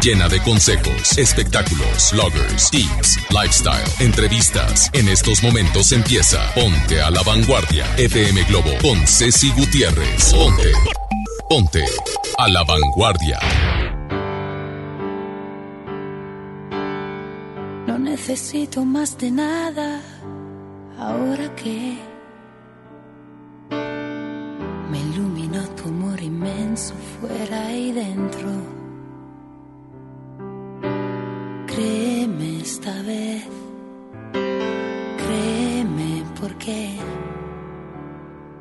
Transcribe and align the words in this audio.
Llena 0.00 0.28
de 0.28 0.40
consejos, 0.40 1.18
espectáculos, 1.18 2.12
bloggers, 2.12 2.70
tips, 2.70 3.18
lifestyle, 3.30 3.82
entrevistas. 3.98 4.88
En 4.92 5.08
estos 5.08 5.42
momentos 5.42 5.90
empieza 5.90 6.38
Ponte 6.54 7.02
a 7.02 7.10
la 7.10 7.20
Vanguardia. 7.24 7.84
FM 7.96 8.44
Globo 8.44 8.70
con 8.80 9.04
Ceci 9.08 9.50
Gutiérrez. 9.50 10.32
Ponte. 10.32 10.72
Ponte 11.48 11.84
a 12.38 12.48
la 12.48 12.62
Vanguardia. 12.62 13.40
No 17.88 17.98
necesito 17.98 18.84
más 18.84 19.18
de 19.18 19.32
nada 19.32 20.00
ahora 20.96 21.52
que 21.56 21.98
me 24.92 25.00
iluminó 25.00 25.68
tu 25.70 25.88
amor 25.88 26.20
inmenso 26.22 26.94
fuera 27.20 27.72
y 27.72 27.90
dentro. 27.90 28.77
Créeme 31.78 32.60
esta 32.60 32.90
vez, 33.02 33.44
créeme 35.16 36.24
porque, 36.40 36.90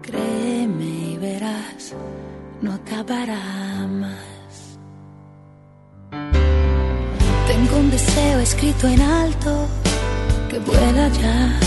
créeme 0.04 0.86
y 0.86 1.18
verás, 1.18 1.96
no 2.62 2.74
acabará 2.74 3.88
más. 3.88 4.78
Tengo 7.48 7.78
un 7.80 7.90
deseo 7.90 8.40
escrito 8.40 8.88
en 8.88 9.02
alto 9.02 9.68
que 10.52 10.60
vuela 10.60 11.10
ya. 11.10 11.60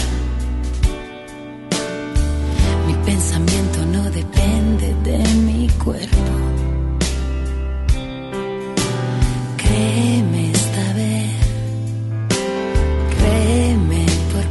Mi 2.87 2.95
pensamiento 3.05 3.87
no 3.87 4.05
depende 4.13 4.95
de 5.03 5.19
mi 5.47 5.69
cuerpo. 5.85 6.50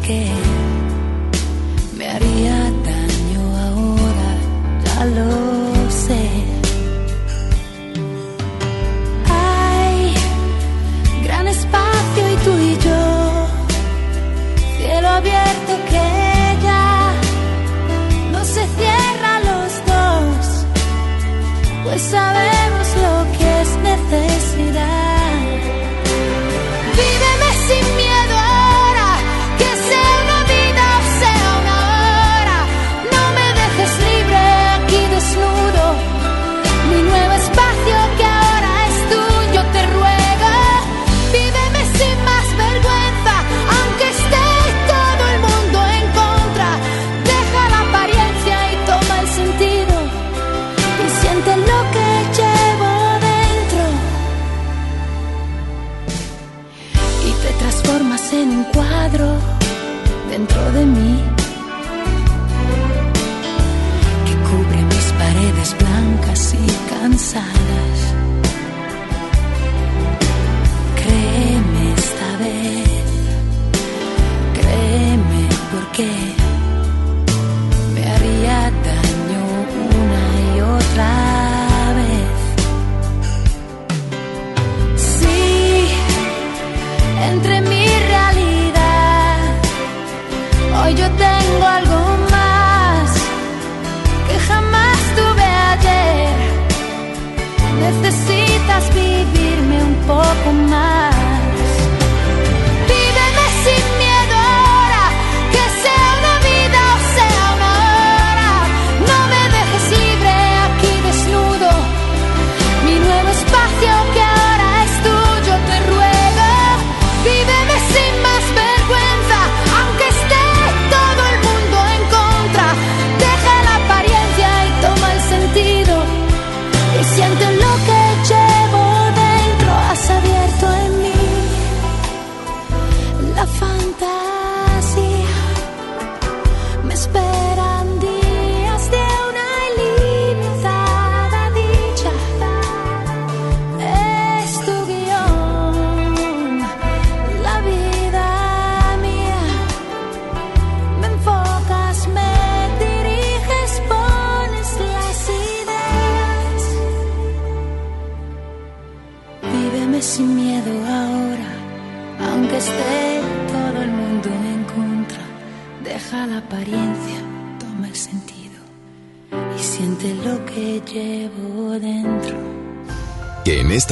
Porque 0.09 0.38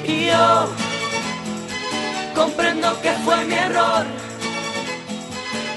Y 0.04 0.26
yo 0.26 0.68
comprendo 2.34 3.00
que 3.00 3.12
fue 3.24 3.44
mi 3.44 3.54
error. 3.54 4.04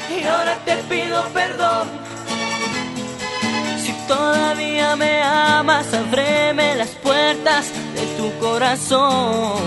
Y 0.10 0.24
ahora 0.24 0.58
te 0.66 0.78
pido 0.90 1.24
perdón. 1.34 1.88
Si 3.78 3.94
todavía 4.08 4.96
me 4.96 5.22
amas, 5.22 5.94
ábreme 5.94 6.76
las 6.76 6.90
puertas 6.90 7.72
de 7.94 8.08
tu 8.18 8.36
corazón. 8.40 9.62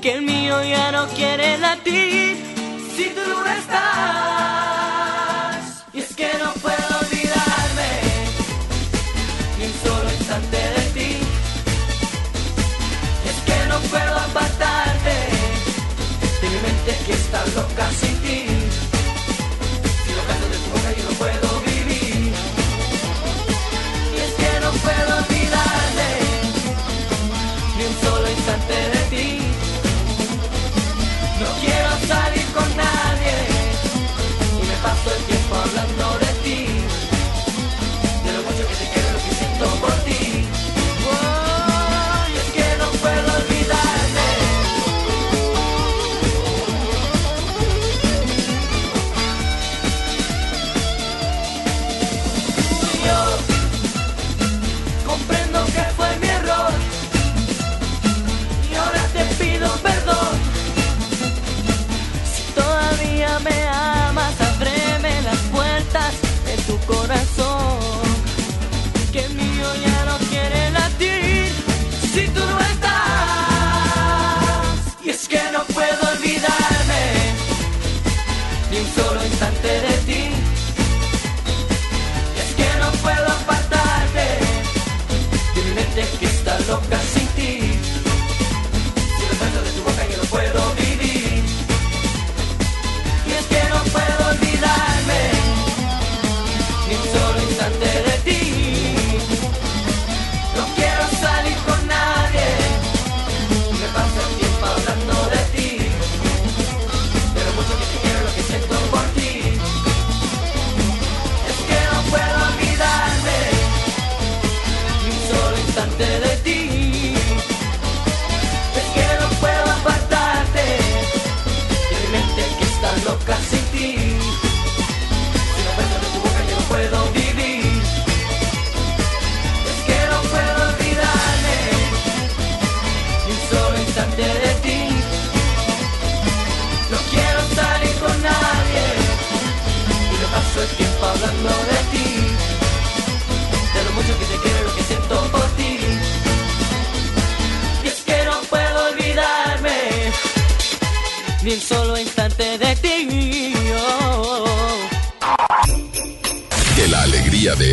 Que 0.00 0.14
el 0.14 0.22
mío 0.22 0.64
ya 0.64 0.90
no 0.90 1.06
quiere 1.08 1.58
latir 1.58 2.36
si 2.96 3.04
tú 3.10 3.20
no 3.24 3.46
estás. 3.46 3.84
Y 5.92 6.00
es 6.00 6.16
que 6.16 6.28
no 6.42 6.52
puedo. 6.54 6.81
que 17.04 17.12
está 17.12 17.44
loca, 17.54 17.90
sí. 18.00 18.11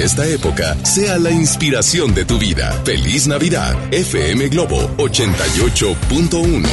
esta 0.04 0.28
época 0.28 0.76
sea 0.86 1.18
la 1.18 1.32
inspiración 1.32 2.14
de 2.14 2.26
tu 2.26 2.38
vida. 2.40 2.72
Feliz 2.86 3.28
Navidad, 3.28 3.76
FM 3.92 4.48
Globo 4.50 4.90
88.1. 4.98 6.68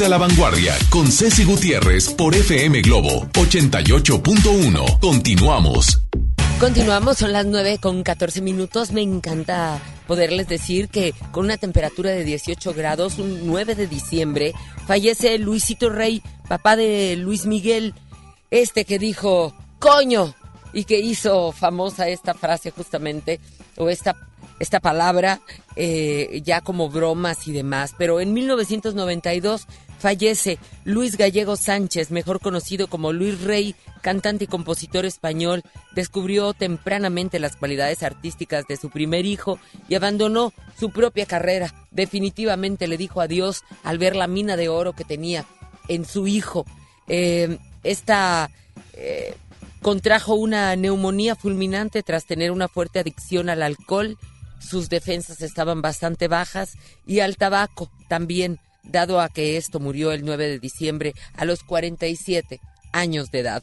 A 0.04 0.08
la 0.10 0.18
Vanguardia 0.18 0.74
con 0.90 1.10
Ceci 1.10 1.44
Gutiérrez 1.44 2.10
por 2.10 2.34
FM 2.34 2.82
Globo 2.82 3.26
88.1. 3.32 5.00
Continuamos. 5.00 6.02
Continuamos, 6.60 7.16
son 7.16 7.32
las 7.32 7.46
9 7.46 7.78
con 7.80 8.02
14 8.02 8.42
minutos. 8.42 8.92
Me 8.92 9.00
encanta 9.00 9.80
poderles 10.06 10.48
decir 10.48 10.90
que 10.90 11.14
con 11.32 11.46
una 11.46 11.56
temperatura 11.56 12.10
de 12.10 12.24
18 12.24 12.74
grados, 12.74 13.18
un 13.18 13.46
9 13.46 13.74
de 13.74 13.86
diciembre, 13.86 14.52
fallece 14.86 15.38
Luisito 15.38 15.88
Rey, 15.88 16.22
papá 16.46 16.76
de 16.76 17.16
Luis 17.16 17.46
Miguel, 17.46 17.94
este 18.50 18.84
que 18.84 18.98
dijo, 18.98 19.54
coño, 19.78 20.34
y 20.74 20.84
que 20.84 21.00
hizo 21.00 21.52
famosa 21.52 22.08
esta 22.08 22.34
frase 22.34 22.70
justamente, 22.70 23.40
o 23.78 23.88
esta 23.88 24.14
esta 24.58 24.80
palabra 24.80 25.40
eh, 25.74 26.40
ya 26.44 26.60
como 26.60 26.88
bromas 26.88 27.46
y 27.46 27.52
demás. 27.52 27.94
Pero 27.98 28.20
en 28.20 28.32
1992 28.32 29.66
fallece 29.98 30.58
Luis 30.84 31.16
Gallego 31.16 31.56
Sánchez, 31.56 32.10
mejor 32.10 32.40
conocido 32.40 32.88
como 32.88 33.12
Luis 33.12 33.40
Rey, 33.40 33.74
cantante 34.02 34.44
y 34.44 34.46
compositor 34.46 35.04
español. 35.04 35.62
Descubrió 35.94 36.52
tempranamente 36.54 37.38
las 37.38 37.56
cualidades 37.56 38.02
artísticas 38.02 38.66
de 38.66 38.76
su 38.76 38.90
primer 38.90 39.26
hijo 39.26 39.58
y 39.88 39.94
abandonó 39.94 40.52
su 40.78 40.90
propia 40.90 41.26
carrera. 41.26 41.74
Definitivamente 41.90 42.88
le 42.88 42.96
dijo 42.96 43.20
adiós 43.20 43.64
al 43.82 43.98
ver 43.98 44.16
la 44.16 44.26
mina 44.26 44.56
de 44.56 44.68
oro 44.68 44.92
que 44.92 45.04
tenía 45.04 45.44
en 45.88 46.04
su 46.04 46.26
hijo. 46.26 46.66
Eh, 47.08 47.58
esta 47.82 48.50
eh, 48.94 49.34
contrajo 49.82 50.34
una 50.34 50.74
neumonía 50.76 51.36
fulminante 51.36 52.02
tras 52.02 52.26
tener 52.26 52.50
una 52.50 52.68
fuerte 52.68 52.98
adicción 52.98 53.48
al 53.48 53.62
alcohol 53.62 54.18
sus 54.58 54.88
defensas 54.88 55.42
estaban 55.42 55.82
bastante 55.82 56.28
bajas 56.28 56.76
y 57.06 57.20
al 57.20 57.36
tabaco 57.36 57.90
también, 58.08 58.58
dado 58.90 59.20
a 59.20 59.28
que 59.28 59.56
esto 59.56 59.80
murió 59.80 60.12
el 60.12 60.24
9 60.24 60.48
de 60.48 60.58
diciembre 60.58 61.14
a 61.36 61.44
los 61.44 61.62
47 61.62 62.60
años 62.92 63.30
de 63.30 63.40
edad. 63.40 63.62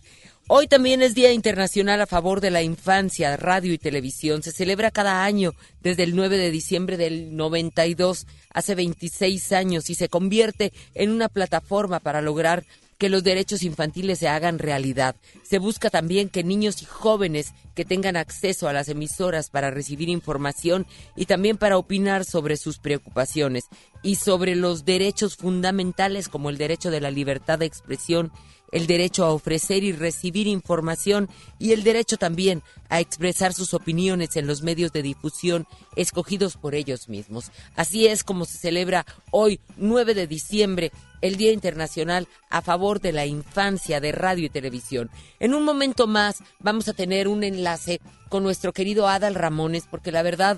Hoy 0.50 0.68
también 0.68 1.02
es 1.02 1.16
Día 1.16 1.32
Internacional 1.32 2.02
a 2.02 2.06
favor 2.06 2.42
de 2.42 2.52
la 2.52 2.62
infancia, 2.62 3.38
radio 3.38 3.72
y 3.72 3.78
televisión. 3.78 4.44
Se 4.44 4.52
celebra 4.52 4.92
cada 4.92 5.24
año 5.24 5.54
desde 5.82 6.04
el 6.04 6.18
9 6.18 6.38
de 6.38 6.52
diciembre 6.52 6.98
del 6.98 7.38
92, 7.38 8.28
hace 8.54 8.76
26 8.76 9.54
años, 9.54 9.90
y 9.90 9.96
se 9.96 10.10
convierte 10.10 10.74
en 10.96 11.12
una 11.12 11.30
plataforma 11.30 12.02
para 12.02 12.22
lograr 12.22 12.66
que 13.04 13.10
los 13.10 13.26
derechos 13.26 13.64
infantiles 13.64 14.20
se 14.20 14.30
hagan 14.30 14.60
realidad. 14.60 15.18
Se 15.44 15.60
busca 15.60 15.90
también 15.90 16.30
que 16.30 16.42
niños 16.42 16.82
y 16.82 16.86
jóvenes 16.86 17.54
que 17.76 17.84
tengan 17.84 18.16
acceso 18.16 18.70
a 18.70 18.72
las 18.72 18.88
emisoras 18.88 19.50
para 19.50 19.72
recibir 19.72 20.08
información 20.08 20.88
y 21.14 21.26
también 21.26 21.58
para 21.58 21.78
opinar 21.78 22.24
sobre 22.24 22.56
sus 22.56 22.80
preocupaciones 22.80 23.66
y 24.04 24.16
sobre 24.16 24.56
los 24.56 24.86
derechos 24.86 25.36
fundamentales 25.36 26.30
como 26.30 26.50
el 26.50 26.58
derecho 26.58 26.92
de 26.92 27.02
la 27.02 27.12
libertad 27.12 27.60
de 27.60 27.66
expresión, 27.66 28.32
el 28.74 28.88
derecho 28.88 29.24
a 29.24 29.32
ofrecer 29.32 29.84
y 29.84 29.92
recibir 29.92 30.48
información 30.48 31.30
y 31.60 31.72
el 31.74 31.84
derecho 31.84 32.18
también 32.18 32.64
a 32.90 33.00
expresar 33.00 33.54
sus 33.54 33.74
opiniones 33.76 34.36
en 34.36 34.48
los 34.48 34.64
medios 34.64 34.92
de 34.92 35.04
difusión 35.04 35.68
escogidos 35.96 36.58
por 36.58 36.74
ellos 36.74 37.08
mismos. 37.08 37.52
Así 37.76 38.08
es 38.08 38.24
como 38.24 38.46
se 38.46 38.58
celebra 38.58 39.06
hoy, 39.30 39.60
9 39.78 40.16
de 40.16 40.26
diciembre, 40.26 40.92
el 41.22 41.38
Día 41.38 41.52
Internacional 41.52 42.28
a 42.50 42.64
favor 42.64 43.00
de 43.00 43.12
la 43.14 43.28
infancia 43.28 44.02
de 44.02 44.12
radio 44.12 44.48
y 44.48 44.50
televisión. 44.50 45.12
En 45.40 45.54
un 45.54 45.64
momento 45.64 46.08
más 46.08 46.40
vamos 46.60 46.88
a 46.88 46.94
tener 46.94 47.28
un 47.28 47.44
enlace 47.44 48.02
con 48.28 48.42
nuestro 48.42 48.74
querido 48.74 49.08
Adal 49.08 49.36
Ramones, 49.36 49.86
porque 49.90 50.12
la 50.12 50.24
verdad 50.24 50.58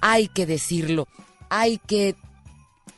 hay 0.00 0.28
que 0.28 0.46
decirlo, 0.46 1.08
hay 1.48 1.78
que 1.78 2.14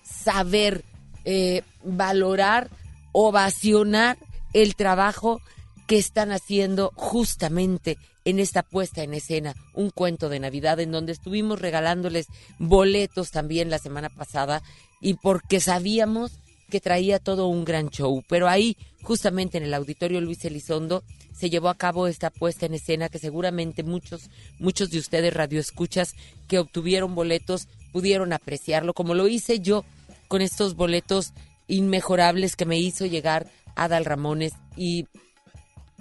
saber 0.04 0.84
eh, 1.25 1.62
valorar, 1.82 2.68
ovacionar 3.12 4.18
el 4.52 4.76
trabajo 4.76 5.40
que 5.87 5.99
están 5.99 6.33
haciendo 6.33 6.93
justamente 6.95 7.97
en 8.25 8.38
esta 8.38 8.62
puesta 8.62 9.02
en 9.02 9.14
escena, 9.14 9.55
un 9.73 9.90
cuento 9.90 10.28
de 10.28 10.38
Navidad 10.38 10.81
en 10.81 10.93
donde 10.93 11.12
estuvimos 11.12 11.61
regalándoles 11.61 12.26
boletos 12.59 13.31
también 13.31 13.71
la 13.71 13.78
semana 13.78 14.11
pasada 14.11 14.62
y 15.00 15.14
porque 15.14 15.61
sabíamos 15.61 16.33
que 16.69 16.81
traía 16.81 17.19
todo 17.19 17.47
un 17.47 17.64
gran 17.64 17.88
show. 17.88 18.23
Pero 18.28 18.49
ahí, 18.49 18.76
justamente 19.02 19.57
en 19.57 19.64
el 19.64 19.73
auditorio 19.73 20.21
Luis 20.21 20.45
Elizondo, 20.45 21.02
se 21.33 21.50
llevó 21.50 21.69
a 21.71 21.76
cabo 21.76 22.07
esta 22.07 22.31
puesta 22.31 22.67
en 22.67 22.75
escena 22.75 23.09
que 23.09 23.19
seguramente 23.19 23.83
muchos, 23.83 24.28
muchos 24.59 24.90
de 24.90 24.99
ustedes 24.99 25.33
radioescuchas 25.33 26.14
que 26.49 26.59
obtuvieron 26.59 27.14
boletos 27.14 27.69
pudieron 27.93 28.33
apreciarlo, 28.33 28.93
como 28.93 29.14
lo 29.14 29.28
hice 29.28 29.61
yo 29.61 29.85
con 30.26 30.43
estos 30.43 30.75
boletos 30.75 31.33
inmejorables 31.69 32.57
que 32.57 32.67
me 32.67 32.78
hizo 32.78 33.07
llegar 33.07 33.47
Adal 33.78 34.04
Ramones 34.04 34.52
y 34.76 35.06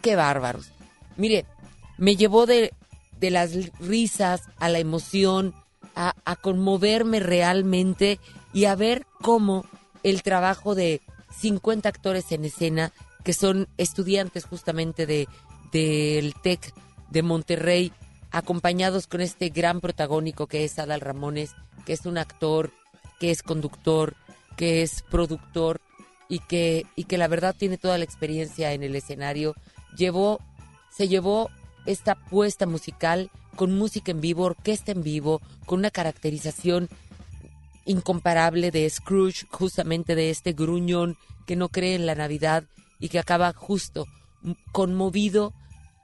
qué 0.01 0.15
bárbaros. 0.15 0.71
Mire, 1.15 1.45
me 1.97 2.15
llevó 2.15 2.45
de, 2.45 2.73
de 3.19 3.31
las 3.31 3.53
risas 3.79 4.41
a 4.57 4.69
la 4.69 4.79
emoción, 4.79 5.53
a, 5.95 6.35
conmoverme 6.35 7.19
realmente 7.19 8.19
y 8.53 8.65
a 8.65 8.75
ver 8.75 9.05
cómo 9.21 9.65
el 10.03 10.21
trabajo 10.21 10.75
de 10.75 11.01
50 11.39 11.89
actores 11.89 12.31
en 12.31 12.45
escena 12.45 12.93
que 13.23 13.33
son 13.33 13.67
estudiantes 13.77 14.45
justamente 14.45 15.05
de 15.05 15.27
del 15.71 16.33
TEC 16.35 16.73
de 17.09 17.23
Monterrey, 17.23 17.91
acompañados 18.31 19.07
con 19.07 19.21
este 19.21 19.49
gran 19.49 19.81
protagónico 19.81 20.47
que 20.47 20.63
es 20.63 20.79
Adal 20.79 21.01
Ramones, 21.01 21.55
que 21.85 21.93
es 21.93 22.05
un 22.05 22.17
actor, 22.17 22.71
que 23.19 23.31
es 23.31 23.43
conductor, 23.43 24.15
que 24.55 24.81
es 24.81 25.03
productor 25.03 25.81
y 26.29 26.39
que, 26.39 26.85
y 26.95 27.05
que 27.05 27.17
la 27.17 27.27
verdad 27.27 27.55
tiene 27.57 27.77
toda 27.77 27.97
la 27.97 28.03
experiencia 28.03 28.73
en 28.73 28.83
el 28.83 28.95
escenario. 28.95 29.55
Llevó, 29.95 30.39
se 30.91 31.07
llevó 31.07 31.49
esta 31.85 32.15
puesta 32.15 32.65
musical 32.65 33.29
con 33.55 33.77
música 33.77 34.11
en 34.11 34.21
vivo, 34.21 34.43
orquesta 34.45 34.91
en 34.91 35.03
vivo, 35.03 35.41
con 35.65 35.79
una 35.79 35.91
caracterización 35.91 36.89
incomparable 37.85 38.71
de 38.71 38.89
Scrooge, 38.89 39.47
justamente 39.49 40.15
de 40.15 40.29
este 40.29 40.53
gruñón 40.53 41.17
que 41.45 41.55
no 41.55 41.69
cree 41.69 41.95
en 41.95 42.05
la 42.05 42.15
Navidad 42.15 42.65
y 42.99 43.09
que 43.09 43.19
acaba 43.19 43.53
justo 43.53 44.05
conmovido 44.71 45.53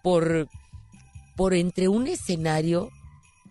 por, 0.01 0.47
por 1.35 1.53
entre 1.53 1.87
un 1.87 2.07
escenario 2.07 2.89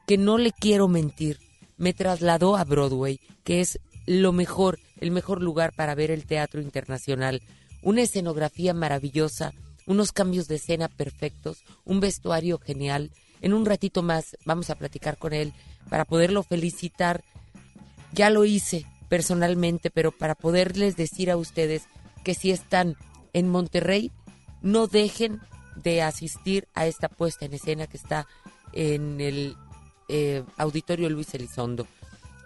que 0.06 0.18
no 0.18 0.38
le 0.38 0.52
quiero 0.52 0.88
mentir, 0.88 1.38
me 1.76 1.92
trasladó 1.92 2.56
a 2.56 2.64
Broadway, 2.64 3.20
que 3.44 3.60
es 3.60 3.78
lo 4.06 4.32
mejor, 4.32 4.78
el 5.02 5.10
mejor 5.10 5.42
lugar 5.42 5.72
para 5.74 5.96
ver 5.96 6.12
el 6.12 6.26
teatro 6.26 6.60
internacional. 6.60 7.42
Una 7.82 8.02
escenografía 8.02 8.72
maravillosa, 8.72 9.52
unos 9.84 10.12
cambios 10.12 10.46
de 10.46 10.54
escena 10.54 10.86
perfectos, 10.88 11.64
un 11.84 11.98
vestuario 11.98 12.58
genial. 12.58 13.10
En 13.40 13.52
un 13.52 13.66
ratito 13.66 14.02
más 14.02 14.36
vamos 14.44 14.70
a 14.70 14.76
platicar 14.76 15.18
con 15.18 15.32
él 15.32 15.52
para 15.90 16.04
poderlo 16.04 16.44
felicitar. 16.44 17.24
Ya 18.12 18.30
lo 18.30 18.44
hice 18.44 18.86
personalmente, 19.08 19.90
pero 19.90 20.12
para 20.12 20.36
poderles 20.36 20.96
decir 20.96 21.32
a 21.32 21.36
ustedes 21.36 21.82
que 22.22 22.34
si 22.34 22.52
están 22.52 22.96
en 23.32 23.48
Monterrey, 23.48 24.12
no 24.60 24.86
dejen 24.86 25.40
de 25.74 26.02
asistir 26.02 26.68
a 26.74 26.86
esta 26.86 27.08
puesta 27.08 27.44
en 27.44 27.54
escena 27.54 27.88
que 27.88 27.96
está 27.96 28.28
en 28.72 29.20
el 29.20 29.56
eh, 30.08 30.44
Auditorio 30.58 31.10
Luis 31.10 31.34
Elizondo. 31.34 31.88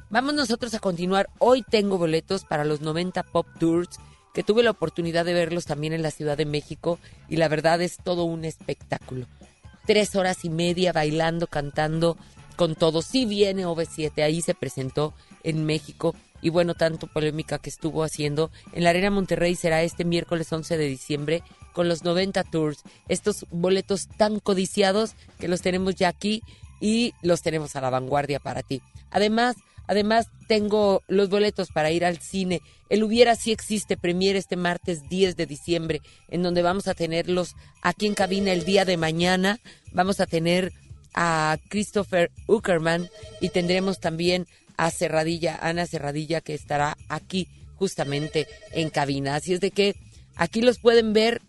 Vamos 0.08 0.34
nosotros 0.34 0.72
a 0.74 0.78
continuar. 0.78 1.28
Hoy 1.40 1.64
tengo 1.68 1.98
boletos 1.98 2.44
para 2.44 2.64
los 2.64 2.80
90 2.80 3.24
Pop 3.24 3.44
Tours, 3.58 3.98
que 4.32 4.44
tuve 4.44 4.62
la 4.62 4.70
oportunidad 4.70 5.24
de 5.24 5.34
verlos 5.34 5.64
también 5.64 5.92
en 5.92 6.02
la 6.02 6.12
Ciudad 6.12 6.36
de 6.36 6.46
México 6.46 7.00
y 7.28 7.36
la 7.36 7.48
verdad 7.48 7.82
es 7.82 7.96
todo 7.96 8.22
un 8.22 8.44
espectáculo. 8.44 9.26
Tres 9.84 10.14
horas 10.14 10.44
y 10.44 10.48
media 10.48 10.92
bailando, 10.92 11.48
cantando 11.48 12.16
con 12.54 12.76
todo. 12.76 13.02
Sí 13.02 13.26
viene 13.26 13.66
OV7, 13.66 14.22
ahí 14.22 14.42
se 14.42 14.54
presentó 14.54 15.12
en 15.42 15.66
México 15.66 16.14
y 16.40 16.50
bueno, 16.50 16.74
tanto 16.74 17.08
polémica 17.08 17.58
que 17.58 17.70
estuvo 17.70 18.04
haciendo. 18.04 18.52
En 18.72 18.84
la 18.84 18.90
Arena 18.90 19.10
Monterrey 19.10 19.56
será 19.56 19.82
este 19.82 20.04
miércoles 20.04 20.52
11 20.52 20.76
de 20.76 20.86
diciembre 20.86 21.42
con 21.72 21.88
los 21.88 22.04
90 22.04 22.44
Tours. 22.44 22.84
Estos 23.08 23.44
boletos 23.50 24.06
tan 24.06 24.38
codiciados 24.38 25.16
que 25.40 25.48
los 25.48 25.62
tenemos 25.62 25.96
ya 25.96 26.06
aquí 26.06 26.44
y 26.80 27.12
los 27.22 27.42
tenemos 27.42 27.74
a 27.74 27.80
la 27.80 27.90
vanguardia 27.90 28.38
para 28.38 28.62
ti. 28.62 28.82
Además, 29.10 29.56
además 29.86 30.28
tengo 30.46 31.02
los 31.08 31.28
boletos 31.28 31.70
para 31.70 31.90
ir 31.90 32.04
al 32.04 32.18
cine. 32.18 32.62
El 32.88 33.02
Hubiera 33.02 33.34
sí 33.36 33.52
existe 33.52 33.96
premier 33.96 34.36
este 34.36 34.56
martes 34.56 35.08
10 35.08 35.36
de 35.36 35.46
diciembre, 35.46 36.02
en 36.28 36.42
donde 36.42 36.62
vamos 36.62 36.88
a 36.88 36.94
tenerlos 36.94 37.54
aquí 37.82 38.06
en 38.06 38.14
cabina 38.14 38.52
el 38.52 38.64
día 38.64 38.84
de 38.84 38.96
mañana. 38.96 39.58
Vamos 39.92 40.20
a 40.20 40.26
tener 40.26 40.72
a 41.14 41.58
Christopher 41.68 42.30
Uckerman 42.46 43.08
y 43.40 43.48
tendremos 43.48 44.00
también 44.00 44.46
a 44.76 44.90
Cerradilla, 44.90 45.58
Ana 45.60 45.86
Cerradilla, 45.86 46.40
que 46.40 46.54
estará 46.54 46.96
aquí 47.08 47.48
justamente 47.76 48.46
en 48.72 48.90
cabina. 48.90 49.34
Así 49.34 49.54
es 49.54 49.60
de 49.60 49.70
que 49.70 49.96
aquí 50.36 50.60
los 50.60 50.78
pueden 50.78 51.12
ver 51.12 51.40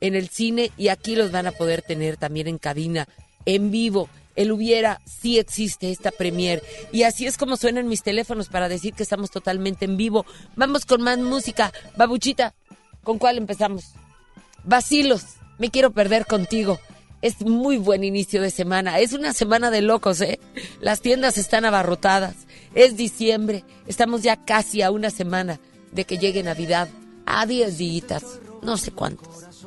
en 0.00 0.14
el 0.14 0.28
cine 0.28 0.70
y 0.76 0.88
aquí 0.88 1.16
los 1.16 1.32
van 1.32 1.46
a 1.46 1.52
poder 1.52 1.82
tener 1.82 2.16
también 2.16 2.46
en 2.46 2.58
cabina, 2.58 3.08
en 3.44 3.70
vivo 3.70 4.08
el 4.38 4.52
hubiera, 4.52 5.00
sí 5.04 5.36
existe 5.36 5.90
esta 5.90 6.12
premier. 6.12 6.62
Y 6.92 7.02
así 7.02 7.26
es 7.26 7.36
como 7.36 7.56
suenan 7.56 7.88
mis 7.88 8.04
teléfonos 8.04 8.48
para 8.48 8.68
decir 8.68 8.94
que 8.94 9.02
estamos 9.02 9.32
totalmente 9.32 9.84
en 9.84 9.96
vivo. 9.96 10.24
Vamos 10.54 10.86
con 10.86 11.02
más 11.02 11.18
música. 11.18 11.72
Babuchita, 11.96 12.54
¿con 13.02 13.18
cuál 13.18 13.36
empezamos? 13.36 13.94
Vacilos, 14.62 15.24
me 15.58 15.70
quiero 15.70 15.90
perder 15.90 16.24
contigo. 16.24 16.78
Es 17.20 17.40
muy 17.40 17.78
buen 17.78 18.04
inicio 18.04 18.40
de 18.40 18.52
semana. 18.52 19.00
Es 19.00 19.12
una 19.12 19.32
semana 19.32 19.72
de 19.72 19.82
locos, 19.82 20.20
¿eh? 20.20 20.38
Las 20.80 21.00
tiendas 21.00 21.36
están 21.36 21.64
abarrotadas. 21.64 22.36
Es 22.76 22.96
diciembre. 22.96 23.64
Estamos 23.88 24.22
ya 24.22 24.44
casi 24.44 24.82
a 24.82 24.92
una 24.92 25.10
semana 25.10 25.58
de 25.90 26.04
que 26.04 26.16
llegue 26.16 26.44
Navidad. 26.44 26.88
A 27.26 27.44
diez 27.44 27.76
días. 27.76 28.22
No 28.62 28.76
sé 28.76 28.92
cuántos. 28.92 29.66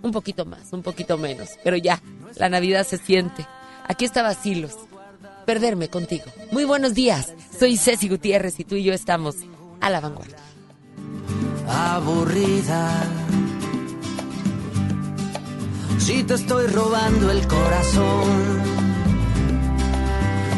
Un 0.00 0.12
poquito 0.12 0.44
más, 0.44 0.72
un 0.72 0.82
poquito 0.82 1.18
menos. 1.18 1.48
Pero 1.64 1.76
ya, 1.76 2.00
la 2.36 2.48
Navidad 2.48 2.86
se 2.86 2.98
siente. 2.98 3.44
Aquí 3.88 4.04
está 4.04 4.22
Basilos. 4.22 4.76
Perderme 5.46 5.88
contigo. 5.88 6.24
Muy 6.50 6.64
buenos 6.64 6.94
días. 6.94 7.32
Soy 7.58 7.76
Ceci 7.76 8.08
Gutiérrez 8.08 8.58
y 8.60 8.64
tú 8.64 8.76
y 8.76 8.84
yo 8.84 8.92
estamos 8.92 9.36
a 9.80 9.90
la 9.90 10.00
vanguardia. 10.00 10.36
Aburrida. 11.68 12.90
Si 15.98 16.22
te 16.24 16.34
estoy 16.34 16.66
robando 16.66 17.30
el 17.30 17.46
corazón, 17.46 18.62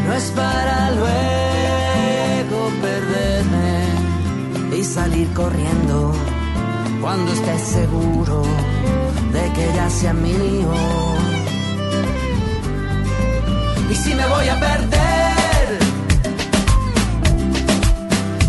no 0.06 0.14
es 0.14 0.24
para 0.30 0.90
luego 0.92 2.70
perderme 2.80 3.84
y 4.78 4.84
salir 4.84 5.28
corriendo 5.34 6.14
cuando 7.00 7.30
estés 7.32 7.60
seguro 7.60 8.42
de 9.32 9.52
que 9.52 9.66
ya 9.74 9.90
sea 9.90 10.14
mío. 10.14 11.33
Y 13.90 13.94
si 13.94 14.14
me 14.14 14.26
voy 14.26 14.48
a 14.48 14.58
perder, 14.58 15.78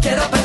quiero 0.01 0.23
perderme 0.29 0.44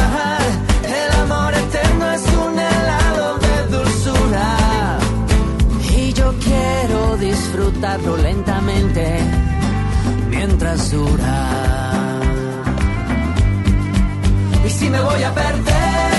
Lentamente 7.81 9.17
mientras 10.29 10.91
dura. 10.91 12.19
Y 14.63 14.69
si 14.69 14.89
me 14.89 15.01
voy 15.01 15.23
a 15.23 15.33
perder, 15.33 16.10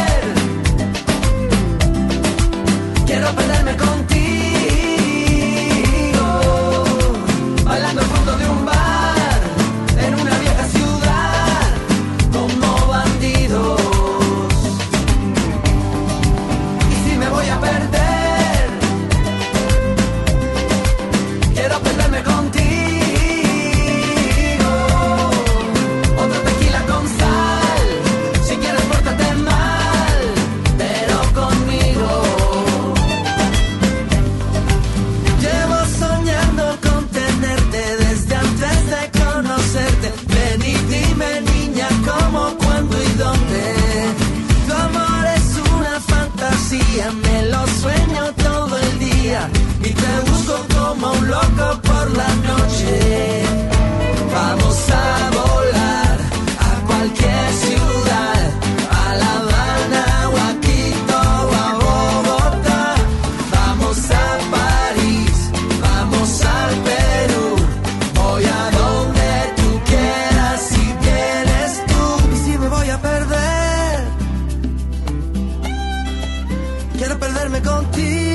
contigo. 77.82 78.31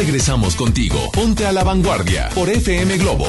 Regresamos 0.00 0.56
contigo. 0.56 1.10
Ponte 1.12 1.44
a 1.44 1.52
la 1.52 1.62
vanguardia 1.62 2.30
por 2.34 2.48
FM 2.48 2.96
Globo. 2.96 3.26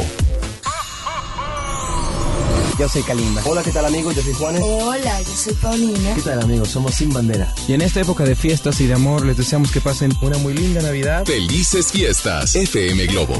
Yo 2.79 2.87
soy 2.87 3.03
Kalimba. 3.03 3.41
Hola, 3.43 3.61
¿qué 3.61 3.71
tal 3.71 3.85
amigos? 3.85 4.15
Yo 4.15 4.21
soy 4.21 4.33
Juanes. 4.33 4.61
Hola, 4.63 5.21
yo 5.21 5.35
soy 5.35 5.53
Paulina. 5.55 6.15
¿Qué 6.15 6.21
tal 6.21 6.41
amigos? 6.41 6.69
Somos 6.69 6.95
Sin 6.95 7.11
Bandera. 7.11 7.53
Y 7.67 7.73
en 7.73 7.81
esta 7.81 7.99
época 7.99 8.23
de 8.23 8.37
fiestas 8.37 8.79
y 8.79 8.87
de 8.87 8.93
amor 8.93 9.25
les 9.25 9.35
deseamos 9.35 9.69
que 9.69 9.81
pasen 9.81 10.13
una 10.21 10.37
muy 10.37 10.53
linda 10.53 10.81
Navidad. 10.81 11.25
Felices 11.25 11.91
fiestas. 11.91 12.55
FM 12.55 13.05
Globo. 13.07 13.35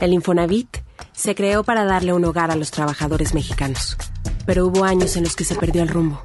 El 0.00 0.12
Infonavit 0.12 0.76
se 1.14 1.34
creó 1.34 1.64
para 1.64 1.86
darle 1.86 2.12
un 2.12 2.22
hogar 2.26 2.50
a 2.50 2.56
los 2.56 2.70
trabajadores 2.70 3.32
mexicanos, 3.32 3.96
pero 4.44 4.66
hubo 4.66 4.84
años 4.84 5.16
en 5.16 5.24
los 5.24 5.36
que 5.36 5.44
se 5.44 5.54
perdió 5.54 5.82
el 5.82 5.88
rumbo. 5.88 6.22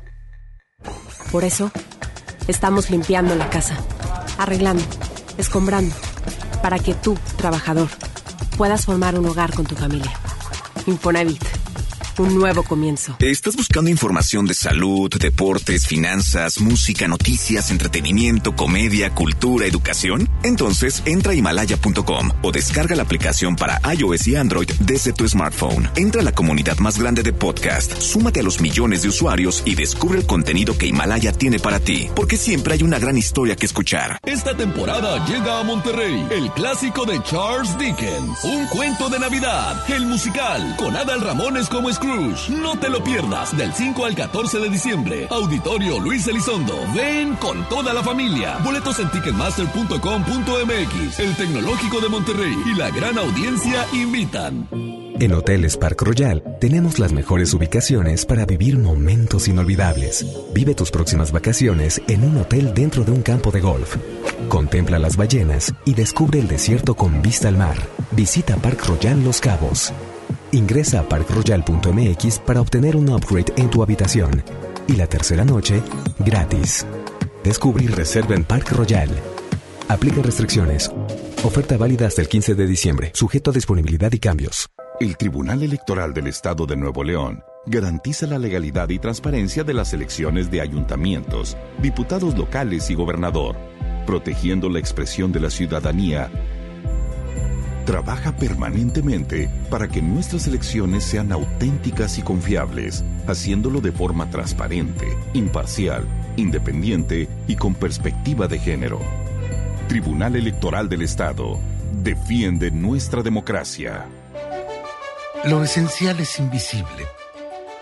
Por 1.31 1.45
eso, 1.45 1.71
estamos 2.49 2.89
limpiando 2.89 3.33
la 3.35 3.49
casa, 3.49 3.77
arreglando, 4.37 4.83
escombrando, 5.37 5.95
para 6.67 6.79
que 6.79 6.93
tú, 6.93 7.17
trabajador, 7.37 7.87
puedas 8.57 8.85
formar 8.85 9.17
un 9.17 9.25
hogar 9.25 9.55
con 9.55 9.65
tu 9.65 9.73
familia. 9.73 10.11
Infonavit, 10.85 11.41
un 12.19 12.35
nuevo 12.35 12.63
comienzo. 12.63 13.15
¿Estás 13.19 13.55
buscando 13.55 13.89
información 13.89 14.45
de 14.45 14.53
salud, 14.53 15.09
deportes, 15.19 15.87
finanzas, 15.87 16.59
música, 16.59 17.07
noticias, 17.07 17.71
entretenimiento, 17.71 18.55
comedia, 18.55 19.13
cultura, 19.13 19.65
educación? 19.65 20.29
Entonces 20.43 21.03
entra 21.05 21.33
a 21.33 21.35
himalaya.com 21.35 22.31
o 22.41 22.51
descarga 22.51 22.95
la 22.95 23.03
aplicación 23.03 23.55
para 23.55 23.79
iOS 23.93 24.27
y 24.27 24.35
Android 24.35 24.69
desde 24.79 25.13
tu 25.13 25.27
smartphone. 25.27 25.89
Entra 25.95 26.21
a 26.21 26.23
la 26.23 26.31
comunidad 26.31 26.77
más 26.77 26.99
grande 26.99 27.23
de 27.23 27.33
podcast, 27.33 27.99
súmate 27.99 28.39
a 28.39 28.43
los 28.43 28.61
millones 28.61 29.01
de 29.03 29.09
usuarios 29.09 29.61
y 29.65 29.75
descubre 29.75 30.19
el 30.19 30.25
contenido 30.25 30.77
que 30.77 30.87
Himalaya 30.87 31.31
tiene 31.31 31.59
para 31.59 31.79
ti, 31.79 32.09
porque 32.15 32.37
siempre 32.37 32.73
hay 32.73 32.83
una 32.83 32.99
gran 32.99 33.17
historia 33.17 33.55
que 33.55 33.65
escuchar. 33.65 34.19
Esta 34.23 34.55
temporada 34.55 35.25
llega 35.25 35.59
a 35.59 35.63
Monterrey 35.63 36.27
el 36.31 36.51
clásico 36.51 37.05
de 37.05 37.21
Charles 37.23 37.77
Dickens, 37.77 38.43
un 38.43 38.67
cuento 38.67 39.09
de 39.09 39.19
Navidad, 39.19 39.83
el 39.89 40.05
musical, 40.05 40.75
con 40.77 40.95
Adal 40.95 41.21
Ramones 41.21 41.69
como 41.69 41.89
No 42.07 42.79
te 42.79 42.89
lo 42.89 43.03
pierdas 43.03 43.57
del 43.57 43.73
5 43.73 44.05
al 44.05 44.15
14 44.15 44.59
de 44.59 44.69
diciembre. 44.69 45.27
Auditorio 45.29 45.99
Luis 45.99 46.25
Elizondo. 46.25 46.73
Ven 46.95 47.35
con 47.35 47.67
toda 47.67 47.93
la 47.93 48.01
familia. 48.01 48.59
Boletos 48.63 48.97
en 48.99 49.11
ticketmaster.com.mx, 49.11 51.19
el 51.19 51.35
Tecnológico 51.35 51.99
de 51.99 52.07
Monterrey 52.07 52.55
y 52.65 52.75
la 52.75 52.91
gran 52.91 53.17
audiencia 53.17 53.85
invitan. 53.91 54.69
En 55.19 55.33
Hoteles 55.33 55.75
Park 55.75 56.01
Royal 56.01 56.41
tenemos 56.61 56.97
las 56.97 57.11
mejores 57.11 57.53
ubicaciones 57.53 58.25
para 58.25 58.45
vivir 58.45 58.77
momentos 58.77 59.49
inolvidables. 59.49 60.25
Vive 60.53 60.75
tus 60.75 60.91
próximas 60.91 61.33
vacaciones 61.33 62.01
en 62.07 62.23
un 62.23 62.37
hotel 62.37 62.73
dentro 62.73 63.03
de 63.03 63.11
un 63.11 63.21
campo 63.21 63.51
de 63.51 63.59
golf. 63.59 63.97
Contempla 64.47 64.97
las 64.97 65.17
ballenas 65.17 65.73
y 65.83 65.93
descubre 65.93 66.39
el 66.39 66.47
desierto 66.47 66.95
con 66.95 67.21
vista 67.21 67.49
al 67.49 67.57
mar. 67.57 67.75
Visita 68.11 68.55
Park 68.55 68.85
Royal 68.85 69.21
Los 69.25 69.41
Cabos. 69.41 69.91
Ingresa 70.51 71.01
a 71.01 71.03
parkroyal.mx 71.03 72.39
para 72.39 72.61
obtener 72.61 72.95
un 72.95 73.09
upgrade 73.09 73.53
en 73.57 73.69
tu 73.69 73.83
habitación. 73.83 74.43
Y 74.87 74.93
la 74.93 75.07
tercera 75.07 75.43
noche, 75.43 75.81
gratis. 76.19 76.85
Descubre 77.43 77.87
reserva 77.87 78.35
en 78.35 78.43
Park 78.43 78.71
Royal. 78.71 79.09
Aplica 79.87 80.21
restricciones. 80.21 80.91
Oferta 81.43 81.77
válida 81.77 82.07
hasta 82.07 82.21
el 82.21 82.27
15 82.27 82.55
de 82.55 82.67
diciembre, 82.67 83.11
sujeto 83.13 83.51
a 83.51 83.53
disponibilidad 83.53 84.11
y 84.11 84.19
cambios. 84.19 84.69
El 84.99 85.15
Tribunal 85.15 85.61
Electoral 85.61 86.13
del 86.13 86.27
Estado 86.27 86.65
de 86.65 86.75
Nuevo 86.75 87.03
León 87.03 87.43
garantiza 87.67 88.25
la 88.25 88.39
legalidad 88.39 88.89
y 88.89 88.97
transparencia 88.97 89.63
de 89.63 89.73
las 89.73 89.93
elecciones 89.93 90.49
de 90.49 90.61
ayuntamientos, 90.61 91.57
diputados 91.81 92.37
locales 92.37 92.89
y 92.89 92.95
gobernador, 92.95 93.57
protegiendo 94.05 94.69
la 94.69 94.79
expresión 94.79 95.31
de 95.31 95.41
la 95.41 95.49
ciudadanía. 95.49 96.31
Trabaja 97.87 98.33
permanentemente 98.33 99.49
para 99.69 99.87
que 99.87 100.01
nuestras 100.01 100.45
elecciones 100.45 101.05
sean 101.05 101.31
auténticas 101.31 102.17
y 102.17 102.21
confiables, 102.21 103.05
haciéndolo 103.27 103.79
de 103.79 103.93
forma 103.93 104.29
transparente, 104.29 105.17
imparcial, 105.33 106.05
independiente 106.35 107.29
y 107.47 107.55
con 107.55 107.73
perspectiva 107.75 108.49
de 108.49 108.59
género. 108.59 108.99
Tribunal 109.87 110.35
Electoral 110.35 110.89
del 110.89 111.01
Estado 111.01 111.59
defiende 112.03 112.71
nuestra 112.71 113.23
democracia. 113.23 114.05
Lo 115.45 115.63
esencial 115.63 116.19
es 116.19 116.39
invisible, 116.39 117.05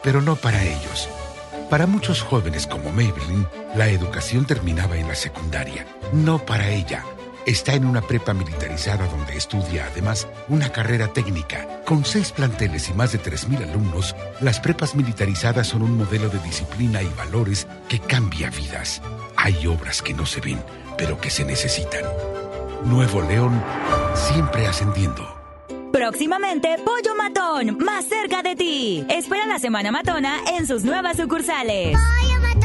pero 0.03 0.21
no 0.21 0.35
para 0.35 0.63
ellos. 0.63 1.09
Para 1.71 1.87
muchos 1.87 2.21
jóvenes 2.21 2.67
como 2.67 2.91
Maybelline, 2.91 3.47
la 3.75 3.87
educación 3.87 4.45
terminaba 4.45 4.97
en 4.97 5.07
la 5.07 5.15
secundaria. 5.15 5.87
No 6.13 6.37
para 6.37 6.69
ella. 6.69 7.03
Está 7.45 7.75
en 7.75 7.85
una 7.85 8.01
prepa 8.01 8.33
militarizada 8.33 9.05
donde 9.07 9.37
estudia 9.37 9.85
además 9.91 10.27
una 10.47 10.71
carrera 10.71 11.09
técnica. 11.13 11.67
Con 11.85 12.03
seis 12.03 12.31
planteles 12.31 12.89
y 12.89 12.93
más 12.93 13.11
de 13.11 13.19
3.000 13.21 13.69
alumnos, 13.69 14.15
las 14.41 14.59
prepas 14.59 14.95
militarizadas 14.95 15.67
son 15.67 15.83
un 15.83 15.95
modelo 15.95 16.29
de 16.29 16.39
disciplina 16.39 17.03
y 17.03 17.07
valores 17.09 17.67
que 17.87 17.99
cambia 17.99 18.49
vidas. 18.49 18.99
Hay 19.37 19.67
obras 19.67 20.01
que 20.01 20.15
no 20.15 20.25
se 20.25 20.41
ven, 20.41 20.59
pero 20.97 21.21
que 21.21 21.29
se 21.29 21.45
necesitan. 21.45 22.03
Nuevo 22.83 23.21
León, 23.21 23.61
siempre 24.15 24.65
ascendiendo. 24.65 25.35
Próximamente, 25.91 26.77
Pollo 26.83 27.15
Matón, 27.15 27.77
más 27.77 28.05
cerca 28.05 28.41
de 28.41 28.55
ti. 28.55 29.05
Espera 29.07 29.45
la 29.45 29.59
Semana 29.59 29.91
Matona 29.91 30.39
en 30.57 30.65
sus 30.65 30.83
nuevas 30.83 31.15
sucursales. 31.15 31.95
Pollo 31.95 32.41
matón, 32.41 32.64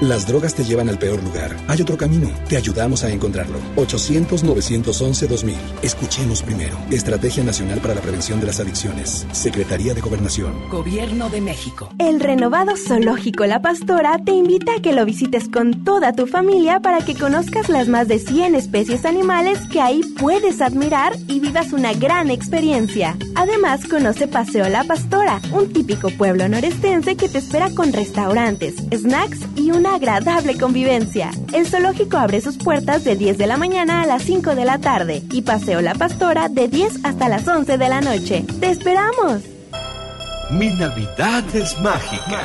Las 0.00 0.26
drogas 0.26 0.54
te 0.54 0.64
llevan 0.64 0.88
al 0.88 0.98
peor 0.98 1.22
lugar. 1.22 1.54
Hay 1.68 1.82
otro 1.82 1.98
camino. 1.98 2.30
Te 2.48 2.56
ayudamos 2.56 3.04
a 3.04 3.10
encontrarlo. 3.10 3.58
800-911-2000. 3.76 5.54
Escuchemos 5.82 6.42
primero. 6.42 6.78
Estrategia 6.90 7.44
Nacional 7.44 7.80
para 7.80 7.94
la 7.94 8.00
Prevención 8.00 8.40
de 8.40 8.46
las 8.46 8.60
Adicciones. 8.60 9.26
Secretaría 9.32 9.92
de 9.92 10.00
Gobernación. 10.00 10.54
Gobierno 10.70 11.28
de 11.28 11.42
México. 11.42 11.90
El 11.98 12.20
renovado 12.20 12.78
Zoológico 12.78 13.44
La 13.44 13.60
Pastora 13.60 14.18
te 14.24 14.32
invita 14.32 14.76
a 14.76 14.80
que 14.80 14.94
lo 14.94 15.04
visites 15.04 15.50
con 15.50 15.84
toda 15.84 16.14
tu 16.14 16.26
familia 16.26 16.80
para 16.80 17.04
que 17.04 17.14
conozcas 17.14 17.68
las 17.68 17.88
más 17.88 18.08
de 18.08 18.20
100 18.20 18.54
especies 18.54 19.04
animales 19.04 19.58
que 19.70 19.82
ahí 19.82 20.00
puedes 20.18 20.62
admirar 20.62 21.12
y 21.28 21.40
vivas 21.40 21.74
una 21.74 21.92
gran 21.92 22.30
experiencia. 22.30 23.18
Además, 23.34 23.86
conoce 23.86 24.28
Paseo 24.28 24.66
La 24.70 24.84
Pastora, 24.84 25.42
un 25.52 25.70
típico 25.70 26.08
pueblo 26.08 26.48
norestense 26.48 27.16
que 27.16 27.28
te 27.28 27.36
espera 27.36 27.68
con 27.74 27.92
restaurantes, 27.92 28.76
snacks 28.90 29.40
y 29.56 29.72
una 29.72 29.89
agradable 29.94 30.56
convivencia. 30.58 31.30
El 31.52 31.66
zoológico 31.66 32.16
abre 32.16 32.40
sus 32.40 32.56
puertas 32.56 33.04
de 33.04 33.16
10 33.16 33.38
de 33.38 33.46
la 33.46 33.56
mañana 33.56 34.02
a 34.02 34.06
las 34.06 34.22
5 34.22 34.54
de 34.54 34.64
la 34.64 34.78
tarde 34.78 35.22
y 35.30 35.42
Paseo 35.42 35.80
La 35.80 35.94
Pastora 35.94 36.48
de 36.48 36.68
10 36.68 37.04
hasta 37.04 37.28
las 37.28 37.46
11 37.46 37.78
de 37.78 37.88
la 37.88 38.00
noche. 38.00 38.44
¡Te 38.60 38.70
esperamos! 38.70 39.42
Mi 40.50 40.68
Navidad 40.70 41.44
es 41.54 41.78
mágica. 41.80 42.44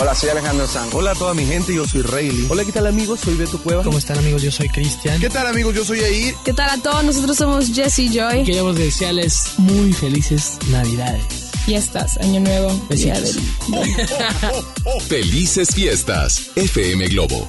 Hola, 0.00 0.14
soy 0.14 0.30
Alejandro 0.30 0.66
Sanz. 0.66 0.94
Hola 0.94 1.12
a 1.12 1.14
toda 1.14 1.34
mi 1.34 1.44
gente, 1.46 1.74
yo 1.74 1.86
soy 1.86 2.02
Rayleigh. 2.02 2.46
Hola, 2.50 2.64
¿qué 2.64 2.72
tal 2.72 2.86
amigos? 2.86 3.20
Soy 3.20 3.34
Beto 3.34 3.58
Cueva. 3.58 3.82
¿Cómo 3.82 3.98
están 3.98 4.18
amigos? 4.18 4.42
Yo 4.42 4.50
soy 4.50 4.68
Cristian. 4.68 5.20
¿Qué 5.20 5.28
tal 5.28 5.46
amigos? 5.46 5.74
Yo 5.74 5.84
soy 5.84 6.00
Air. 6.00 6.34
¿Qué 6.44 6.52
tal 6.52 6.70
a 6.70 6.82
todos? 6.82 7.04
Nosotros 7.04 7.36
somos 7.36 7.68
Jesse 7.68 8.10
Joy. 8.12 8.44
Queremos 8.44 8.76
desearles 8.76 9.52
muy 9.58 9.92
felices 9.92 10.58
Navidades. 10.70 11.24
Fiestas, 11.64 12.16
Año 12.18 12.40
Nuevo. 12.40 12.70
Felices 15.08 15.68
fiestas, 15.74 16.50
FM 16.56 17.06
Globo. 17.08 17.48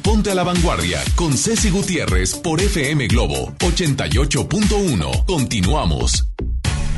Ponte 0.00 0.30
a 0.30 0.34
la 0.36 0.44
Vanguardia 0.44 1.02
con 1.16 1.36
Ceci 1.36 1.70
Gutiérrez 1.70 2.36
por 2.36 2.60
FM 2.60 3.08
Globo 3.08 3.52
88.1. 3.58 5.24
Continuamos. 5.24 6.24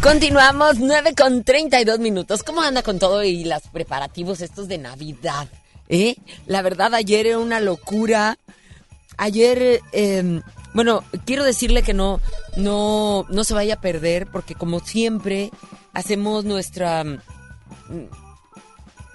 Continuamos 0.02 0.78
9 0.78 1.14
con 1.16 1.44
32 1.44 1.98
minutos. 1.98 2.42
¿Cómo 2.42 2.60
anda 2.60 2.82
con 2.82 2.98
todo 2.98 3.24
y 3.24 3.44
los 3.44 3.62
preparativos 3.72 4.42
estos 4.42 4.68
de 4.68 4.76
Navidad? 4.76 5.48
¿eh? 5.88 6.16
La 6.44 6.60
verdad, 6.60 6.94
ayer 6.94 7.28
era 7.28 7.38
una 7.38 7.58
locura. 7.58 8.38
Ayer, 9.16 9.80
eh, 9.92 10.42
bueno, 10.74 11.04
quiero 11.24 11.44
decirle 11.44 11.82
que 11.82 11.94
no, 11.94 12.20
no, 12.58 13.24
no 13.30 13.44
se 13.44 13.54
vaya 13.54 13.76
a 13.76 13.80
perder, 13.80 14.26
porque 14.26 14.54
como 14.54 14.80
siempre, 14.80 15.50
hacemos 15.94 16.44
nuestra. 16.44 17.02
mm, 17.02 17.18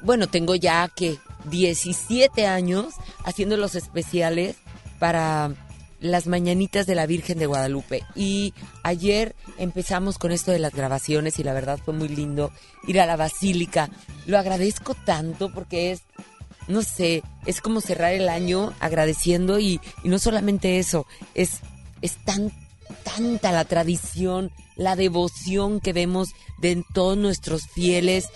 Bueno, 0.02 0.26
tengo 0.26 0.56
ya 0.56 0.88
que 0.88 1.20
17 1.46 2.48
años 2.48 2.96
haciendo 3.24 3.58
los 3.58 3.76
especiales 3.76 4.56
para 5.00 5.52
las 6.04 6.28
mañanitas 6.28 6.86
de 6.86 6.96
la 6.96 7.06
Virgen 7.06 7.40
de 7.40 7.46
Guadalupe. 7.46 8.04
Y 8.14 8.54
ayer 8.84 9.36
empezamos 9.58 10.18
con 10.18 10.32
esto 10.32 10.52
de 10.52 10.60
las 10.60 10.74
grabaciones 10.74 11.40
y 11.40 11.44
la 11.44 11.54
verdad 11.54 11.80
fue 11.84 11.94
muy 11.94 12.10
lindo 12.10 12.52
ir 12.88 13.00
a 13.00 13.06
la 13.06 13.16
basílica. 13.16 13.90
Lo 14.26 14.38
agradezco 14.38 14.96
tanto 14.96 15.52
porque 15.54 15.92
es, 15.92 16.02
no 16.68 16.84
sé, 16.84 17.24
es 17.46 17.62
como 17.62 17.80
cerrar 17.80 18.12
el 18.14 18.28
año 18.28 18.74
agradeciendo 18.82 19.60
y, 19.60 19.80
no 20.04 20.20
solamente 20.20 20.78
eso, 20.78 21.08
es, 21.36 21.60
es 22.02 22.18
tan, 22.26 22.52
tanta 23.06 23.54
la 23.54 23.64
tradición, 23.64 24.52
la 24.76 24.98
devoción 24.98 25.80
que 25.80 25.94
vemos 25.94 26.30
de 26.62 26.84
todos 26.94 27.18
nuestros 27.18 27.68
fieles 27.74 28.28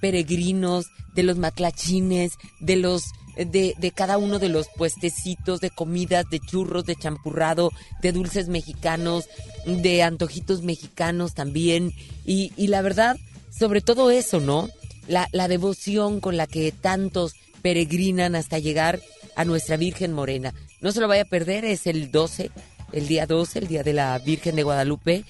peregrinos, 0.00 0.86
de 1.14 1.24
los 1.24 1.36
maclachines, 1.36 2.34
de 2.60 2.76
los 2.76 3.02
de, 3.44 3.74
de 3.78 3.90
cada 3.92 4.18
uno 4.18 4.38
de 4.38 4.48
los 4.48 4.68
puestecitos 4.68 5.60
de 5.60 5.70
comidas, 5.70 6.28
de 6.30 6.40
churros, 6.40 6.84
de 6.84 6.96
champurrado, 6.96 7.70
de 8.02 8.12
dulces 8.12 8.48
mexicanos, 8.48 9.28
de 9.66 10.02
antojitos 10.02 10.62
mexicanos 10.62 11.34
también. 11.34 11.92
Y, 12.24 12.52
y 12.56 12.68
la 12.68 12.82
verdad, 12.82 13.16
sobre 13.50 13.80
todo 13.80 14.10
eso, 14.10 14.40
¿no? 14.40 14.68
La, 15.06 15.28
la 15.32 15.48
devoción 15.48 16.20
con 16.20 16.36
la 16.36 16.46
que 16.46 16.72
tantos 16.72 17.34
peregrinan 17.62 18.34
hasta 18.34 18.58
llegar 18.58 19.00
a 19.36 19.44
nuestra 19.44 19.76
Virgen 19.76 20.12
Morena. 20.12 20.52
No 20.80 20.92
se 20.92 21.00
lo 21.00 21.08
vaya 21.08 21.22
a 21.22 21.26
perder, 21.26 21.64
es 21.64 21.86
el 21.86 22.10
12, 22.10 22.50
el 22.92 23.08
día 23.08 23.26
12, 23.26 23.60
el 23.60 23.68
día 23.68 23.82
de 23.82 23.92
la 23.92 24.18
Virgen 24.18 24.56
de 24.56 24.62
Guadalupe, 24.62 25.24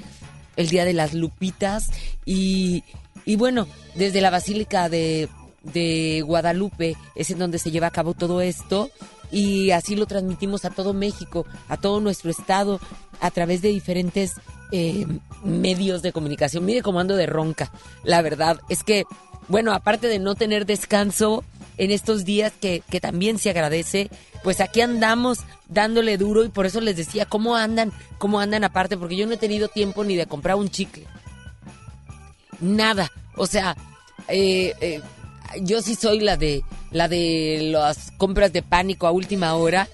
el 0.56 0.68
día 0.68 0.84
de 0.84 0.92
las 0.92 1.14
Lupitas 1.14 1.90
y, 2.24 2.84
y 3.24 3.36
bueno, 3.36 3.68
desde 3.94 4.20
la 4.20 4.30
Basílica 4.30 4.88
de, 4.88 5.28
de 5.72 6.22
Guadalupe 6.24 6.96
es 7.14 7.30
en 7.30 7.38
donde 7.38 7.58
se 7.58 7.70
lleva 7.70 7.88
a 7.88 7.92
cabo 7.92 8.14
todo 8.14 8.40
esto 8.40 8.90
y 9.30 9.70
así 9.72 9.96
lo 9.96 10.06
transmitimos 10.06 10.64
a 10.64 10.70
todo 10.70 10.94
México, 10.94 11.46
a 11.68 11.76
todo 11.76 12.00
nuestro 12.00 12.30
estado, 12.30 12.80
a 13.20 13.30
través 13.30 13.62
de 13.62 13.68
diferentes 13.68 14.34
eh, 14.72 15.06
medios 15.44 16.02
de 16.02 16.12
comunicación. 16.12 16.64
Mire 16.64 16.82
cómo 16.82 17.00
ando 17.00 17.16
de 17.16 17.26
ronca, 17.26 17.70
la 18.04 18.22
verdad. 18.22 18.60
Es 18.68 18.82
que, 18.82 19.04
bueno, 19.48 19.72
aparte 19.72 20.08
de 20.08 20.18
no 20.18 20.34
tener 20.34 20.66
descanso 20.66 21.44
en 21.76 21.90
estos 21.90 22.24
días 22.24 22.52
que, 22.60 22.82
que 22.90 23.00
también 23.00 23.38
se 23.38 23.50
agradece, 23.50 24.10
pues 24.42 24.60
aquí 24.60 24.80
andamos 24.80 25.40
dándole 25.68 26.16
duro 26.16 26.44
y 26.44 26.48
por 26.48 26.66
eso 26.66 26.80
les 26.80 26.96
decía, 26.96 27.26
¿cómo 27.26 27.56
andan? 27.56 27.92
¿Cómo 28.18 28.40
andan 28.40 28.64
aparte? 28.64 28.96
Porque 28.96 29.16
yo 29.16 29.26
no 29.26 29.34
he 29.34 29.38
tenido 29.38 29.68
tiempo 29.68 30.04
ni 30.04 30.16
de 30.16 30.26
comprar 30.26 30.56
un 30.56 30.70
chicle. 30.70 31.06
Nada. 32.60 33.10
O 33.36 33.46
sea, 33.46 33.76
eh, 34.28 34.74
eh, 34.80 35.00
yo 35.62 35.82
sí 35.82 35.94
soy 35.94 36.20
la 36.20 36.36
de 36.36 36.62
la 36.90 37.08
de 37.08 37.68
las 37.70 38.10
compras 38.12 38.52
de 38.52 38.62
pánico 38.62 39.06
a 39.06 39.12
última 39.12 39.54
hora. 39.54 39.88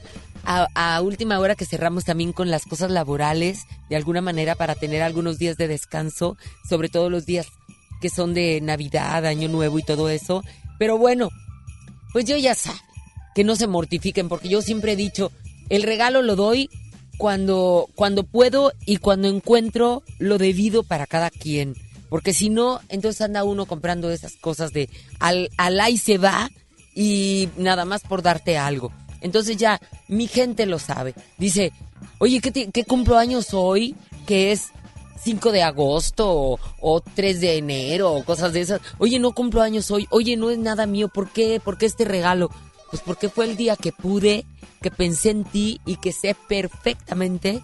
A, 0.46 0.68
a 0.74 1.00
última 1.00 1.38
hora 1.38 1.54
que 1.54 1.64
cerramos 1.64 2.04
también 2.04 2.34
con 2.34 2.50
las 2.50 2.66
cosas 2.66 2.90
laborales, 2.90 3.62
de 3.88 3.96
alguna 3.96 4.20
manera 4.20 4.54
para 4.54 4.74
tener 4.74 5.00
algunos 5.00 5.38
días 5.38 5.56
de 5.56 5.68
descanso, 5.68 6.36
sobre 6.68 6.90
todo 6.90 7.08
los 7.08 7.24
días 7.24 7.46
que 8.02 8.10
son 8.10 8.34
de 8.34 8.60
Navidad, 8.60 9.24
Año 9.24 9.48
Nuevo 9.48 9.78
y 9.78 9.82
todo 9.82 10.10
eso. 10.10 10.44
Pero 10.78 10.98
bueno, 10.98 11.30
pues 12.12 12.26
yo 12.26 12.36
ya 12.36 12.54
saben, 12.54 12.80
que 13.34 13.44
no 13.44 13.56
se 13.56 13.66
mortifiquen, 13.66 14.28
porque 14.28 14.48
yo 14.48 14.60
siempre 14.60 14.92
he 14.92 14.96
dicho, 14.96 15.32
el 15.70 15.82
regalo 15.82 16.22
lo 16.22 16.36
doy 16.36 16.68
cuando, 17.18 17.88
cuando 17.94 18.24
puedo 18.24 18.72
y 18.86 18.98
cuando 18.98 19.28
encuentro 19.28 20.02
lo 20.18 20.38
debido 20.38 20.82
para 20.82 21.06
cada 21.06 21.30
quien. 21.30 21.74
Porque 22.14 22.32
si 22.32 22.48
no, 22.48 22.78
entonces 22.90 23.22
anda 23.22 23.42
uno 23.42 23.66
comprando 23.66 24.08
esas 24.08 24.36
cosas 24.36 24.72
de 24.72 24.88
al, 25.18 25.50
al 25.56 25.80
ahí 25.80 25.96
se 25.98 26.16
va 26.16 26.48
y 26.94 27.48
nada 27.56 27.84
más 27.84 28.02
por 28.02 28.22
darte 28.22 28.56
algo. 28.56 28.92
Entonces 29.20 29.56
ya 29.56 29.80
mi 30.06 30.28
gente 30.28 30.64
lo 30.64 30.78
sabe. 30.78 31.12
Dice, 31.38 31.72
oye, 32.18 32.40
¿qué, 32.40 32.52
ti- 32.52 32.68
qué 32.72 32.84
cumplo 32.84 33.18
años 33.18 33.48
hoy? 33.52 33.96
Que 34.28 34.52
es 34.52 34.66
5 35.24 35.50
de 35.50 35.64
agosto 35.64 36.30
o, 36.30 36.60
o 36.80 37.00
3 37.00 37.40
de 37.40 37.56
enero 37.58 38.12
o 38.12 38.24
cosas 38.24 38.52
de 38.52 38.60
esas. 38.60 38.80
Oye, 38.98 39.18
no 39.18 39.32
cumplo 39.32 39.60
años 39.60 39.90
hoy. 39.90 40.06
Oye, 40.10 40.36
no 40.36 40.50
es 40.50 40.58
nada 40.58 40.86
mío. 40.86 41.08
¿Por 41.08 41.30
qué? 41.30 41.58
¿Por 41.58 41.78
qué 41.78 41.86
este 41.86 42.04
regalo? 42.04 42.48
Pues 42.90 43.02
porque 43.04 43.28
fue 43.28 43.46
el 43.46 43.56
día 43.56 43.74
que 43.74 43.90
pude, 43.90 44.46
que 44.80 44.92
pensé 44.92 45.30
en 45.30 45.42
ti 45.42 45.80
y 45.84 45.96
que 45.96 46.12
sé 46.12 46.36
perfectamente 46.48 47.60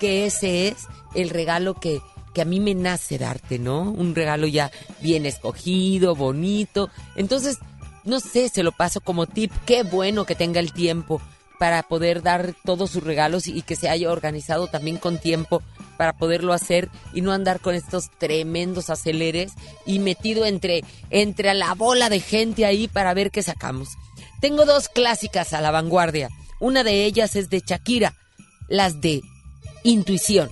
que 0.00 0.26
ese 0.26 0.66
es 0.66 0.74
el 1.14 1.30
regalo 1.30 1.74
que, 1.74 2.00
que 2.32 2.42
a 2.42 2.46
mí 2.46 2.60
me 2.60 2.74
nace 2.74 3.18
darte, 3.18 3.58
¿no? 3.58 3.82
Un 3.82 4.14
regalo 4.14 4.46
ya 4.46 4.70
bien 5.00 5.26
escogido, 5.26 6.14
bonito. 6.14 6.90
Entonces, 7.16 7.58
no 8.04 8.20
sé, 8.20 8.48
se 8.48 8.62
lo 8.62 8.72
paso 8.72 9.00
como 9.00 9.26
tip. 9.26 9.52
Qué 9.66 9.82
bueno 9.82 10.24
que 10.24 10.34
tenga 10.34 10.60
el 10.60 10.72
tiempo 10.72 11.20
para 11.58 11.82
poder 11.84 12.22
dar 12.22 12.54
todos 12.64 12.90
sus 12.90 13.04
regalos 13.04 13.46
y 13.46 13.62
que 13.62 13.76
se 13.76 13.88
haya 13.88 14.10
organizado 14.10 14.66
también 14.66 14.96
con 14.96 15.18
tiempo 15.18 15.62
para 15.96 16.12
poderlo 16.12 16.52
hacer 16.52 16.88
y 17.12 17.20
no 17.20 17.30
andar 17.30 17.60
con 17.60 17.76
estos 17.76 18.10
tremendos 18.18 18.90
aceleres 18.90 19.52
y 19.86 20.00
metido 20.00 20.44
entre, 20.44 20.82
entre 21.10 21.54
la 21.54 21.74
bola 21.74 22.08
de 22.08 22.18
gente 22.18 22.66
ahí 22.66 22.88
para 22.88 23.14
ver 23.14 23.30
qué 23.30 23.44
sacamos. 23.44 23.90
Tengo 24.40 24.64
dos 24.64 24.88
clásicas 24.88 25.52
a 25.52 25.60
la 25.60 25.70
vanguardia. 25.70 26.30
Una 26.58 26.82
de 26.82 27.04
ellas 27.04 27.36
es 27.36 27.48
de 27.48 27.62
Shakira, 27.64 28.14
las 28.68 29.00
de 29.00 29.22
Intuición. 29.84 30.50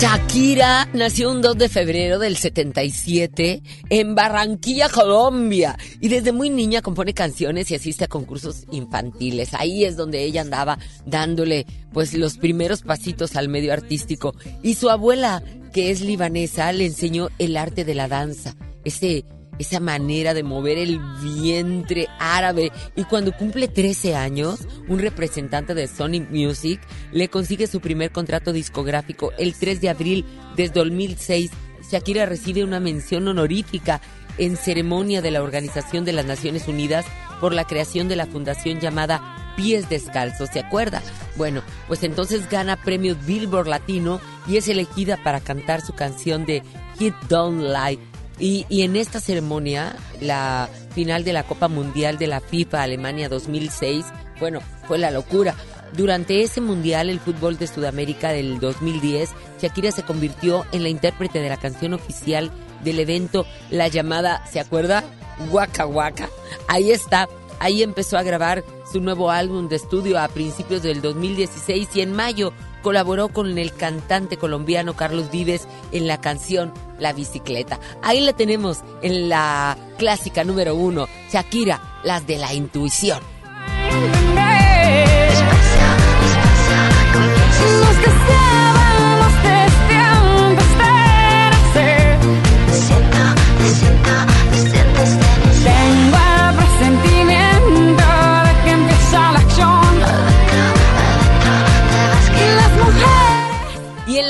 Shakira 0.00 0.88
nació 0.92 1.28
un 1.28 1.42
2 1.42 1.58
de 1.58 1.68
febrero 1.68 2.20
del 2.20 2.36
77 2.36 3.62
en 3.90 4.14
Barranquilla, 4.14 4.88
Colombia. 4.88 5.76
Y 6.00 6.06
desde 6.06 6.30
muy 6.30 6.50
niña 6.50 6.82
compone 6.82 7.14
canciones 7.14 7.68
y 7.72 7.74
asiste 7.74 8.04
a 8.04 8.08
concursos 8.08 8.64
infantiles. 8.70 9.54
Ahí 9.54 9.84
es 9.84 9.96
donde 9.96 10.22
ella 10.22 10.42
andaba 10.42 10.78
dándole 11.04 11.66
pues 11.92 12.14
los 12.14 12.38
primeros 12.38 12.82
pasitos 12.82 13.34
al 13.34 13.48
medio 13.48 13.72
artístico. 13.72 14.36
Y 14.62 14.76
su 14.76 14.88
abuela, 14.88 15.42
que 15.72 15.90
es 15.90 16.00
libanesa, 16.00 16.70
le 16.70 16.86
enseñó 16.86 17.30
el 17.40 17.56
arte 17.56 17.84
de 17.84 17.96
la 17.96 18.06
danza. 18.06 18.54
Ese 18.84 19.24
esa 19.58 19.80
manera 19.80 20.34
de 20.34 20.42
mover 20.42 20.78
el 20.78 21.00
vientre 21.22 22.08
árabe. 22.18 22.72
Y 22.96 23.04
cuando 23.04 23.32
cumple 23.32 23.68
13 23.68 24.14
años, 24.16 24.66
un 24.88 24.98
representante 24.98 25.74
de 25.74 25.86
Sony 25.86 26.20
Music 26.30 26.80
le 27.12 27.28
consigue 27.28 27.66
su 27.66 27.80
primer 27.80 28.10
contrato 28.10 28.52
discográfico 28.52 29.32
el 29.38 29.54
3 29.54 29.80
de 29.80 29.88
abril 29.88 30.24
de 30.56 30.68
2006. 30.68 31.50
Shakira 31.90 32.26
recibe 32.26 32.64
una 32.64 32.80
mención 32.80 33.26
honorífica 33.28 34.00
en 34.36 34.56
ceremonia 34.56 35.20
de 35.20 35.30
la 35.30 35.42
Organización 35.42 36.04
de 36.04 36.12
las 36.12 36.26
Naciones 36.26 36.68
Unidas 36.68 37.04
por 37.40 37.52
la 37.52 37.64
creación 37.64 38.08
de 38.08 38.16
la 38.16 38.26
fundación 38.26 38.80
llamada 38.80 39.54
Pies 39.56 39.88
Descalzos, 39.88 40.50
¿se 40.50 40.60
acuerda? 40.60 41.02
Bueno, 41.36 41.62
pues 41.88 42.04
entonces 42.04 42.48
gana 42.48 42.76
premios 42.76 43.16
Billboard 43.26 43.66
Latino 43.66 44.20
y 44.46 44.56
es 44.56 44.68
elegida 44.68 45.16
para 45.22 45.40
cantar 45.40 45.80
su 45.80 45.94
canción 45.94 46.46
de 46.46 46.62
Hit 46.98 47.14
Don't 47.28 47.62
Lie. 47.62 47.98
Y, 48.38 48.66
y 48.68 48.82
en 48.82 48.96
esta 48.96 49.20
ceremonia, 49.20 49.96
la 50.20 50.68
final 50.94 51.24
de 51.24 51.32
la 51.32 51.42
Copa 51.42 51.68
Mundial 51.68 52.18
de 52.18 52.26
la 52.28 52.40
FIFA 52.40 52.82
Alemania 52.82 53.28
2006, 53.28 54.06
bueno, 54.40 54.60
fue 54.86 54.98
la 54.98 55.10
locura. 55.10 55.54
Durante 55.96 56.42
ese 56.42 56.60
mundial, 56.60 57.08
el 57.08 57.18
fútbol 57.20 57.56
de 57.58 57.66
Sudamérica 57.66 58.30
del 58.30 58.60
2010, 58.60 59.30
Shakira 59.60 59.90
se 59.90 60.02
convirtió 60.02 60.66
en 60.72 60.82
la 60.82 60.88
intérprete 60.90 61.40
de 61.40 61.48
la 61.48 61.56
canción 61.56 61.94
oficial 61.94 62.50
del 62.84 63.00
evento, 63.00 63.46
la 63.70 63.88
llamada, 63.88 64.44
¿se 64.46 64.60
acuerda? 64.60 65.02
Waka 65.50 65.86
Waka. 65.86 66.28
Ahí 66.68 66.90
está, 66.90 67.28
ahí 67.58 67.82
empezó 67.82 68.18
a 68.18 68.22
grabar 68.22 68.64
su 68.90 69.00
nuevo 69.00 69.30
álbum 69.30 69.68
de 69.68 69.76
estudio 69.76 70.18
a 70.18 70.28
principios 70.28 70.82
del 70.82 71.00
2016 71.00 71.88
y 71.94 72.00
en 72.00 72.12
mayo 72.12 72.52
colaboró 72.82 73.28
con 73.28 73.58
el 73.58 73.72
cantante 73.72 74.36
colombiano 74.36 74.94
Carlos 74.94 75.30
Vives 75.30 75.66
en 75.92 76.06
la 76.06 76.20
canción 76.20 76.72
La 76.98 77.12
Bicicleta. 77.12 77.78
Ahí 78.02 78.20
la 78.20 78.32
tenemos 78.32 78.78
en 79.02 79.28
la 79.28 79.76
clásica 79.98 80.44
número 80.44 80.74
uno, 80.74 81.06
Shakira, 81.30 82.00
las 82.04 82.26
de 82.26 82.38
la 82.38 82.52
intuición. 82.52 83.20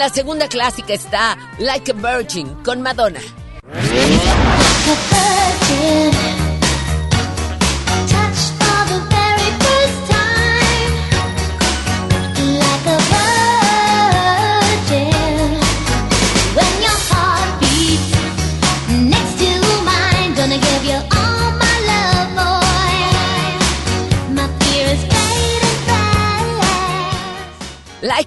La 0.09 0.14
segunda 0.14 0.48
clásica 0.48 0.94
está 0.94 1.36
Like 1.59 1.92
a 1.92 1.94
Virgin 1.94 2.54
con 2.64 2.80
Madonna. 2.80 3.20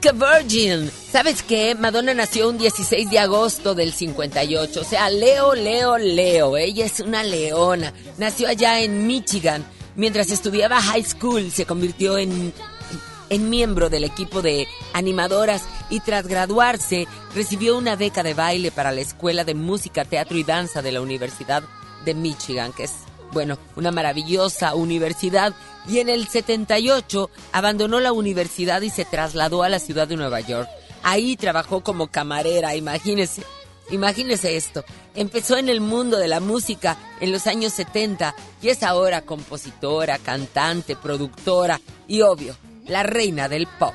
Like 0.04 0.18
Virgin. 0.18 0.90
¿Sabes 1.12 1.44
qué? 1.44 1.76
Madonna 1.76 2.16
nació 2.16 2.50
un 2.50 2.58
16 2.58 3.12
de 3.12 3.20
agosto 3.20 3.76
del 3.76 3.94
58. 3.94 4.82
O 4.82 4.84
sea, 4.84 5.12
Leo, 5.12 5.54
Leo, 5.54 6.00
Leo. 6.00 6.58
Ella 6.58 6.86
es 6.86 7.02
una 7.02 7.24
leona. 7.24 7.94
Nació 8.18 8.48
allá 8.48 8.80
en 8.80 9.06
Michigan. 9.06 9.64
Mientras 9.96 10.32
estudiaba 10.32 10.82
high 10.82 11.04
school, 11.04 11.52
se 11.52 11.68
convirtió 11.68 12.18
en, 12.18 12.52
en 13.30 13.50
miembro 13.52 13.92
del 13.92 14.04
equipo 14.04 14.42
de 14.42 14.68
animadoras 14.94 15.66
y 15.92 16.00
tras 16.00 16.26
graduarse 16.26 17.08
recibió 17.36 17.78
una 17.78 17.96
beca 17.96 18.24
de 18.24 18.34
baile 18.34 18.72
para 18.72 18.92
la 18.92 19.02
Escuela 19.02 19.44
de 19.44 19.54
Música, 19.54 20.04
Teatro 20.04 20.36
y 20.36 20.44
Danza 20.44 20.82
de 20.82 20.94
la 20.94 21.02
Universidad 21.02 21.62
de 22.06 22.16
Michigan, 22.16 22.74
que 22.74 22.86
es, 22.86 22.94
bueno, 23.34 23.60
una 23.76 23.92
maravillosa 23.92 24.74
universidad. 24.74 25.54
Y 25.88 26.00
en 26.00 26.10
el 26.10 26.28
78 26.28 27.30
abandonó 27.52 28.00
la 28.00 28.12
universidad 28.12 28.82
y 28.82 28.90
se 28.90 29.06
trasladó 29.06 29.64
a 29.64 29.70
la 29.70 29.80
ciudad 29.80 30.08
de 30.08 30.16
Nueva 30.16 30.40
York. 30.42 30.70
Ahí 31.04 31.36
trabajó 31.36 31.84
como 31.84 32.08
camarera, 32.08 32.76
imagínese. 32.76 33.44
Imagínese 33.90 34.56
esto. 34.56 34.86
Empezó 35.16 35.58
en 35.58 35.68
el 35.68 35.82
mundo 35.82 36.18
de 36.18 36.28
la 36.28 36.40
música 36.40 36.98
en 37.20 37.32
los 37.32 37.46
años 37.48 37.74
70 37.74 38.34
y 38.62 38.70
es 38.70 38.84
ahora 38.84 39.22
compositora, 39.22 40.18
cantante, 40.18 40.96
productora 40.96 41.82
y 42.08 42.22
obvio, 42.22 42.56
la 42.86 43.04
reina 43.04 43.50
del 43.50 43.68
pop. 43.68 43.94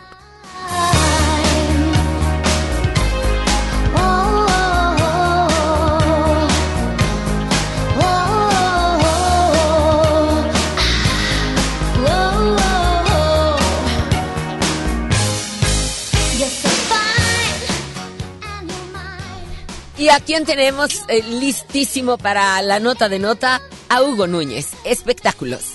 Y 19.99 20.09
a 20.11 20.21
quién 20.21 20.45
tenemos 20.45 21.03
eh, 21.09 21.23
listísimo 21.23 22.19
para 22.19 22.61
la 22.63 22.81
nota 22.81 23.09
de 23.09 23.19
nota, 23.19 23.63
a 23.89 24.03
Hugo 24.03 24.27
Núñez. 24.27 24.73
Espectáculos. 24.85 25.73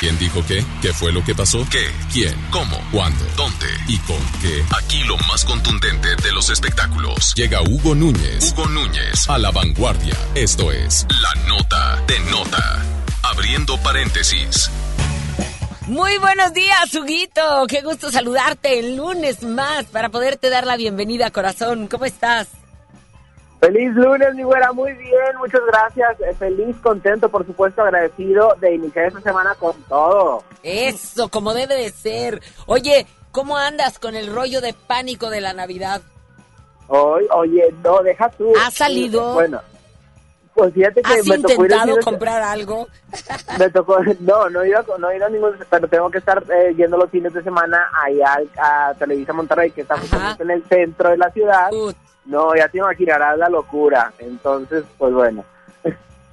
¿Quién 0.00 0.18
dijo 0.18 0.42
qué? 0.48 0.64
¿Qué 0.80 0.94
fue 0.94 1.12
lo 1.12 1.22
que 1.22 1.34
pasó? 1.34 1.64
¿Qué? 1.70 1.86
¿Quién? 2.10 2.34
¿Cómo? 2.50 2.78
¿Cuándo? 2.90 3.22
¿Dónde? 3.36 3.66
¿Y 3.86 3.98
con 3.98 4.16
qué? 4.40 4.64
Aquí 4.74 5.04
lo 5.04 5.18
más 5.28 5.44
contundente 5.44 6.16
de 6.16 6.32
los 6.32 6.48
espectáculos. 6.48 7.34
Llega 7.34 7.60
Hugo 7.60 7.94
Núñez. 7.94 8.52
Hugo 8.52 8.66
Núñez 8.68 9.28
a 9.28 9.36
la 9.36 9.50
vanguardia. 9.50 10.16
Esto 10.34 10.72
es 10.72 11.06
La 11.20 11.48
Nota 11.48 12.02
de 12.06 12.18
Nota. 12.30 12.82
Abriendo 13.24 13.76
paréntesis. 13.82 14.70
Muy 15.90 16.18
buenos 16.18 16.52
días, 16.52 16.94
Huguito. 16.94 17.42
Qué 17.68 17.82
gusto 17.82 18.12
saludarte 18.12 18.78
el 18.78 18.94
lunes 18.94 19.42
más 19.42 19.86
para 19.86 20.08
poderte 20.08 20.48
dar 20.48 20.64
la 20.64 20.76
bienvenida, 20.76 21.32
corazón. 21.32 21.88
¿Cómo 21.88 22.04
estás? 22.04 22.46
Feliz 23.58 23.92
lunes, 23.94 24.32
mi 24.36 24.44
güera, 24.44 24.72
muy 24.72 24.92
bien, 24.92 25.36
muchas 25.36 25.60
gracias. 25.66 26.20
Eh, 26.20 26.32
Feliz, 26.38 26.76
contento, 26.80 27.28
por 27.28 27.44
supuesto, 27.44 27.82
agradecido 27.82 28.54
de 28.60 28.76
iniciar 28.76 29.06
esta 29.06 29.20
semana 29.20 29.56
con 29.56 29.74
todo. 29.88 30.44
Eso, 30.62 31.28
como 31.28 31.54
debe 31.54 31.74
de 31.74 31.90
ser. 31.90 32.40
Oye, 32.66 33.08
¿cómo 33.32 33.56
andas 33.56 33.98
con 33.98 34.14
el 34.14 34.32
rollo 34.32 34.60
de 34.60 34.74
pánico 34.74 35.28
de 35.28 35.40
la 35.40 35.54
Navidad? 35.54 36.02
Hoy, 36.86 37.26
oye, 37.34 37.64
no, 37.82 38.00
deja 38.04 38.28
tú. 38.28 38.52
¿Ha 38.64 38.70
salido? 38.70 39.34
Bueno, 39.34 39.60
pues 40.54 40.74
fíjate 40.74 41.02
que 41.02 41.12
¿Has 41.12 41.26
me 41.26 41.36
tocó 41.38 41.64
ir 41.64 41.70
intentado 41.72 41.92
cine- 41.96 42.04
comprar 42.04 42.42
algo? 42.42 42.88
Me 43.58 43.70
tocó, 43.70 43.98
no, 44.20 44.48
no 44.50 44.62
he 44.62 44.68
ido, 44.68 44.78
a- 44.78 44.98
no 44.98 45.12
ido 45.12 45.26
a 45.26 45.28
ningún, 45.30 45.52
pero 45.70 45.88
tengo 45.88 46.10
que 46.10 46.18
estar 46.18 46.42
eh, 46.50 46.74
yendo 46.76 46.96
los 46.96 47.10
fines 47.10 47.32
de 47.32 47.42
semana 47.42 47.88
allá 48.04 48.34
al- 48.34 48.50
a 48.58 48.94
Televisa 48.98 49.32
Monterrey, 49.32 49.70
que 49.70 49.82
está 49.82 49.96
justamente 49.98 50.42
en 50.42 50.50
el 50.50 50.64
centro 50.64 51.10
de 51.10 51.16
la 51.16 51.30
ciudad. 51.30 51.70
No, 52.26 52.54
ya 52.54 52.68
te 52.68 52.78
imaginarás 52.78 53.38
la 53.38 53.48
locura. 53.48 54.12
Entonces, 54.18 54.84
pues 54.98 55.12
bueno, 55.12 55.44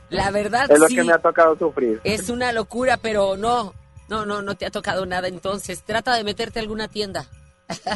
La 0.10 0.32
verdad, 0.32 0.70
es 0.70 0.80
lo 0.80 0.88
sí. 0.88 0.96
que 0.96 1.04
me 1.04 1.14
ha 1.14 1.18
tocado 1.20 1.58
sufrir. 1.58 2.00
Es 2.04 2.30
una 2.30 2.52
locura, 2.52 2.98
pero 2.98 3.36
no. 3.38 3.74
No, 4.10 4.26
no, 4.26 4.42
no 4.42 4.56
te 4.56 4.66
ha 4.66 4.72
tocado 4.72 5.06
nada. 5.06 5.28
Entonces, 5.28 5.84
trata 5.84 6.16
de 6.16 6.24
meterte 6.24 6.60
a 6.60 6.62
alguna 6.62 6.88
tienda. 6.88 7.26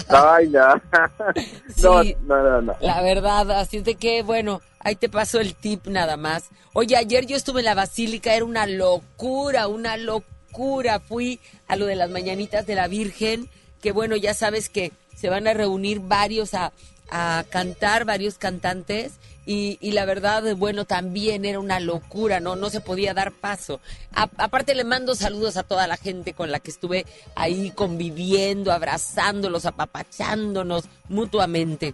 Ay, 0.10 0.50
no. 0.50 0.76
no, 1.82 2.04
Sí. 2.04 2.16
no, 2.22 2.44
no, 2.44 2.62
no. 2.62 2.76
La 2.82 3.02
verdad, 3.02 3.50
así 3.52 3.78
es 3.78 3.84
de 3.86 3.96
que, 3.96 4.22
bueno, 4.24 4.62
ahí 4.80 4.96
te 4.96 5.10
paso 5.10 5.40
el 5.40 5.56
tip 5.56 5.88
nada 5.88 6.18
más. 6.18 6.46
Oye, 6.74 6.96
ayer 6.98 7.26
yo 7.26 7.36
estuve 7.36 7.62
en 7.62 7.66
la 7.66 7.76
basílica, 7.76 8.34
era 8.34 8.46
una 8.46 8.66
locura, 8.66 9.68
una 9.68 9.98
locura. 9.98 11.00
Fui 11.00 11.40
a 11.68 11.76
lo 11.76 11.86
de 11.86 11.96
las 11.96 12.10
mañanitas 12.10 12.66
de 12.66 12.76
la 12.76 12.88
Virgen, 12.88 13.50
que 13.82 13.92
bueno, 13.92 14.16
ya 14.16 14.34
sabes 14.34 14.70
que 14.70 14.92
se 15.16 15.30
van 15.30 15.48
a 15.48 15.54
reunir 15.54 16.00
varios 16.02 16.54
a, 16.54 16.74
a 17.10 17.44
cantar, 17.50 18.06
varios 18.06 18.38
cantantes. 18.38 19.14
Y, 19.54 19.78
y 19.82 19.91
la 19.91 20.06
verdad, 20.06 20.43
bueno, 20.56 20.86
también 20.86 21.43
era 21.43 21.60
una 21.60 21.82
locura, 21.82 22.39
¿no? 22.39 22.56
No 22.56 22.70
se 22.70 22.80
podía 22.80 23.14
dar 23.14 23.34
paso. 23.34 23.82
A- 24.16 24.30
aparte 24.38 24.74
le 24.76 24.86
mando 24.86 25.14
saludos 25.14 25.58
a 25.58 25.64
toda 25.64 25.88
la 25.88 25.97
gente 25.97 26.34
con 26.34 26.52
la 26.54 26.60
que 26.62 26.72
estuve 26.72 27.06
ahí 27.36 27.72
conviviendo, 27.72 28.72
abrazándolos, 28.72 29.66
apapachándonos 29.66 30.86
mutuamente. 31.10 31.93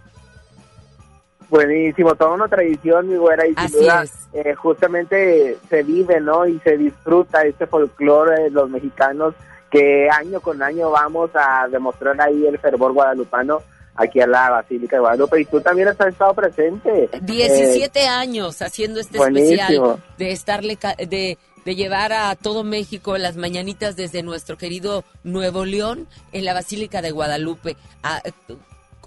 Buenísimo, 1.50 2.14
toda 2.14 2.30
una 2.32 2.46
tradición, 2.46 3.08
mi 3.08 3.16
güera, 3.16 3.44
y 3.44 3.54
sin 3.54 3.58
Así 3.58 3.74
duda, 3.78 4.02
es. 4.04 4.12
eh, 4.34 4.54
justamente 4.54 5.56
se 5.68 5.82
vive, 5.82 6.20
¿no? 6.20 6.46
Y 6.46 6.60
se 6.60 6.76
disfruta 6.76 7.42
este 7.42 7.66
folclore 7.66 8.44
de 8.44 8.50
los 8.50 8.70
mexicanos 8.70 9.34
que 9.70 10.08
año 10.10 10.40
con 10.40 10.62
año 10.62 10.90
vamos 10.90 11.30
a 11.34 11.66
demostrar 11.68 12.20
ahí 12.20 12.46
el 12.46 12.58
fervor 12.58 12.92
guadalupano 12.92 13.62
aquí 13.98 14.20
a 14.20 14.26
la 14.26 14.50
Basílica 14.50 14.96
de 14.96 15.00
Guadalupe. 15.00 15.40
Y 15.40 15.44
tú 15.44 15.60
también 15.60 15.88
has 15.88 16.00
estado 16.00 16.32
presente. 16.34 17.08
17 17.22 18.06
años 18.06 18.62
haciendo 18.62 19.00
este 19.00 19.18
buenísimo. 19.18 19.52
especial 19.60 20.02
de 20.18 20.32
estarle 20.32 20.78
de, 20.98 21.36
de 21.64 21.74
llevar 21.74 22.12
a 22.12 22.34
todo 22.36 22.64
México 22.64 23.18
las 23.18 23.36
mañanitas 23.36 23.96
desde 23.96 24.22
nuestro 24.22 24.56
querido 24.56 25.04
Nuevo 25.24 25.64
León 25.64 26.06
en 26.32 26.44
la 26.44 26.54
Basílica 26.54 27.02
de 27.02 27.10
Guadalupe 27.10 27.76
a- 28.02 28.22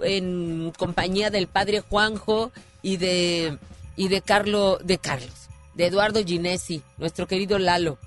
en 0.03 0.71
compañía 0.77 1.29
del 1.29 1.47
padre 1.47 1.81
Juanjo 1.81 2.51
y 2.81 2.97
de 2.97 3.57
y 3.95 4.07
de 4.07 4.21
Carlo 4.21 4.77
de 4.83 4.97
Carlos 4.97 5.49
de 5.75 5.85
Eduardo 5.87 6.21
Ginesi 6.23 6.81
nuestro 6.97 7.27
querido 7.27 7.59
Lalo 7.59 7.97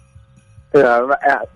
eh, 0.73 0.83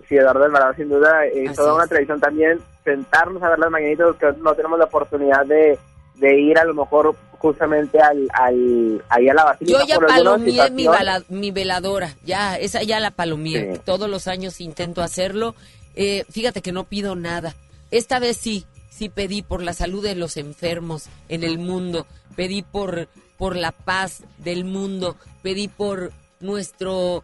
sí, 0.07 0.15
Eduardo 0.15 0.45
Alvarado, 0.45 0.73
sin 0.75 0.87
duda, 0.87 1.25
es 1.25 1.47
Así 1.49 1.55
toda 1.57 1.73
una 1.75 1.87
tradición 1.87 2.19
también 2.21 2.59
sentarnos 2.89 3.41
a 3.43 3.49
ver 3.49 3.59
las 3.59 3.71
mañanitas, 3.71 4.15
que 4.19 4.27
no 4.41 4.53
tenemos 4.55 4.77
la 4.79 4.85
oportunidad 4.85 5.45
de, 5.45 5.77
de 6.15 6.39
ir 6.39 6.57
a 6.57 6.65
lo 6.65 6.73
mejor 6.73 7.15
justamente 7.37 7.99
al, 8.01 8.27
al 8.33 9.03
ahí 9.09 9.29
a 9.29 9.33
la 9.33 9.43
Basílica. 9.45 9.79
Yo 9.79 9.85
ya 9.87 9.97
palomié 9.99 10.69
mi, 10.71 10.85
bala- 10.87 11.23
mi 11.29 11.51
veladora, 11.51 12.15
ya, 12.25 12.57
esa 12.57 12.83
ya 12.83 12.99
la 12.99 13.11
palomié. 13.11 13.75
Sí. 13.75 13.81
Todos 13.85 14.09
los 14.09 14.27
años 14.27 14.59
intento 14.59 15.01
hacerlo. 15.01 15.55
Eh, 15.95 16.25
fíjate 16.29 16.61
que 16.61 16.71
no 16.71 16.83
pido 16.83 17.15
nada. 17.15 17.55
Esta 17.91 18.19
vez 18.19 18.37
sí, 18.37 18.65
sí 18.89 19.09
pedí 19.09 19.41
por 19.41 19.63
la 19.63 19.73
salud 19.73 20.03
de 20.03 20.15
los 20.15 20.35
enfermos 20.37 21.07
en 21.29 21.43
el 21.43 21.57
mundo, 21.57 22.05
pedí 22.35 22.61
por, 22.61 23.07
por 23.37 23.55
la 23.55 23.71
paz 23.71 24.23
del 24.37 24.65
mundo, 24.65 25.15
pedí 25.41 25.67
por 25.69 26.11
nuestro, 26.41 27.23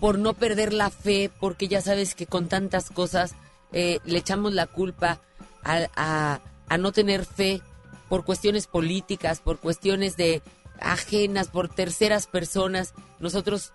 por 0.00 0.18
no 0.18 0.34
perder 0.34 0.72
la 0.72 0.90
fe, 0.90 1.30
porque 1.40 1.66
ya 1.68 1.80
sabes 1.80 2.14
que 2.14 2.26
con 2.26 2.48
tantas 2.48 2.90
cosas 2.90 3.34
eh, 3.72 4.00
le 4.04 4.18
echamos 4.18 4.52
la 4.52 4.66
culpa 4.66 5.20
a, 5.64 6.40
a, 6.68 6.78
no 6.78 6.92
tener 6.92 7.24
fe 7.24 7.60
por 8.08 8.24
cuestiones 8.24 8.66
políticas, 8.66 9.40
por 9.40 9.58
cuestiones 9.58 10.16
de 10.16 10.42
ajenas, 10.80 11.48
por 11.48 11.68
terceras 11.68 12.26
personas, 12.26 12.94
nosotros 13.18 13.72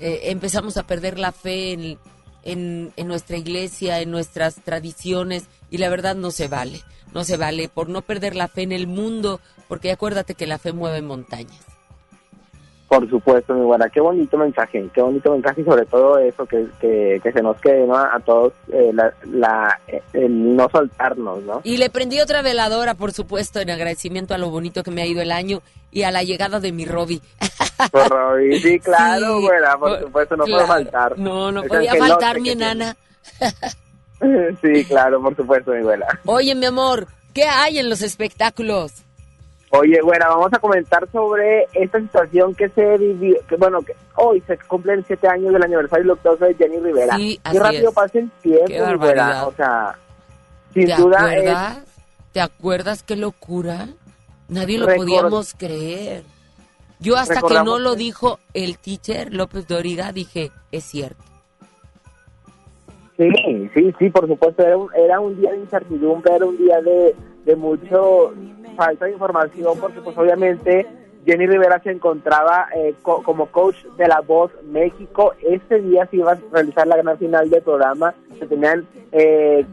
eh, 0.00 0.20
empezamos 0.24 0.76
a 0.76 0.82
perder 0.82 1.18
la 1.18 1.32
fe 1.32 1.98
en 2.42 3.08
nuestra 3.08 3.36
iglesia, 3.36 4.00
en 4.00 4.10
nuestras 4.10 4.56
tradiciones, 4.56 5.44
y 5.70 5.78
la 5.78 5.88
verdad 5.88 6.16
no 6.16 6.30
se 6.30 6.48
vale, 6.48 6.82
no 7.14 7.24
se 7.24 7.36
vale 7.36 7.68
por 7.68 7.88
no 7.88 8.02
perder 8.02 8.36
la 8.36 8.48
fe 8.48 8.62
en 8.62 8.72
el 8.72 8.86
mundo, 8.86 9.40
porque 9.68 9.92
acuérdate 9.92 10.34
que 10.34 10.46
la 10.46 10.58
fe 10.58 10.72
mueve 10.72 11.00
montañas. 11.00 11.69
Por 12.90 13.08
supuesto, 13.08 13.54
mi 13.54 13.64
buena. 13.64 13.88
Qué 13.88 14.00
bonito 14.00 14.36
mensaje, 14.36 14.84
qué 14.92 15.00
bonito 15.00 15.30
mensaje 15.30 15.60
y 15.60 15.64
sobre 15.64 15.86
todo 15.86 16.18
eso, 16.18 16.44
que, 16.44 16.66
que, 16.80 17.20
que 17.22 17.30
se 17.32 17.40
nos 17.40 17.56
quede 17.60 17.86
¿no? 17.86 17.94
a 17.96 18.18
todos 18.18 18.52
eh, 18.72 18.90
la, 18.92 19.14
la, 19.30 19.78
eh, 19.86 20.02
el 20.12 20.56
no 20.56 20.68
soltarnos, 20.68 21.40
¿no? 21.44 21.60
Y 21.62 21.76
le 21.76 21.88
prendí 21.88 22.20
otra 22.20 22.42
veladora, 22.42 22.94
por 22.94 23.12
supuesto, 23.12 23.60
en 23.60 23.70
agradecimiento 23.70 24.34
a 24.34 24.38
lo 24.38 24.50
bonito 24.50 24.82
que 24.82 24.90
me 24.90 25.02
ha 25.02 25.06
ido 25.06 25.22
el 25.22 25.30
año 25.30 25.62
y 25.92 26.02
a 26.02 26.10
la 26.10 26.24
llegada 26.24 26.58
de 26.58 26.72
mi 26.72 26.84
Robbie. 26.84 27.20
Por 27.92 28.08
Robbie, 28.08 28.58
sí, 28.60 28.80
claro, 28.80 29.38
Sí, 29.38 29.46
buena, 29.46 29.78
por 29.78 29.90
por- 29.90 30.00
supuesto, 30.00 30.36
no 30.36 30.44
claro. 30.46 30.66
puede 30.66 30.84
faltar. 30.84 31.16
No, 31.18 31.52
no 31.52 31.62
Es 31.62 31.68
podía 31.68 31.94
faltar 31.94 32.40
mi 32.40 32.50
enana. 32.50 32.96
Sí, 34.62 34.84
claro, 34.84 35.22
por 35.22 35.34
supuesto, 35.34 35.70
mi 35.72 35.82
buena. 35.82 36.06
Oye, 36.26 36.54
mi 36.54 36.66
amor, 36.66 37.06
¿qué 37.32 37.44
hay 37.44 37.78
en 37.78 37.88
los 37.88 38.02
espectáculos? 38.02 38.92
Oye, 39.72 40.00
bueno, 40.02 40.24
vamos 40.28 40.52
a 40.52 40.58
comentar 40.58 41.08
sobre 41.12 41.66
esta 41.74 42.00
situación 42.00 42.54
que 42.56 42.68
se 42.70 42.98
vivió, 42.98 43.36
que 43.48 43.54
bueno, 43.56 43.80
que 43.82 43.94
hoy 44.16 44.40
se 44.46 44.58
cumplen 44.58 45.04
siete 45.06 45.28
años 45.28 45.52
del 45.52 45.62
aniversario 45.62 46.06
luctuoso 46.06 46.44
de 46.44 46.54
Jenny 46.56 46.78
Rivera. 46.80 47.14
Sí, 47.16 47.38
Qué 47.42 47.48
así 47.50 47.58
rápido 47.60 47.88
es. 47.90 47.94
pasa 47.94 48.18
el 48.18 48.30
tiempo, 48.42 48.66
Qué 48.66 48.80
barbaridad. 48.80 49.46
O 49.46 49.52
sea, 49.52 49.96
sin 50.74 50.86
¿Te 50.86 50.96
duda 50.96 51.18
es- 51.34 51.38
acuerdas? 51.40 51.78
¿Te 52.32 52.40
acuerdas 52.40 53.02
qué 53.04 53.16
locura? 53.16 53.88
Nadie 54.48 54.78
lo 54.78 54.86
Record- 54.86 54.96
podíamos 54.96 55.54
creer. 55.56 56.24
Yo 56.98 57.16
hasta 57.16 57.40
que 57.40 57.54
no 57.54 57.78
lo 57.78 57.94
dijo 57.94 58.40
el 58.54 58.76
teacher 58.76 59.32
López 59.32 59.66
Doriga 59.68 60.12
dije, 60.12 60.50
es 60.72 60.84
cierto. 60.84 61.22
Sí, 63.16 63.28
sí, 63.74 63.94
sí, 63.98 64.10
por 64.10 64.26
supuesto, 64.26 64.62
era 64.64 64.76
un, 64.76 64.88
era 64.94 65.20
un 65.20 65.38
día 65.40 65.50
de 65.52 65.58
incertidumbre, 65.58 66.34
era 66.34 66.46
un 66.46 66.56
día 66.56 66.80
de, 66.80 67.14
de 67.50 67.56
mucho 67.56 68.32
falta 68.76 69.06
de 69.06 69.12
información, 69.12 69.78
porque 69.80 70.00
pues 70.00 70.16
obviamente 70.16 70.86
Jenny 71.26 71.46
Rivera 71.46 71.80
se 71.82 71.90
encontraba 71.90 72.68
eh, 72.74 72.94
co- 73.02 73.22
como 73.22 73.46
coach 73.46 73.76
de 73.98 74.08
La 74.08 74.20
Voz 74.20 74.50
México. 74.64 75.34
Este 75.42 75.80
día 75.80 76.06
se 76.06 76.16
iba 76.16 76.32
a 76.32 76.38
realizar 76.52 76.86
la 76.86 76.96
gran 76.96 77.18
final 77.18 77.50
del 77.50 77.62
programa, 77.62 78.14
se 78.38 78.46
tenían 78.46 78.86
eh, 79.12 79.66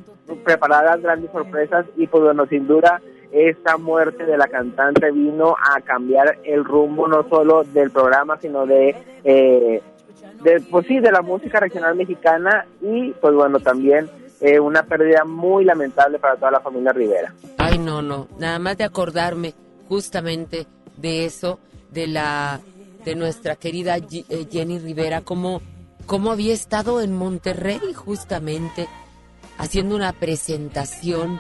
preparadas 0.43 1.01
grandes 1.01 1.31
sorpresas 1.31 1.85
y 1.95 2.07
pues 2.07 2.23
bueno, 2.23 2.45
sin 2.47 2.67
duda 2.67 3.01
esta 3.31 3.77
muerte 3.77 4.25
de 4.25 4.37
la 4.37 4.47
cantante 4.47 5.11
vino 5.11 5.55
a 5.73 5.79
cambiar 5.81 6.37
el 6.43 6.65
rumbo 6.65 7.07
no 7.07 7.27
solo 7.29 7.63
del 7.63 7.91
programa, 7.91 8.37
sino 8.41 8.65
de... 8.65 8.95
Eh, 9.23 9.81
de, 10.43 10.61
pues 10.69 10.85
sí, 10.85 10.99
de 10.99 11.11
la 11.11 11.21
música 11.21 11.59
regional 11.59 11.95
mexicana 11.95 12.65
y 12.81 13.11
pues 13.21 13.33
bueno, 13.33 13.59
también 13.59 14.07
eh, 14.41 14.59
una 14.59 14.83
pérdida 14.83 15.23
muy 15.25 15.65
lamentable 15.65 16.19
para 16.19 16.35
toda 16.35 16.51
la 16.51 16.59
familia 16.59 16.93
Rivera. 16.93 17.33
Ay, 17.57 17.77
no, 17.77 18.01
no. 18.01 18.27
Nada 18.37 18.59
más 18.59 18.77
de 18.77 18.83
acordarme 18.83 19.53
justamente 19.87 20.67
de 20.97 21.25
eso, 21.25 21.59
de 21.91 22.07
la 22.07 22.59
de 23.07 23.15
nuestra 23.15 23.55
querida 23.55 23.95
eh, 23.97 24.47
Jenny 24.51 24.79
Rivera, 24.79 25.21
como, 25.21 25.61
como 26.05 26.31
había 26.31 26.53
estado 26.53 26.99
en 26.99 27.15
Monterrey 27.15 27.79
justamente 27.95 28.89
haciendo 29.57 29.95
una 29.95 30.11
presentación 30.11 31.39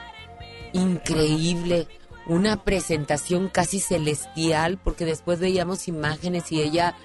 increíble, 0.71 1.87
una 2.25 2.63
presentación 2.63 3.49
casi 3.49 3.81
celestial, 3.81 4.79
porque 4.81 5.03
después 5.03 5.41
veíamos 5.41 5.89
imágenes 5.89 6.53
y 6.53 6.61
ella, 6.61 6.95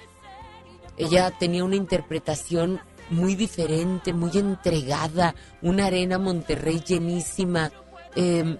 ella 0.96 1.32
tenía 1.36 1.64
una 1.64 1.74
interpretación 1.74 2.80
muy 3.10 3.34
diferente, 3.34 4.12
muy 4.12 4.30
entregada, 4.34 5.34
una 5.60 5.86
arena 5.86 6.18
Monterrey 6.18 6.80
llenísima. 6.86 7.70
eh, 8.16 8.56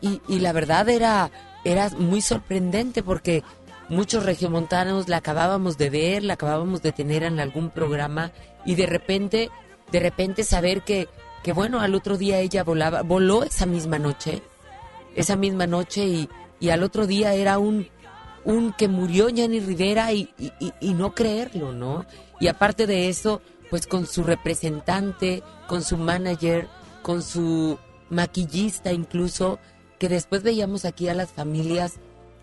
y, 0.00 0.20
y- 0.28 0.38
la 0.40 0.52
verdad 0.52 0.88
era, 0.88 1.30
era 1.64 1.88
muy 1.90 2.20
sorprendente 2.20 3.02
porque 3.02 3.42
muchos 3.88 4.24
regiomontanos 4.24 5.08
la 5.08 5.16
acabábamos 5.18 5.78
de 5.78 5.88
ver, 5.90 6.22
la 6.24 6.34
acabábamos 6.34 6.82
de 6.82 6.92
tener 6.92 7.22
en 7.22 7.40
algún 7.40 7.70
programa 7.70 8.32
y 8.66 8.74
de 8.74 8.86
repente, 8.86 9.50
de 9.90 10.00
repente 10.00 10.44
saber 10.44 10.82
que, 10.82 11.08
que 11.42 11.52
bueno, 11.52 11.80
al 11.80 11.94
otro 11.94 12.18
día 12.18 12.38
ella 12.40 12.64
volaba, 12.64 13.02
voló 13.02 13.44
esa 13.44 13.64
misma 13.66 13.98
noche, 13.98 14.42
esa 15.16 15.36
misma 15.36 15.66
noche 15.66 16.04
y, 16.06 16.28
y 16.60 16.68
al 16.70 16.82
otro 16.82 17.06
día 17.06 17.32
era 17.34 17.58
un, 17.58 17.88
un 18.44 18.72
que 18.74 18.88
murió 18.88 19.28
Jenny 19.34 19.60
Rivera 19.60 20.12
y- 20.12 20.28
y 20.80 20.94
no 20.94 21.14
creerlo, 21.14 21.72
¿no? 21.72 22.04
Y 22.42 22.48
aparte 22.48 22.88
de 22.88 23.08
eso, 23.08 23.40
pues 23.70 23.86
con 23.86 24.04
su 24.04 24.24
representante, 24.24 25.44
con 25.68 25.80
su 25.84 25.96
manager, 25.96 26.66
con 27.00 27.22
su 27.22 27.78
maquillista 28.10 28.92
incluso, 28.92 29.60
que 30.00 30.08
después 30.08 30.42
veíamos 30.42 30.84
aquí 30.84 31.06
a 31.06 31.14
las 31.14 31.30
familias 31.30 32.00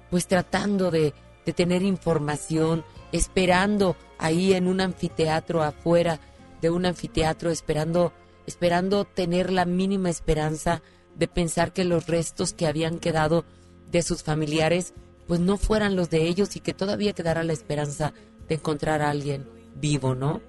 pues 0.09 0.25
tratando 0.25 0.89
de, 0.89 1.13
de 1.45 1.51
tener 1.51 1.81
información, 1.81 2.85
esperando 3.11 3.97
ahí 4.19 4.53
en 4.53 4.67
un 4.67 4.79
anfiteatro 4.79 5.63
afuera 5.63 6.21
de 6.61 6.69
un 6.69 6.85
anfiteatro, 6.85 7.51
esperando, 7.51 8.13
esperando 8.47 9.03
tener 9.03 9.51
la 9.51 9.65
mínima 9.65 10.09
esperanza 10.09 10.81
de 11.17 11.27
pensar 11.27 11.73
que 11.73 11.83
los 11.83 12.07
restos 12.07 12.53
que 12.53 12.67
habían 12.67 12.99
quedado 12.99 13.43
de 13.91 14.01
sus 14.01 14.23
familiares 14.23 14.93
pues 15.27 15.41
no 15.41 15.57
fueran 15.57 15.97
los 15.97 16.09
de 16.09 16.21
ellos 16.23 16.55
y 16.55 16.61
que 16.61 16.73
todavía 16.73 17.11
quedara 17.11 17.43
la 17.43 17.51
esperanza 17.51 18.13
de 18.47 18.55
encontrar 18.55 19.01
a 19.01 19.09
alguien 19.09 19.58
vivo, 19.79 20.15
¿no? 20.15 20.41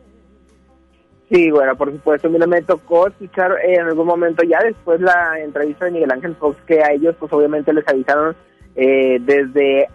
Sí, 1.30 1.50
bueno, 1.50 1.76
por 1.76 1.92
supuesto, 1.92 2.28
mira, 2.28 2.46
me 2.48 2.60
tocó 2.62 3.06
escuchar 3.06 3.52
eh, 3.64 3.74
en 3.74 3.82
algún 3.86 4.06
momento 4.06 4.42
ya 4.42 4.58
después 4.64 5.00
la 5.00 5.38
entrevista 5.38 5.84
de 5.84 5.92
Miguel 5.92 6.10
Ángel 6.10 6.34
Fox 6.34 6.56
que 6.66 6.82
a 6.82 6.92
ellos 6.92 7.14
pues 7.20 7.32
obviamente 7.32 7.72
les 7.72 7.86
avisaron 7.86 8.34
eh, 8.74 9.18
desde 9.20 9.86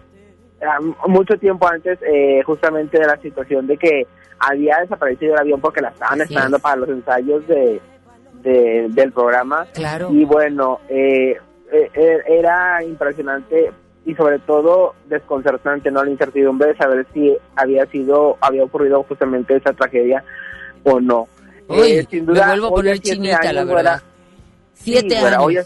ah, 0.62 0.78
mucho 1.06 1.36
tiempo 1.38 1.68
antes 1.68 1.98
eh, 2.02 2.42
justamente 2.46 2.98
de 2.98 3.06
la 3.06 3.18
situación 3.18 3.66
de 3.66 3.76
que 3.76 4.06
había 4.38 4.78
desaparecido 4.80 5.34
el 5.34 5.40
avión 5.40 5.60
porque 5.60 5.82
la 5.82 5.88
estaban 5.90 6.20
Así 6.22 6.32
esperando 6.32 6.56
es. 6.56 6.62
para 6.62 6.76
los 6.76 6.88
ensayos 6.88 7.46
de, 7.46 7.80
de- 8.42 8.86
del 8.90 9.12
programa. 9.12 9.66
Claro. 9.74 10.08
Y 10.12 10.24
bueno, 10.24 10.80
eh, 10.88 11.36
eh, 11.70 11.90
eh, 11.92 12.18
era 12.28 12.82
impresionante 12.82 13.72
y 14.06 14.14
sobre 14.14 14.38
todo 14.38 14.94
desconcertante, 15.08 15.90
¿no? 15.90 16.02
La 16.02 16.10
incertidumbre 16.10 16.68
de 16.68 16.76
saber 16.76 17.06
si 17.12 17.36
había 17.56 17.84
sido, 17.86 18.38
había 18.40 18.64
ocurrido 18.64 19.02
justamente 19.02 19.56
esa 19.56 19.72
tragedia 19.74 20.24
o 20.84 21.00
no. 21.00 21.28
Uy, 21.68 21.90
Eh, 21.92 22.06
sin 22.08 22.24
me 22.24 22.32
duda, 22.32 22.46
vuelvo 22.46 22.66
a 22.68 22.70
poner 22.70 22.98
chinita, 23.00 23.52
la 23.52 23.64
verdad. 23.64 24.02
Siete 24.74 25.10
Sí, 25.10 25.24
años. 25.24 25.42
hoy 25.42 25.58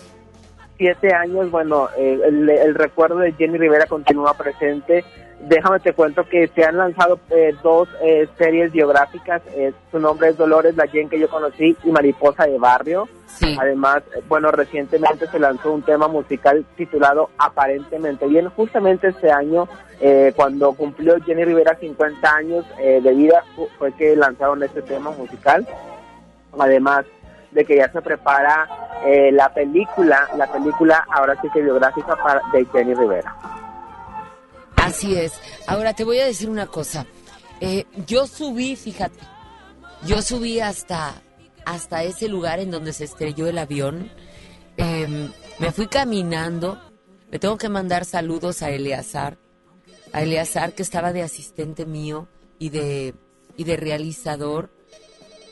siete 0.78 1.12
años, 1.12 1.50
bueno, 1.50 1.90
eh, 1.98 2.18
el, 2.26 2.48
el 2.48 2.74
recuerdo 2.74 3.18
de 3.18 3.32
Jenny 3.34 3.58
Rivera 3.58 3.84
continúa 3.86 4.32
presente. 4.32 5.04
Déjame 5.42 5.80
te 5.80 5.94
cuento 5.94 6.28
que 6.28 6.48
se 6.48 6.64
han 6.64 6.76
lanzado 6.76 7.18
eh, 7.30 7.54
dos 7.62 7.88
eh, 8.02 8.28
series 8.36 8.72
biográficas. 8.72 9.40
eh, 9.54 9.72
su 9.90 9.98
nombre 9.98 10.28
es 10.28 10.36
Dolores, 10.36 10.76
la 10.76 10.86
Jen 10.86 11.08
que 11.08 11.18
yo 11.18 11.28
conocí, 11.30 11.76
y 11.82 11.90
Mariposa 11.90 12.44
de 12.46 12.58
Barrio. 12.58 13.08
Además, 13.58 14.02
eh, 14.14 14.22
bueno, 14.28 14.50
recientemente 14.50 15.26
se 15.28 15.38
lanzó 15.38 15.72
un 15.72 15.82
tema 15.82 16.08
musical 16.08 16.64
titulado 16.76 17.30
Aparentemente 17.38 18.26
Bien. 18.26 18.50
Justamente 18.50 19.08
este 19.08 19.32
año, 19.32 19.66
eh, 20.00 20.32
cuando 20.36 20.74
cumplió 20.74 21.16
Jenny 21.24 21.44
Rivera 21.44 21.74
50 21.76 22.34
años 22.34 22.66
eh, 22.78 23.00
de 23.02 23.14
vida, 23.14 23.42
fu- 23.56 23.68
fue 23.78 23.92
que 23.92 24.14
lanzaron 24.16 24.62
este 24.62 24.82
tema 24.82 25.10
musical. 25.12 25.66
Además 26.58 27.06
de 27.52 27.64
que 27.64 27.76
ya 27.76 27.90
se 27.90 28.02
prepara 28.02 28.68
eh, 29.06 29.30
la 29.32 29.48
película, 29.54 30.28
la 30.36 30.46
película 30.52 31.04
ahora 31.10 31.34
sí 31.40 31.48
que 31.52 31.62
biográfica 31.62 32.14
para, 32.16 32.42
de 32.52 32.64
Jenny 32.66 32.94
Rivera. 32.94 33.34
Así 34.80 35.14
es. 35.14 35.34
Ahora 35.66 35.92
te 35.94 36.04
voy 36.04 36.18
a 36.20 36.26
decir 36.26 36.48
una 36.48 36.66
cosa. 36.66 37.06
Eh, 37.60 37.84
yo 38.06 38.26
subí, 38.26 38.76
fíjate, 38.76 39.18
yo 40.06 40.22
subí 40.22 40.60
hasta, 40.60 41.22
hasta 41.66 42.02
ese 42.02 42.28
lugar 42.28 42.60
en 42.60 42.70
donde 42.70 42.94
se 42.94 43.04
estrelló 43.04 43.46
el 43.46 43.58
avión. 43.58 44.10
Em, 44.78 45.30
me 45.58 45.70
fui 45.72 45.86
caminando. 45.86 46.80
Le 47.30 47.38
tengo 47.38 47.58
que 47.58 47.68
mandar 47.68 48.06
saludos 48.06 48.62
a 48.62 48.70
Eleazar. 48.70 49.36
A 50.12 50.22
Eleazar 50.22 50.72
que 50.72 50.82
estaba 50.82 51.12
de 51.12 51.22
asistente 51.22 51.84
mío 51.84 52.26
y 52.58 52.70
de, 52.70 53.14
y 53.58 53.64
de 53.64 53.76
realizador. 53.76 54.70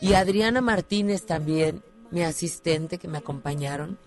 Y 0.00 0.14
Adriana 0.14 0.62
Martínez 0.62 1.26
también, 1.26 1.82
mi 2.10 2.22
asistente 2.22 2.96
que 2.96 3.08
me 3.08 3.18
acompañaron. 3.18 3.98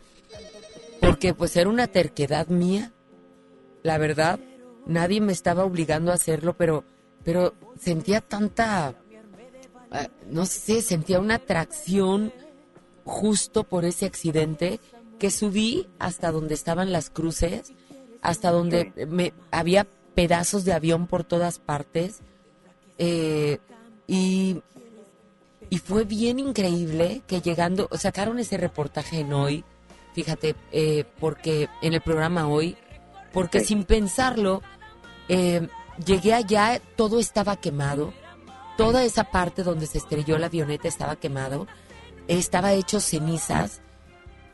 Porque 1.00 1.36
pues 1.36 1.56
era 1.56 1.70
una 1.70 1.88
terquedad 1.88 2.48
mía. 2.48 2.92
La 3.84 3.98
verdad, 4.00 4.40
nadie 4.86 5.22
me 5.22 5.32
estaba 5.32 5.66
obligando 5.66 6.12
a 6.12 6.16
hacerlo, 6.16 6.56
pero, 6.58 6.84
pero 7.24 7.54
sentía 7.80 8.22
tanta, 8.22 8.96
eh, 9.94 10.10
no 10.30 10.46
sé, 10.46 10.82
sentía 10.82 11.20
una 11.20 11.36
atracción 11.36 12.34
justo 13.06 13.64
por 13.64 13.86
ese 13.86 14.06
accidente 14.06 14.80
que 15.20 15.32
subí 15.32 15.88
hasta 16.00 16.32
donde 16.32 16.54
estaban 16.54 16.92
las 16.92 17.10
cruces, 17.10 17.74
hasta 18.22 18.52
donde 18.52 18.92
me 19.08 19.34
había 19.52 19.88
pedazos 20.16 20.66
de 20.66 20.74
avión 20.74 21.08
por 21.08 21.24
todas 21.24 21.60
partes. 21.60 22.20
eh, 22.98 23.60
y, 24.08 24.62
y 25.72 25.78
fue 25.78 26.04
bien 26.04 26.38
increíble 26.38 27.22
que 27.28 27.40
llegando, 27.40 27.88
sacaron 27.94 28.40
ese 28.40 28.58
reportaje 28.58 29.22
en 29.22 29.32
hoy, 29.32 29.64
fíjate, 30.14 30.54
eh, 30.74 31.06
porque 31.18 31.70
en 31.82 31.94
el 31.94 32.02
programa 32.02 32.50
hoy, 32.50 32.76
porque 33.34 33.62
sin 33.62 33.84
pensarlo, 33.84 34.62
eh, 35.30 35.68
llegué 36.06 36.34
allá, 36.34 36.82
todo 36.96 37.20
estaba 37.20 37.56
quemado, 37.58 38.14
toda 38.78 39.04
esa 39.04 39.26
parte 39.26 39.64
donde 39.64 39.88
se 39.88 39.98
estrelló 39.98 40.38
la 40.38 40.48
avioneta 40.48 40.88
estaba 40.88 41.16
quemado, 41.16 41.68
estaba 42.28 42.74
hecho 42.74 43.00
cenizas. 43.00 43.82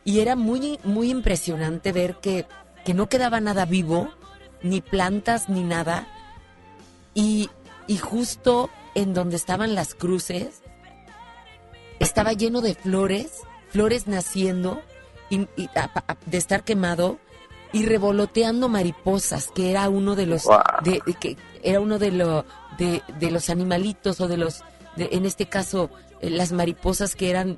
Y 0.03 0.19
era 0.21 0.35
muy, 0.35 0.79
muy 0.83 1.09
impresionante 1.09 1.91
ver 1.91 2.15
que, 2.21 2.45
que 2.85 2.93
no 2.93 3.09
quedaba 3.09 3.39
nada 3.41 3.65
vivo, 3.65 4.09
ni 4.63 4.81
plantas, 4.81 5.49
ni 5.49 5.63
nada. 5.63 6.07
Y, 7.13 7.49
y 7.87 7.97
justo 7.97 8.69
en 8.95 9.13
donde 9.13 9.35
estaban 9.35 9.75
las 9.75 9.93
cruces, 9.95 10.61
estaba 11.99 12.33
lleno 12.33 12.61
de 12.61 12.75
flores, 12.75 13.41
flores 13.69 14.07
naciendo 14.07 14.81
y, 15.29 15.41
y 15.57 15.69
a- 15.75 15.91
a- 16.07 16.17
de 16.25 16.37
estar 16.37 16.63
quemado 16.63 17.19
y 17.73 17.85
revoloteando 17.85 18.69
mariposas, 18.69 19.49
que 19.53 19.71
era 19.71 19.89
uno 19.89 20.15
de 20.15 20.25
los 20.25 20.43
Wow. 20.45 20.57
de, 20.83 21.01
de 21.05 21.13
que 21.13 21.37
era 21.63 21.79
uno 21.79 21.99
de 21.99 22.11
los 22.11 22.45
de, 22.77 23.01
de 23.19 23.31
los 23.31 23.49
animalitos 23.49 24.21
o 24.21 24.27
de 24.27 24.37
los 24.37 24.63
de- 24.95 25.09
en 25.11 25.25
este 25.25 25.47
caso 25.47 25.89
eh, 26.21 26.29
las 26.29 26.51
mariposas 26.51 27.15
que 27.15 27.29
eran 27.29 27.57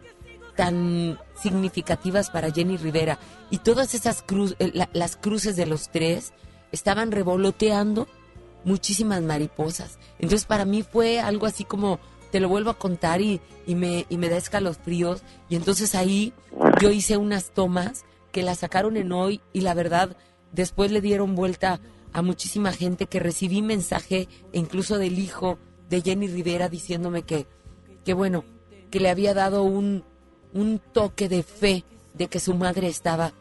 tan 0.55 1.17
significativas 1.41 2.29
para 2.29 2.51
Jenny 2.51 2.77
Rivera 2.77 3.17
y 3.49 3.59
todas 3.59 3.93
esas 3.95 4.21
cruz, 4.23 4.55
eh, 4.59 4.71
la- 4.73 4.89
las 4.93 5.15
cruces 5.15 5.55
de 5.55 5.65
los 5.65 5.89
tres 5.89 6.33
estaban 6.71 7.11
revoloteando 7.11 8.07
muchísimas 8.65 9.21
mariposas. 9.21 9.97
Entonces 10.19 10.45
para 10.45 10.65
mí 10.65 10.83
fue 10.83 11.19
algo 11.19 11.45
así 11.45 11.63
como 11.63 11.99
te 12.31 12.39
lo 12.39 12.49
vuelvo 12.49 12.69
a 12.69 12.77
contar 12.77 13.21
y, 13.21 13.41
y 13.65 13.75
me 13.75 14.05
y 14.09 14.17
me 14.17 14.29
da 14.29 14.37
escalofríos 14.37 15.21
y 15.49 15.55
entonces 15.55 15.95
ahí 15.95 16.33
yo 16.81 16.91
hice 16.91 17.17
unas 17.17 17.51
tomas 17.51 18.03
que 18.31 18.43
las 18.43 18.59
sacaron 18.59 18.97
en 18.97 19.11
hoy 19.11 19.41
y 19.53 19.61
la 19.61 19.73
verdad 19.73 20.15
después 20.51 20.91
le 20.91 21.01
dieron 21.01 21.35
vuelta 21.35 21.79
a 22.13 22.21
muchísima 22.21 22.71
gente 22.71 23.05
que 23.05 23.19
recibí 23.19 23.61
mensaje 23.61 24.27
e 24.51 24.59
incluso 24.59 24.97
del 24.97 25.19
hijo 25.19 25.59
de 25.89 26.01
Jenny 26.01 26.27
Rivera 26.27 26.69
diciéndome 26.69 27.23
que 27.23 27.47
que 28.03 28.13
bueno, 28.13 28.43
que 28.89 28.99
le 28.99 29.09
había 29.09 29.33
dado 29.33 29.63
un 29.63 30.03
un 30.53 30.79
toque 30.79 31.29
de 31.29 31.43
fe 31.43 31.83
de 32.13 32.27
que 32.27 32.39
su 32.39 32.55
madre 32.55 32.87
estaba 32.87 33.33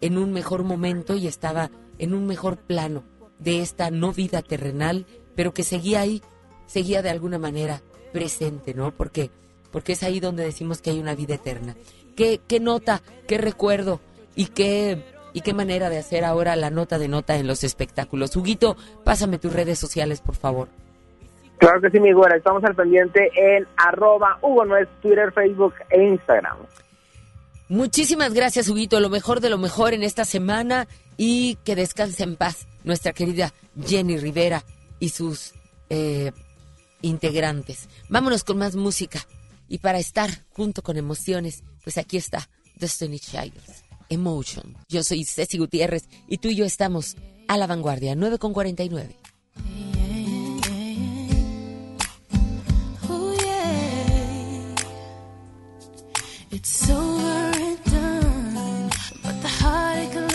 en 0.00 0.18
un 0.18 0.32
mejor 0.32 0.64
momento 0.64 1.16
y 1.16 1.26
estaba 1.26 1.70
en 1.98 2.14
un 2.14 2.26
mejor 2.26 2.56
plano 2.58 3.04
de 3.38 3.60
esta 3.60 3.90
no 3.90 4.12
vida 4.12 4.42
terrenal, 4.42 5.06
pero 5.34 5.52
que 5.52 5.62
seguía 5.62 6.00
ahí, 6.00 6.22
seguía 6.66 7.02
de 7.02 7.10
alguna 7.10 7.38
manera 7.38 7.82
presente, 8.12 8.74
¿no? 8.74 8.94
Porque, 8.94 9.30
porque 9.70 9.92
es 9.92 10.02
ahí 10.02 10.20
donde 10.20 10.44
decimos 10.44 10.80
que 10.80 10.90
hay 10.90 10.98
una 10.98 11.14
vida 11.14 11.34
eterna. 11.34 11.76
¿Qué, 12.16 12.40
qué 12.46 12.60
nota, 12.60 13.02
qué 13.26 13.38
recuerdo 13.38 14.00
y 14.34 14.46
qué, 14.46 15.04
y 15.32 15.40
qué 15.40 15.54
manera 15.54 15.90
de 15.90 15.98
hacer 15.98 16.24
ahora 16.24 16.56
la 16.56 16.70
nota 16.70 16.98
de 16.98 17.08
nota 17.08 17.36
en 17.36 17.46
los 17.46 17.64
espectáculos? 17.64 18.36
Huguito, 18.36 18.76
pásame 19.04 19.38
tus 19.38 19.52
redes 19.52 19.78
sociales, 19.78 20.20
por 20.20 20.36
favor. 20.36 20.68
Claro 21.58 21.80
que 21.80 21.90
sí, 21.90 22.00
mi 22.00 22.12
güera. 22.12 22.36
Estamos 22.36 22.64
al 22.64 22.74
pendiente 22.74 23.30
en 23.36 23.66
arroba 23.76 24.38
Hugo 24.42 24.64
Nuez, 24.64 24.88
Twitter, 25.00 25.32
Facebook 25.32 25.74
e 25.90 26.02
Instagram. 26.02 26.58
Muchísimas 27.68 28.34
gracias, 28.34 28.68
Huguito. 28.68 29.00
Lo 29.00 29.08
mejor 29.08 29.40
de 29.40 29.50
lo 29.50 29.58
mejor 29.58 29.94
en 29.94 30.02
esta 30.02 30.24
semana 30.24 30.86
y 31.16 31.56
que 31.64 31.76
descanse 31.76 32.22
en 32.22 32.36
paz 32.36 32.66
nuestra 32.82 33.12
querida 33.12 33.52
Jenny 33.82 34.18
Rivera 34.18 34.62
y 34.98 35.08
sus 35.08 35.54
eh, 35.88 36.32
integrantes. 37.00 37.88
Vámonos 38.08 38.44
con 38.44 38.58
más 38.58 38.76
música. 38.76 39.20
Y 39.68 39.78
para 39.78 39.98
estar 39.98 40.30
junto 40.50 40.82
con 40.82 40.98
emociones, 40.98 41.64
pues 41.82 41.96
aquí 41.96 42.18
está 42.18 42.48
Destiny 42.76 43.18
Child, 43.18 43.54
Emotion. 44.08 44.76
Yo 44.88 45.02
soy 45.02 45.24
Ceci 45.24 45.58
Gutiérrez 45.58 46.08
y 46.28 46.38
tú 46.38 46.48
y 46.48 46.54
yo 46.56 46.64
estamos 46.64 47.16
a 47.48 47.56
la 47.56 47.66
vanguardia, 47.66 48.14
9 48.14 48.38
con 48.38 48.52
49. 48.52 49.16
Oh 53.08 53.34
yeah, 53.42 54.74
it's 56.50 56.90
over 56.90 57.52
and 57.56 57.84
done, 57.84 58.90
but 59.22 59.40
the 59.42 59.48
heartache 59.48 60.33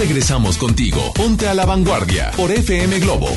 regresamos 0.00 0.56
contigo. 0.56 1.12
Ponte 1.12 1.46
a 1.46 1.52
la 1.52 1.66
vanguardia 1.66 2.30
por 2.34 2.50
FM 2.50 3.00
Globo. 3.00 3.28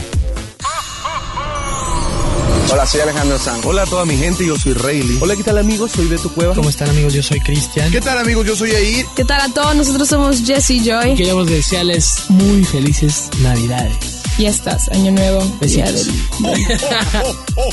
Hola, 2.72 2.86
soy 2.86 3.02
Alejandro 3.02 3.38
Sanz. 3.38 3.66
Hola 3.66 3.82
a 3.82 3.86
toda 3.86 4.06
mi 4.06 4.16
gente, 4.16 4.48
yo 4.48 4.58
soy 4.58 4.72
Rayleigh. 4.72 5.22
Hola, 5.22 5.36
¿qué 5.36 5.44
tal 5.44 5.58
amigos? 5.58 5.92
Soy 5.92 6.08
Beto 6.08 6.30
Cueva. 6.34 6.56
¿Cómo 6.56 6.70
están 6.70 6.90
amigos? 6.90 7.14
Yo 7.14 7.22
soy 7.22 7.42
Cristian. 7.42 7.92
¿Qué 7.92 8.00
tal 8.00 8.18
amigos? 8.18 8.48
Yo 8.48 8.56
soy 8.56 8.72
Air. 8.72 9.06
¿Qué 9.14 9.26
tal 9.26 9.42
a 9.42 9.54
todos? 9.54 9.76
Nosotros 9.76 10.08
somos 10.08 10.42
Jesse 10.46 10.82
Joy. 10.82 11.16
Queremos 11.16 11.48
desearles 11.48 12.30
muy 12.30 12.64
felices 12.64 13.30
Navidades. 13.42 13.98
Fiestas, 14.38 14.88
Año 14.90 15.12
Nuevo, 15.12 15.44
del... 15.60 16.12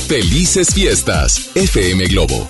Felices 0.07 0.73
fiestas. 0.73 1.49
FM 1.55 2.07
Globo. 2.07 2.49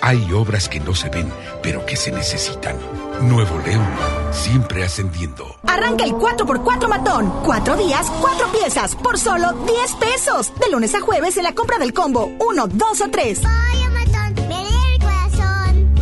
Hay 0.00 0.32
obras 0.32 0.68
que 0.68 0.80
no 0.80 0.94
se 0.94 1.08
ven, 1.08 1.32
pero 1.62 1.84
que 1.86 1.96
se 1.96 2.12
necesitan. 2.12 2.76
Nuevo 3.22 3.58
León, 3.64 3.86
siempre 4.30 4.84
ascendiendo. 4.84 5.56
Arranca 5.66 6.04
el 6.04 6.12
4x4 6.12 6.88
matón. 6.88 7.32
Cuatro 7.44 7.76
días, 7.76 8.10
cuatro 8.20 8.46
piezas, 8.52 8.94
por 8.94 9.18
solo 9.18 9.52
10 9.52 9.92
pesos. 9.94 10.52
De 10.60 10.70
lunes 10.70 10.94
a 10.94 11.00
jueves 11.00 11.36
en 11.36 11.44
la 11.44 11.54
compra 11.54 11.78
del 11.78 11.92
combo 11.92 12.30
1, 12.38 12.66
2 12.68 13.00
o 13.00 13.10
3. 13.10 13.42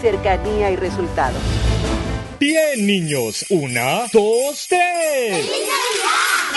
Cercanía 0.00 0.70
y 0.70 0.76
resultados. 0.76 1.40
Bien, 2.38 2.86
niños. 2.86 3.46
Una, 3.48 4.06
dos, 4.12 4.66
tres. 4.68 5.46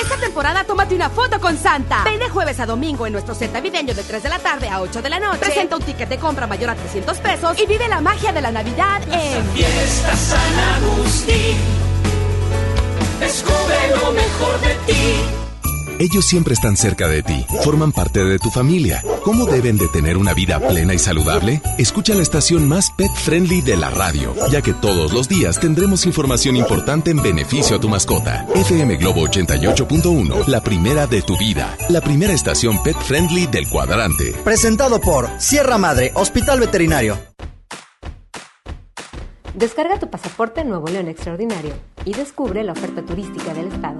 Esta 0.01 0.17
temporada 0.17 0.63
tómate 0.63 0.95
una 0.95 1.09
foto 1.09 1.39
con 1.39 1.57
Santa. 1.57 2.03
Ven 2.03 2.19
de 2.19 2.29
jueves 2.29 2.59
a 2.59 2.65
domingo 2.65 3.05
en 3.05 3.13
nuestro 3.13 3.35
set 3.35 3.51
navideño 3.51 3.93
de 3.93 4.03
3 4.03 4.23
de 4.23 4.29
la 4.29 4.39
tarde 4.39 4.69
a 4.69 4.81
8 4.81 5.01
de 5.01 5.09
la 5.09 5.19
noche. 5.19 5.39
Presenta 5.39 5.75
un 5.75 5.83
ticket 5.83 6.07
de 6.09 6.17
compra 6.17 6.47
mayor 6.47 6.69
a 6.69 6.75
300 6.75 7.17
pesos 7.17 7.59
y 7.59 7.65
vive 7.65 7.87
la 7.87 8.01
magia 8.01 8.31
de 8.31 8.41
la 8.41 8.51
Navidad 8.51 9.01
en 9.03 9.45
Fiesta 9.51 10.15
San 10.15 10.59
Agustín. 10.83 11.57
Descubre 13.19 13.75
lo 14.01 14.11
mejor 14.13 14.61
de 14.61 14.75
ti. 14.85 15.48
Ellos 15.99 16.23
siempre 16.23 16.53
están 16.53 16.77
cerca 16.77 17.09
de 17.09 17.21
ti, 17.23 17.45
forman 17.61 17.91
parte 17.91 18.23
de 18.23 18.39
tu 18.39 18.49
familia. 18.49 19.03
¿Cómo 19.21 19.45
deben 19.45 19.77
de 19.77 19.89
tener 19.89 20.15
una 20.15 20.33
vida 20.33 20.65
plena 20.65 20.93
y 20.93 20.97
saludable? 20.97 21.61
Escucha 21.77 22.15
la 22.15 22.21
estación 22.21 22.69
más 22.69 22.89
pet 22.91 23.11
friendly 23.13 23.59
de 23.59 23.75
la 23.75 23.89
radio, 23.89 24.33
ya 24.49 24.61
que 24.61 24.73
todos 24.73 25.11
los 25.11 25.27
días 25.27 25.59
tendremos 25.59 26.05
información 26.05 26.55
importante 26.55 27.11
en 27.11 27.21
beneficio 27.21 27.75
a 27.75 27.81
tu 27.81 27.89
mascota. 27.89 28.47
FM 28.55 28.95
Globo 28.95 29.27
88.1, 29.27 30.47
la 30.47 30.61
primera 30.61 31.05
de 31.05 31.21
tu 31.21 31.37
vida, 31.37 31.77
la 31.89 31.99
primera 31.99 32.31
estación 32.31 32.81
pet 32.81 32.95
friendly 32.97 33.47
del 33.47 33.67
cuadrante. 33.67 34.31
Presentado 34.45 35.01
por 35.01 35.29
Sierra 35.37 35.77
Madre, 35.77 36.13
Hospital 36.15 36.61
Veterinario. 36.61 37.19
Descarga 39.53 39.99
tu 39.99 40.09
pasaporte 40.09 40.63
Nuevo 40.63 40.87
León 40.87 41.09
Extraordinario 41.09 41.73
y 42.05 42.13
descubre 42.13 42.63
la 42.63 42.71
oferta 42.71 43.01
turística 43.01 43.53
del 43.53 43.67
estado. 43.67 43.99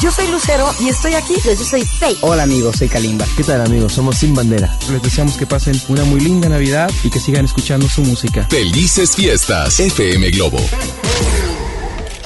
Yo 0.00 0.10
soy 0.10 0.28
Lucero 0.28 0.74
y 0.80 0.88
estoy 0.88 1.14
aquí. 1.14 1.34
Yo, 1.44 1.56
soy 1.56 1.84
Faye. 1.84 2.16
Hola 2.20 2.42
amigos, 2.42 2.76
soy 2.78 2.88
Kalimba. 2.88 3.26
¿Qué 3.36 3.44
tal 3.44 3.60
amigos? 3.60 3.92
Somos 3.92 4.18
Sin 4.18 4.34
Bandera. 4.34 4.76
Les 4.90 5.02
deseamos 5.02 5.36
que 5.36 5.46
pasen 5.46 5.80
una 5.88 6.04
muy 6.04 6.20
linda 6.20 6.48
Navidad 6.48 6.90
y 7.02 7.10
que 7.10 7.20
sigan 7.20 7.44
escuchando 7.44 7.88
su 7.88 8.02
música. 8.02 8.46
Felices 8.50 9.14
fiestas, 9.14 9.78
FM 9.80 10.30
Globo. 10.30 10.58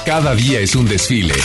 Cada 0.05 0.35
día 0.35 0.59
es 0.59 0.75
un 0.75 0.85
desfile 0.85 1.35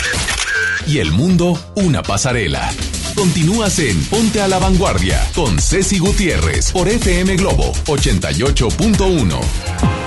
y 0.87 0.99
el 0.99 1.11
mundo 1.11 1.57
una 1.75 2.01
pasarela. 2.01 2.71
Continúas 3.15 3.79
en 3.79 4.03
Ponte 4.05 4.41
a 4.41 4.47
la 4.47 4.59
Vanguardia 4.59 5.25
con 5.33 5.59
Ceci 5.59 5.99
Gutiérrez 5.99 6.71
por 6.71 6.87
FM 6.87 7.35
Globo 7.37 7.71
88.1. 7.85 10.04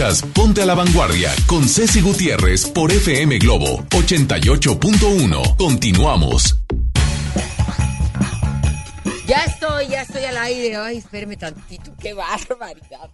Ponte 0.00 0.62
a 0.62 0.64
la 0.64 0.74
Vanguardia 0.74 1.30
con 1.46 1.68
Ceci 1.68 2.00
Gutiérrez 2.00 2.64
por 2.70 2.90
FM 2.90 3.36
Globo 3.36 3.84
88.1. 3.90 5.56
Continuamos. 5.58 6.58
Ya 9.26 9.44
estoy, 9.44 9.88
ya 9.88 10.00
estoy 10.00 10.24
al 10.24 10.38
aire. 10.38 10.76
Ay, 10.76 10.96
espérame 10.96 11.36
tantito, 11.36 11.92
qué 12.00 12.14
barbaridad. 12.14 13.10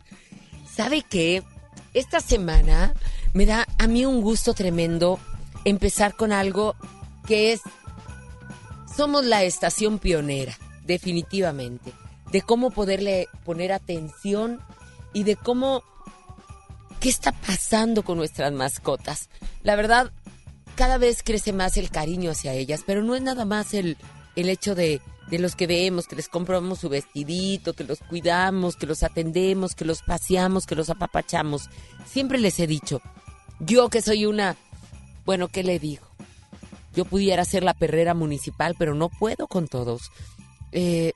¿Sabe 0.72 1.02
qué? 1.02 1.42
Esta 1.92 2.20
semana 2.20 2.94
me 3.34 3.46
da 3.46 3.66
a 3.78 3.88
mí 3.88 4.06
un 4.06 4.20
gusto 4.20 4.54
tremendo 4.54 5.18
empezar 5.64 6.14
con 6.14 6.32
algo 6.32 6.76
que 7.26 7.52
es, 7.52 7.62
somos 8.96 9.24
la 9.24 9.42
estación 9.42 9.98
pionera, 9.98 10.56
definitivamente, 10.84 11.92
de 12.30 12.42
cómo 12.42 12.70
poderle 12.70 13.26
poner 13.44 13.72
atención 13.72 14.60
y 15.12 15.24
de 15.24 15.34
cómo 15.34 15.82
¿Qué 17.06 17.10
está 17.10 17.30
pasando 17.30 18.02
con 18.02 18.18
nuestras 18.18 18.52
mascotas? 18.52 19.28
La 19.62 19.76
verdad, 19.76 20.10
cada 20.74 20.98
vez 20.98 21.22
crece 21.22 21.52
más 21.52 21.76
el 21.76 21.88
cariño 21.88 22.32
hacia 22.32 22.52
ellas, 22.52 22.82
pero 22.84 23.04
no 23.04 23.14
es 23.14 23.22
nada 23.22 23.44
más 23.44 23.74
el, 23.74 23.96
el 24.34 24.48
hecho 24.48 24.74
de, 24.74 25.00
de 25.30 25.38
los 25.38 25.54
que 25.54 25.68
vemos, 25.68 26.08
que 26.08 26.16
les 26.16 26.28
compramos 26.28 26.80
su 26.80 26.88
vestidito, 26.88 27.74
que 27.74 27.84
los 27.84 28.00
cuidamos, 28.00 28.74
que 28.74 28.86
los 28.86 29.04
atendemos, 29.04 29.76
que 29.76 29.84
los 29.84 30.02
paseamos, 30.02 30.66
que 30.66 30.74
los 30.74 30.90
apapachamos. 30.90 31.70
Siempre 32.06 32.40
les 32.40 32.58
he 32.58 32.66
dicho, 32.66 33.00
yo 33.60 33.88
que 33.88 34.02
soy 34.02 34.26
una, 34.26 34.56
bueno, 35.24 35.46
¿qué 35.46 35.62
le 35.62 35.78
digo? 35.78 36.08
Yo 36.92 37.04
pudiera 37.04 37.44
ser 37.44 37.62
la 37.62 37.74
perrera 37.74 38.14
municipal, 38.14 38.74
pero 38.76 38.96
no 38.96 39.10
puedo 39.10 39.46
con 39.46 39.68
todos. 39.68 40.10
Eh, 40.72 41.12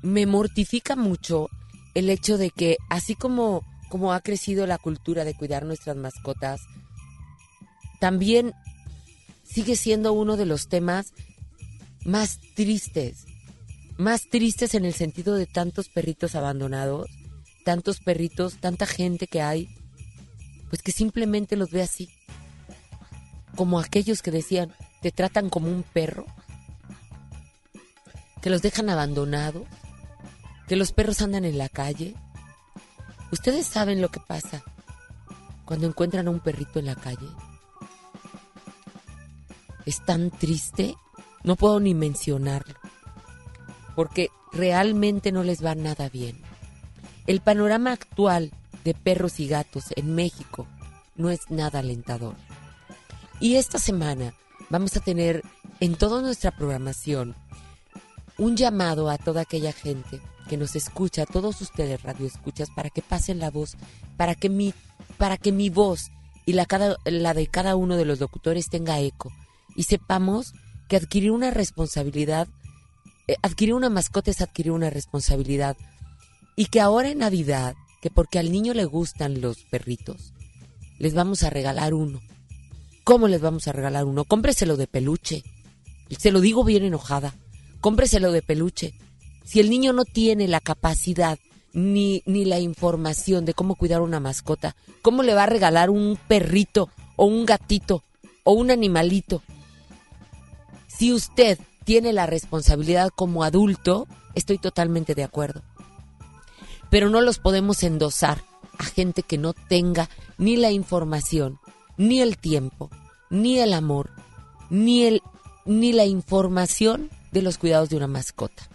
me 0.00 0.24
mortifica 0.24 0.96
mucho 0.96 1.50
el 1.92 2.08
hecho 2.08 2.38
de 2.38 2.48
que 2.48 2.78
así 2.88 3.14
como, 3.14 3.66
como 3.94 4.12
ha 4.12 4.22
crecido 4.22 4.66
la 4.66 4.76
cultura 4.76 5.22
de 5.22 5.34
cuidar 5.34 5.64
nuestras 5.64 5.94
mascotas, 5.94 6.62
también 8.00 8.52
sigue 9.44 9.76
siendo 9.76 10.12
uno 10.12 10.36
de 10.36 10.46
los 10.46 10.66
temas 10.66 11.12
más 12.04 12.40
tristes, 12.56 13.24
más 13.96 14.28
tristes 14.28 14.74
en 14.74 14.84
el 14.84 14.94
sentido 14.94 15.36
de 15.36 15.46
tantos 15.46 15.90
perritos 15.90 16.34
abandonados, 16.34 17.08
tantos 17.64 18.00
perritos, 18.00 18.56
tanta 18.56 18.84
gente 18.84 19.28
que 19.28 19.42
hay, 19.42 19.68
pues 20.70 20.82
que 20.82 20.90
simplemente 20.90 21.54
los 21.54 21.70
ve 21.70 21.82
así, 21.82 22.08
como 23.54 23.78
aquellos 23.78 24.22
que 24.22 24.32
decían, 24.32 24.74
te 25.02 25.12
tratan 25.12 25.50
como 25.50 25.68
un 25.68 25.84
perro, 25.84 26.26
que 28.42 28.50
los 28.50 28.60
dejan 28.60 28.90
abandonados, 28.90 29.68
que 30.66 30.74
los 30.74 30.90
perros 30.90 31.22
andan 31.22 31.44
en 31.44 31.58
la 31.58 31.68
calle. 31.68 32.16
Ustedes 33.34 33.66
saben 33.66 34.00
lo 34.00 34.10
que 34.10 34.20
pasa 34.20 34.62
cuando 35.64 35.88
encuentran 35.88 36.28
a 36.28 36.30
un 36.30 36.38
perrito 36.38 36.78
en 36.78 36.86
la 36.86 36.94
calle. 36.94 37.26
Es 39.86 40.04
tan 40.04 40.30
triste 40.30 40.94
no 41.42 41.56
puedo 41.56 41.80
ni 41.80 41.94
mencionarlo, 41.94 42.76
porque 43.96 44.28
realmente 44.52 45.32
no 45.32 45.42
les 45.42 45.64
va 45.64 45.74
nada 45.74 46.08
bien. 46.08 46.40
El 47.26 47.40
panorama 47.40 47.90
actual 47.90 48.52
de 48.84 48.94
perros 48.94 49.40
y 49.40 49.48
gatos 49.48 49.86
en 49.96 50.14
México 50.14 50.68
no 51.16 51.28
es 51.28 51.50
nada 51.50 51.80
alentador. 51.80 52.36
Y 53.40 53.56
esta 53.56 53.80
semana 53.80 54.32
vamos 54.70 54.96
a 54.96 55.00
tener 55.00 55.42
en 55.80 55.96
toda 55.96 56.22
nuestra 56.22 56.52
programación 56.52 57.34
un 58.38 58.56
llamado 58.56 59.10
a 59.10 59.18
toda 59.18 59.40
aquella 59.40 59.72
gente 59.72 60.20
que 60.48 60.56
nos 60.56 60.76
escucha, 60.76 61.26
todos 61.26 61.60
ustedes 61.60 62.02
radioescuchas, 62.02 62.68
para 62.70 62.90
que 62.90 63.02
pasen 63.02 63.38
la 63.38 63.50
voz, 63.50 63.76
para 64.16 64.34
que 64.34 64.48
mi, 64.48 64.74
para 65.18 65.36
que 65.36 65.52
mi 65.52 65.70
voz 65.70 66.10
y 66.46 66.52
la, 66.52 66.66
cada, 66.66 66.96
la 67.04 67.34
de 67.34 67.46
cada 67.46 67.76
uno 67.76 67.96
de 67.96 68.04
los 68.04 68.20
locutores 68.20 68.68
tenga 68.68 69.00
eco 69.00 69.32
y 69.74 69.84
sepamos 69.84 70.52
que 70.88 70.96
adquirir 70.96 71.30
una 71.30 71.50
responsabilidad, 71.50 72.48
eh, 73.26 73.36
adquirir 73.42 73.74
una 73.74 73.90
mascota 73.90 74.30
es 74.30 74.40
adquirir 74.40 74.72
una 74.72 74.90
responsabilidad. 74.90 75.76
Y 76.56 76.66
que 76.66 76.80
ahora 76.80 77.10
en 77.10 77.18
Navidad, 77.18 77.74
que 78.00 78.10
porque 78.10 78.38
al 78.38 78.52
niño 78.52 78.74
le 78.74 78.84
gustan 78.84 79.40
los 79.40 79.64
perritos, 79.64 80.34
les 80.98 81.14
vamos 81.14 81.42
a 81.42 81.50
regalar 81.50 81.94
uno. 81.94 82.20
¿Cómo 83.02 83.28
les 83.28 83.40
vamos 83.40 83.66
a 83.66 83.72
regalar 83.72 84.04
uno? 84.04 84.24
Cómpreselo 84.24 84.76
de 84.76 84.86
peluche. 84.86 85.42
Se 86.18 86.30
lo 86.30 86.40
digo 86.40 86.64
bien 86.64 86.84
enojada. 86.84 87.34
Cómpreselo 87.80 88.30
de 88.32 88.40
peluche. 88.40 88.94
Si 89.44 89.60
el 89.60 89.70
niño 89.70 89.92
no 89.92 90.04
tiene 90.04 90.48
la 90.48 90.60
capacidad 90.60 91.38
ni, 91.72 92.22
ni 92.26 92.44
la 92.44 92.58
información 92.58 93.44
de 93.44 93.54
cómo 93.54 93.74
cuidar 93.74 94.00
una 94.00 94.20
mascota, 94.20 94.74
¿cómo 95.02 95.22
le 95.22 95.34
va 95.34 95.44
a 95.44 95.46
regalar 95.46 95.90
un 95.90 96.18
perrito 96.28 96.88
o 97.16 97.26
un 97.26 97.44
gatito 97.44 98.02
o 98.42 98.52
un 98.52 98.70
animalito? 98.70 99.42
Si 100.88 101.12
usted 101.12 101.58
tiene 101.84 102.12
la 102.12 102.26
responsabilidad 102.26 103.10
como 103.14 103.44
adulto, 103.44 104.06
estoy 104.34 104.58
totalmente 104.58 105.14
de 105.14 105.24
acuerdo. 105.24 105.62
Pero 106.90 107.10
no 107.10 107.20
los 107.20 107.38
podemos 107.38 107.82
endosar 107.82 108.42
a 108.78 108.84
gente 108.84 109.22
que 109.22 109.38
no 109.38 109.52
tenga 109.52 110.08
ni 110.38 110.56
la 110.56 110.70
información, 110.70 111.58
ni 111.96 112.20
el 112.20 112.38
tiempo, 112.38 112.90
ni 113.30 113.58
el 113.58 113.72
amor, 113.72 114.10
ni, 114.70 115.04
el, 115.04 115.22
ni 115.66 115.92
la 115.92 116.06
información 116.06 117.10
de 117.32 117.42
los 117.42 117.58
cuidados 117.58 117.88
de 117.88 117.96
una 117.96 118.06
mascota. 118.06 118.70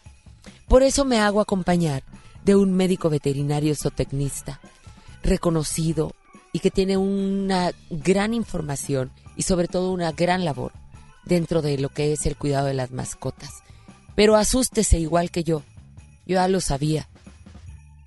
Por 0.69 0.83
eso 0.83 1.03
me 1.03 1.19
hago 1.19 1.41
acompañar 1.41 2.03
de 2.45 2.55
un 2.55 2.73
médico 2.73 3.09
veterinario 3.09 3.75
zootecnista, 3.75 4.61
reconocido 5.23 6.13
y 6.53 6.59
que 6.59 6.69
tiene 6.69 6.95
una 6.95 7.71
gran 7.89 8.35
información 8.35 9.11
y 9.35 9.41
sobre 9.41 9.67
todo 9.67 9.91
una 9.91 10.11
gran 10.11 10.45
labor 10.45 10.71
dentro 11.25 11.63
de 11.63 11.79
lo 11.79 11.89
que 11.89 12.13
es 12.13 12.27
el 12.27 12.37
cuidado 12.37 12.67
de 12.67 12.75
las 12.75 12.91
mascotas. 12.91 13.63
Pero 14.15 14.35
asústese 14.35 14.99
igual 14.99 15.31
que 15.31 15.43
yo. 15.43 15.63
Yo 16.27 16.35
ya 16.35 16.47
lo 16.47 16.61
sabía, 16.61 17.09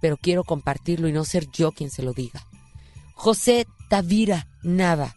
pero 0.00 0.16
quiero 0.16 0.44
compartirlo 0.44 1.08
y 1.08 1.12
no 1.12 1.24
ser 1.24 1.50
yo 1.50 1.72
quien 1.72 1.90
se 1.90 2.04
lo 2.04 2.12
diga. 2.12 2.46
José 3.14 3.66
Tavira 3.88 4.46
Nava, 4.62 5.16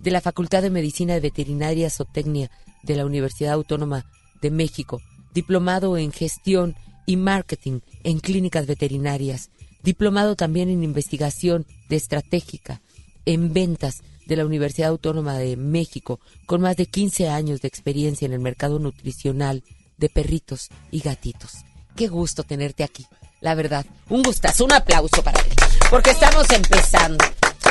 de 0.00 0.10
la 0.10 0.22
Facultad 0.22 0.62
de 0.62 0.70
Medicina 0.70 1.12
de 1.12 1.20
Veterinaria 1.20 1.90
Zootecnia 1.90 2.50
de 2.82 2.96
la 2.96 3.04
Universidad 3.04 3.52
Autónoma 3.52 4.06
de 4.40 4.50
México, 4.50 5.02
diplomado 5.38 5.96
en 5.96 6.10
gestión 6.10 6.74
y 7.06 7.14
marketing 7.14 7.78
en 8.02 8.18
clínicas 8.18 8.66
veterinarias, 8.66 9.50
diplomado 9.84 10.34
también 10.34 10.68
en 10.68 10.82
investigación 10.82 11.64
de 11.88 11.94
estratégica, 11.94 12.80
en 13.24 13.52
ventas 13.52 14.02
de 14.26 14.34
la 14.34 14.44
Universidad 14.44 14.88
Autónoma 14.88 15.38
de 15.38 15.56
México, 15.56 16.18
con 16.46 16.60
más 16.60 16.76
de 16.76 16.86
15 16.86 17.28
años 17.28 17.60
de 17.60 17.68
experiencia 17.68 18.26
en 18.26 18.32
el 18.32 18.40
mercado 18.40 18.80
nutricional 18.80 19.62
de 19.96 20.08
perritos 20.08 20.70
y 20.90 21.02
gatitos. 21.02 21.58
Qué 21.94 22.08
gusto 22.08 22.42
tenerte 22.42 22.82
aquí, 22.82 23.06
la 23.40 23.54
verdad. 23.54 23.86
Un 24.08 24.24
gustazo, 24.24 24.64
un 24.64 24.72
aplauso 24.72 25.22
para 25.22 25.40
ti, 25.40 25.54
porque 25.88 26.10
estamos 26.10 26.50
empezando. 26.50 27.24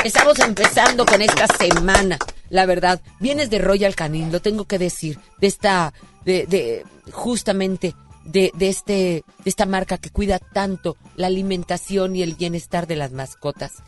Estamos 0.04 0.38
empezando 0.38 1.04
con 1.04 1.20
esta 1.20 1.46
semana, 1.58 2.16
la 2.50 2.66
verdad. 2.66 3.00
Vienes 3.20 3.50
de 3.50 3.58
Royal 3.58 3.94
Canin, 3.94 4.32
lo 4.32 4.40
tengo 4.40 4.64
que 4.64 4.78
decir, 4.78 5.18
de 5.40 5.46
esta, 5.46 5.92
de, 6.24 6.46
de 6.46 6.84
justamente 7.12 7.94
de, 8.24 8.52
de, 8.54 8.68
este, 8.68 8.92
de 8.92 9.24
esta 9.44 9.66
marca 9.66 9.98
que 9.98 10.10
cuida 10.10 10.38
tanto 10.38 10.96
la 11.16 11.26
alimentación 11.26 12.14
y 12.14 12.22
el 12.22 12.34
bienestar 12.34 12.86
de 12.86 12.96
las 12.96 13.12
mascotas. 13.12 13.82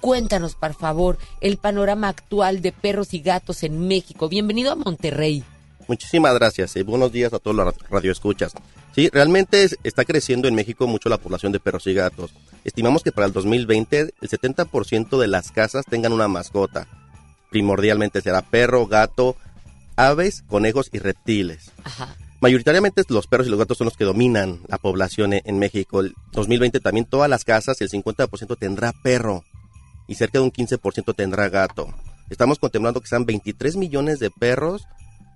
Cuéntanos, 0.00 0.54
por 0.54 0.74
favor, 0.74 1.18
el 1.40 1.58
panorama 1.58 2.08
actual 2.08 2.60
de 2.60 2.72
perros 2.72 3.14
y 3.14 3.20
gatos 3.20 3.62
en 3.62 3.86
México. 3.86 4.28
Bienvenido 4.28 4.72
a 4.72 4.76
Monterrey. 4.76 5.44
Muchísimas 5.88 6.34
gracias 6.34 6.76
y 6.76 6.82
buenos 6.82 7.12
días 7.12 7.32
a 7.32 7.38
todos 7.38 7.56
los 7.56 7.74
radioescuchas. 7.90 8.52
Sí, 8.94 9.08
realmente 9.12 9.68
está 9.82 10.04
creciendo 10.04 10.48
en 10.48 10.54
México 10.54 10.86
mucho 10.86 11.08
la 11.08 11.18
población 11.18 11.52
de 11.52 11.60
perros 11.60 11.86
y 11.86 11.94
gatos. 11.94 12.32
Estimamos 12.64 13.02
que 13.02 13.12
para 13.12 13.26
el 13.26 13.32
2020 13.32 14.00
el 14.00 14.28
70% 14.28 15.18
de 15.18 15.28
las 15.28 15.50
casas 15.50 15.84
tengan 15.86 16.12
una 16.12 16.28
mascota. 16.28 16.86
Primordialmente 17.52 18.22
será 18.22 18.42
perro, 18.42 18.86
gato, 18.86 19.36
aves, 19.94 20.42
conejos 20.48 20.88
y 20.92 20.98
reptiles. 20.98 21.70
Ajá. 21.84 22.16
Mayoritariamente 22.40 23.02
los 23.08 23.28
perros 23.28 23.46
y 23.46 23.50
los 23.50 23.58
gatos 23.60 23.78
son 23.78 23.84
los 23.84 23.96
que 23.96 24.04
dominan 24.04 24.62
la 24.66 24.78
población 24.78 25.32
en 25.32 25.58
México. 25.60 26.00
El 26.00 26.14
2020 26.32 26.80
también 26.80 27.06
todas 27.06 27.30
las 27.30 27.44
casas, 27.44 27.80
el 27.82 27.88
50% 27.88 28.58
tendrá 28.58 28.92
perro 29.04 29.44
y 30.08 30.16
cerca 30.16 30.38
de 30.38 30.44
un 30.44 30.50
15% 30.50 31.14
tendrá 31.14 31.48
gato. 31.50 31.94
Estamos 32.30 32.58
contemplando 32.58 33.00
que 33.00 33.06
sean 33.06 33.26
23 33.26 33.76
millones 33.76 34.18
de 34.18 34.30
perros 34.30 34.88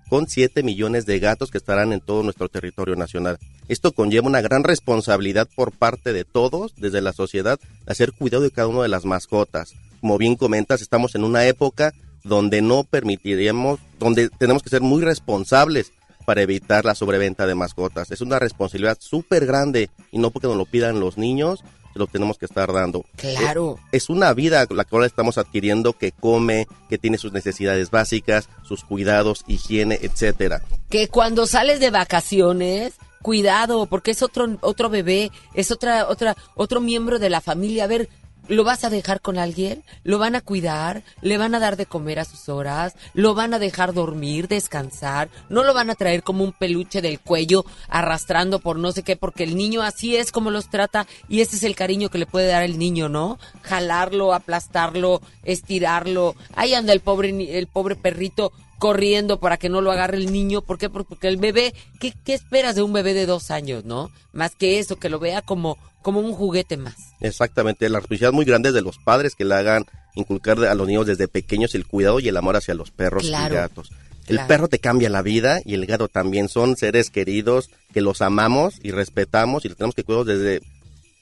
con 0.09 0.27
7 0.27 0.63
millones 0.63 1.05
de 1.05 1.19
gatos 1.19 1.51
que 1.51 1.59
estarán 1.59 1.93
en 1.93 2.01
todo 2.01 2.23
nuestro 2.23 2.49
territorio 2.49 2.95
nacional. 2.95 3.37
Esto 3.67 3.91
conlleva 3.91 4.27
una 4.27 4.41
gran 4.41 4.63
responsabilidad 4.63 5.47
por 5.55 5.71
parte 5.71 6.13
de 6.13 6.25
todos, 6.25 6.73
desde 6.75 7.01
la 7.01 7.13
sociedad, 7.13 7.59
hacer 7.85 8.11
cuidado 8.11 8.43
de 8.43 8.51
cada 8.51 8.67
una 8.67 8.81
de 8.81 8.89
las 8.89 9.05
mascotas. 9.05 9.75
Como 10.01 10.17
bien 10.17 10.35
comentas, 10.35 10.81
estamos 10.81 11.15
en 11.15 11.23
una 11.23 11.45
época 11.45 11.93
donde 12.23 12.61
no 12.61 12.83
permitiríamos, 12.83 13.79
donde 13.99 14.29
tenemos 14.29 14.63
que 14.63 14.69
ser 14.69 14.81
muy 14.81 15.03
responsables 15.03 15.91
para 16.25 16.41
evitar 16.41 16.83
la 16.83 16.95
sobreventa 16.95 17.47
de 17.47 17.55
mascotas. 17.55 18.11
Es 18.11 18.21
una 18.21 18.39
responsabilidad 18.39 18.97
súper 18.99 19.45
grande 19.45 19.89
y 20.11 20.17
no 20.17 20.31
porque 20.31 20.47
nos 20.47 20.57
lo 20.57 20.65
pidan 20.65 20.99
los 20.99 21.17
niños, 21.17 21.63
lo 21.97 22.07
tenemos 22.07 22.37
que 22.37 22.45
estar 22.45 22.71
dando. 22.71 23.05
Claro. 23.15 23.79
Es, 23.91 24.03
es, 24.03 24.09
una 24.09 24.33
vida 24.33 24.65
la 24.69 24.85
cual 24.85 25.05
estamos 25.05 25.37
adquiriendo 25.37 25.93
que 25.93 26.11
come, 26.11 26.67
que 26.89 26.97
tiene 26.97 27.17
sus 27.17 27.33
necesidades 27.33 27.91
básicas, 27.91 28.49
sus 28.63 28.83
cuidados, 28.83 29.43
higiene, 29.47 29.99
etcétera. 30.01 30.61
Que 30.89 31.07
cuando 31.07 31.47
sales 31.47 31.79
de 31.79 31.89
vacaciones, 31.89 32.93
cuidado, 33.21 33.87
porque 33.87 34.11
es 34.11 34.21
otro 34.21 34.57
otro 34.61 34.89
bebé, 34.89 35.31
es 35.53 35.71
otra 35.71 36.07
otra 36.07 36.35
otro 36.55 36.81
miembro 36.81 37.19
de 37.19 37.29
la 37.29 37.41
familia. 37.41 37.85
A 37.85 37.87
ver, 37.87 38.09
¿Lo 38.47 38.63
vas 38.63 38.85
a 38.85 38.89
dejar 38.89 39.19
con 39.19 39.37
alguien? 39.37 39.83
¿Lo 40.03 40.19
van 40.19 40.35
a 40.35 40.41
cuidar? 40.41 41.03
¿Le 41.21 41.37
van 41.37 41.53
a 41.53 41.59
dar 41.59 41.75
de 41.75 41.85
comer 41.85 42.19
a 42.19 42.25
sus 42.25 42.47
horas? 42.47 42.95
¿Lo 43.13 43.33
van 43.33 43.53
a 43.53 43.59
dejar 43.59 43.93
dormir, 43.93 44.47
descansar? 44.47 45.27
¿No 45.49 45.65
lo 45.65 45.73
van 45.73 45.89
a 45.89 45.95
traer 45.95 46.23
como 46.23 46.45
un 46.45 46.53
peluche 46.53 47.01
del 47.01 47.19
cuello 47.19 47.65
arrastrando 47.89 48.59
por 48.59 48.79
no 48.79 48.93
sé 48.93 49.03
qué? 49.03 49.17
Porque 49.17 49.43
el 49.43 49.57
niño 49.57 49.81
así 49.81 50.15
es 50.15 50.31
como 50.31 50.49
los 50.49 50.69
trata 50.69 51.07
y 51.27 51.41
ese 51.41 51.57
es 51.57 51.63
el 51.63 51.75
cariño 51.75 52.09
que 52.09 52.19
le 52.19 52.25
puede 52.25 52.47
dar 52.47 52.63
el 52.63 52.79
niño, 52.79 53.09
¿no? 53.09 53.37
Jalarlo, 53.63 54.33
aplastarlo, 54.33 55.21
estirarlo. 55.43 56.35
Ahí 56.55 56.73
anda 56.73 56.93
el 56.93 57.01
pobre, 57.01 57.57
el 57.57 57.67
pobre 57.67 57.97
perrito 57.97 58.53
corriendo 58.77 59.39
para 59.39 59.57
que 59.57 59.69
no 59.69 59.81
lo 59.81 59.91
agarre 59.91 60.17
el 60.17 60.31
niño. 60.31 60.61
¿Por 60.61 60.77
qué? 60.77 60.89
Porque 60.89 61.27
el 61.27 61.37
bebé, 61.37 61.73
¿qué, 61.99 62.13
qué 62.23 62.33
esperas 62.33 62.75
de 62.75 62.83
un 62.83 62.93
bebé 62.93 63.13
de 63.13 63.25
dos 63.25 63.51
años, 63.51 63.85
no? 63.85 64.11
Más 64.33 64.55
que 64.55 64.79
eso, 64.79 64.97
que 64.97 65.09
lo 65.09 65.19
vea 65.19 65.41
como, 65.41 65.77
como 66.01 66.19
un 66.19 66.33
juguete 66.33 66.77
más. 66.77 66.95
Exactamente, 67.19 67.89
la 67.89 67.99
responsabilidad 67.99 68.33
muy 68.33 68.45
grande 68.45 68.69
es 68.69 68.75
de 68.75 68.81
los 68.81 68.97
padres 68.97 69.35
que 69.35 69.45
le 69.45 69.55
hagan 69.55 69.85
inculcar 70.15 70.63
a 70.65 70.75
los 70.75 70.87
niños 70.87 71.05
desde 71.05 71.27
pequeños 71.27 71.75
el 71.75 71.85
cuidado 71.85 72.19
y 72.19 72.27
el 72.27 72.37
amor 72.37 72.55
hacia 72.55 72.73
los 72.73 72.91
perros 72.91 73.25
y 73.25 73.31
gatos. 73.31 73.91
El 74.27 74.35
claro. 74.35 74.47
perro 74.47 74.67
te 74.67 74.79
cambia 74.79 75.09
la 75.09 75.21
vida 75.21 75.61
y 75.63 75.73
el 75.73 75.85
gato 75.85 76.09
también 76.09 76.49
son 76.49 76.75
seres 76.75 77.09
queridos 77.09 77.69
que 77.93 78.01
los 78.01 78.21
amamos 78.21 78.75
y 78.83 78.91
respetamos 78.91 79.63
y 79.63 79.69
los 79.69 79.77
tenemos 79.77 79.95
que 79.95 80.03
cuidar 80.03 80.25
desde 80.25 80.61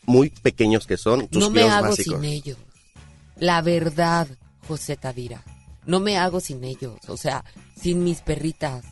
muy 0.06 0.30
pequeños 0.30 0.88
que 0.88 0.98
son 0.98 1.28
tus 1.28 1.40
no 1.40 1.50
me 1.50 1.62
cuidados 1.62 1.78
hago 1.78 1.90
básicos. 1.90 2.22
sin 2.22 2.32
ellos. 2.32 2.58
La 3.38 3.62
verdad, 3.62 4.28
José 4.68 4.96
Tavira. 4.98 5.44
No 5.86 6.00
me 6.00 6.18
hago 6.18 6.40
sin 6.40 6.64
ellos. 6.64 7.00
O 7.08 7.18
sea, 7.18 7.44
sin 7.76 8.04
mis 8.04 8.22
perritas. 8.22 8.84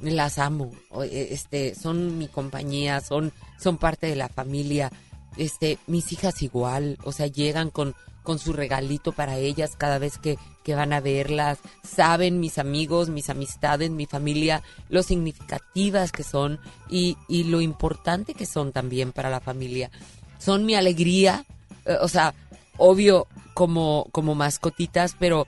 Las 0.00 0.38
amo. 0.38 0.70
Eh, 1.04 1.28
Este, 1.32 1.74
son 1.74 2.18
mi 2.18 2.28
compañía, 2.28 3.00
son, 3.00 3.32
son 3.58 3.78
parte 3.78 4.06
de 4.06 4.16
la 4.16 4.28
familia. 4.28 4.90
Este, 5.36 5.78
mis 5.86 6.12
hijas 6.12 6.42
igual. 6.42 6.98
O 7.04 7.12
sea, 7.12 7.26
llegan 7.26 7.70
con, 7.70 7.94
con 8.22 8.38
su 8.38 8.52
regalito 8.52 9.12
para 9.12 9.38
ellas 9.38 9.74
cada 9.76 9.98
vez 9.98 10.18
que, 10.18 10.38
que 10.62 10.74
van 10.74 10.92
a 10.92 11.00
verlas. 11.00 11.58
Saben 11.82 12.40
mis 12.40 12.58
amigos, 12.58 13.08
mis 13.08 13.30
amistades, 13.30 13.90
mi 13.90 14.06
familia, 14.06 14.62
lo 14.88 15.02
significativas 15.02 16.12
que 16.12 16.24
son 16.24 16.60
y, 16.90 17.16
y 17.26 17.44
lo 17.44 17.60
importante 17.60 18.34
que 18.34 18.46
son 18.46 18.72
también 18.72 19.12
para 19.12 19.30
la 19.30 19.40
familia. 19.40 19.90
Son 20.38 20.66
mi 20.66 20.74
alegría, 20.74 21.46
eh, 21.86 21.96
o 22.00 22.08
sea, 22.08 22.34
obvio 22.76 23.26
como, 23.54 24.06
como 24.12 24.34
mascotitas, 24.34 25.16
pero, 25.18 25.46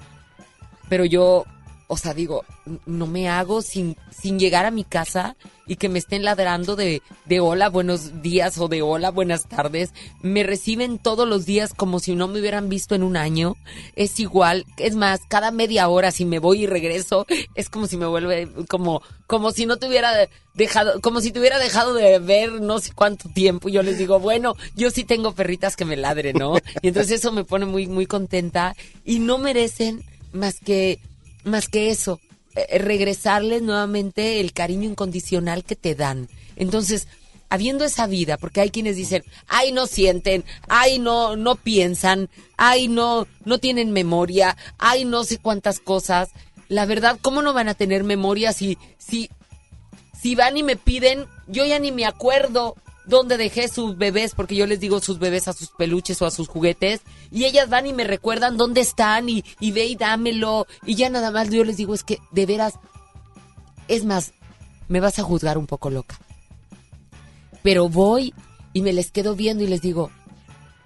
pero 0.91 1.05
yo, 1.05 1.47
o 1.87 1.97
sea, 1.97 2.15
digo, 2.15 2.45
no 2.85 3.07
me 3.07 3.29
hago 3.29 3.63
sin, 3.63 3.97
sin 4.11 4.41
llegar 4.41 4.67
a 4.67 4.73
mi 4.73 4.83
casa 4.83 5.37
y 5.69 5.77
que 5.77 5.89
me 5.89 6.01
estén 6.01 6.25
ladrando 6.25 6.75
de, 6.75 7.01
de 7.27 7.39
hola, 7.39 7.69
buenos 7.69 8.23
días 8.23 8.59
o 8.59 8.67
de 8.67 8.83
hola, 8.83 9.13
buenas 9.13 9.49
tardes. 9.49 9.95
Me 10.21 10.43
reciben 10.43 10.99
todos 10.99 11.29
los 11.29 11.47
días 11.47 11.75
como 11.75 12.01
si 12.01 12.17
no 12.17 12.27
me 12.27 12.41
hubieran 12.41 12.69
visto 12.69 12.97
en 12.97 13.05
un 13.05 13.17
año. 13.17 13.57
Es 13.95 14.19
igual, 14.19 14.67
es 14.79 14.97
más, 14.97 15.21
cada 15.29 15.53
media 15.53 15.89
hora 15.89 16.11
si 16.11 16.25
me 16.25 16.41
voy 16.41 16.65
y 16.65 16.67
regreso, 16.67 17.25
es 17.55 17.71
como 17.71 17.87
si 17.87 17.97
me 17.97 18.07
vuelve, 18.07 18.49
como, 18.69 19.01
como 19.29 19.53
si 19.53 19.65
no 19.65 19.77
te 19.77 19.87
hubiera 19.87 20.13
dejado, 20.55 21.01
como 21.01 21.21
si 21.21 21.31
te 21.31 21.39
hubiera 21.39 21.61
dejado 21.61 21.95
de 21.95 22.19
ver 22.19 22.61
no 22.61 22.81
sé 22.81 22.91
cuánto 22.97 23.29
tiempo. 23.29 23.69
Yo 23.69 23.85
les 23.85 23.97
digo, 23.97 24.19
bueno, 24.19 24.57
yo 24.75 24.91
sí 24.91 25.05
tengo 25.05 25.37
perritas 25.37 25.77
que 25.77 25.85
me 25.85 25.97
ladren, 25.97 26.37
¿no? 26.37 26.57
Y 26.83 26.89
entonces 26.89 27.21
eso 27.21 27.31
me 27.31 27.45
pone 27.45 27.67
muy, 27.67 27.87
muy 27.87 28.07
contenta 28.07 28.75
y 29.05 29.21
no 29.21 29.39
merecen 29.39 30.05
más 30.33 30.61
que, 30.61 30.99
más 31.45 31.69
que 31.69 31.91
eso, 31.91 32.21
eh, 32.57 32.79
regresarles 32.79 33.63
nuevamente 33.63 34.41
el 34.41 34.53
cariño 34.53 34.89
incondicional 34.89 35.65
que 35.65 35.77
te 35.77 35.95
dan. 35.95 36.29
Entonces, 36.57 37.07
habiendo 37.49 37.85
esa 37.85 38.07
vida, 38.07 38.39
porque 38.39 38.61
hay 38.61 38.71
quienes 38.71 38.97
dicen, 38.97 39.25
ay, 39.49 39.73
no 39.73 39.87
sienten, 39.87 40.45
ay, 40.69 40.99
no, 40.99 41.37
no 41.37 41.57
piensan, 41.57 42.31
ay, 42.57 42.89
no, 42.89 43.27
no 43.45 43.59
tienen 43.59 43.91
memoria, 43.93 44.57
ay, 44.79 45.05
no 45.05 45.25
sé 45.25 45.39
cuántas 45.39 45.81
cosas. 45.81 46.31
La 46.69 46.87
verdad, 46.87 47.19
¿cómo 47.21 47.43
no 47.43 47.53
van 47.53 47.69
a 47.69 47.75
tener 47.75 48.05
memoria 48.05 48.53
si, 48.53 48.79
si, 48.99 49.31
si 50.19 50.37
van 50.37 50.57
y 50.57 50.63
me 50.63 50.77
piden, 50.77 51.27
yo 51.49 51.65
ya 51.65 51.79
ni 51.79 51.91
me 51.91 52.07
acuerdo 52.07 52.77
dónde 53.07 53.37
dejé 53.37 53.69
sus 53.69 53.97
bebés, 53.97 54.35
porque 54.35 54.55
yo 54.55 54.67
les 54.67 54.81
digo 54.81 55.01
sus 55.01 55.19
bebés 55.19 55.49
a 55.49 55.53
sus 55.53 55.71
peluches 55.71 56.21
o 56.23 56.27
a 56.27 56.31
sus 56.31 56.49
juguetes, 56.49 57.01
y 57.31 57.45
ellas 57.45 57.69
van 57.69 57.87
y 57.87 57.93
me 57.93 58.05
recuerdan 58.05 58.57
dónde 58.57 58.81
están 58.81 59.29
y, 59.29 59.45
y 59.59 59.73
ve 59.73 59.87
y 59.87 59.97
dámelo, 59.97 60.67
y 60.85 60.95
ya 60.95 61.11
nada 61.11 61.31
más 61.31 61.51
yo 61.51 61.65
les 61.65 61.77
digo, 61.77 61.95
es 61.95 62.05
que 62.05 62.19
de 62.31 62.47
veras, 62.47 62.75
es 63.89 64.05
más, 64.05 64.33
me 64.89 65.01
vas 65.01 65.19
a 65.19 65.23
juzgar 65.23 65.59
un 65.59 65.67
poco 65.67 65.91
loca. 65.91 66.19
Pero 67.63 67.89
voy 67.89 68.35
y 68.73 68.83
me 68.83 68.93
les 68.93 69.11
quedo 69.11 69.35
viendo 69.35 69.65
y 69.65 69.67
les 69.67 69.83
digo, 69.83 70.11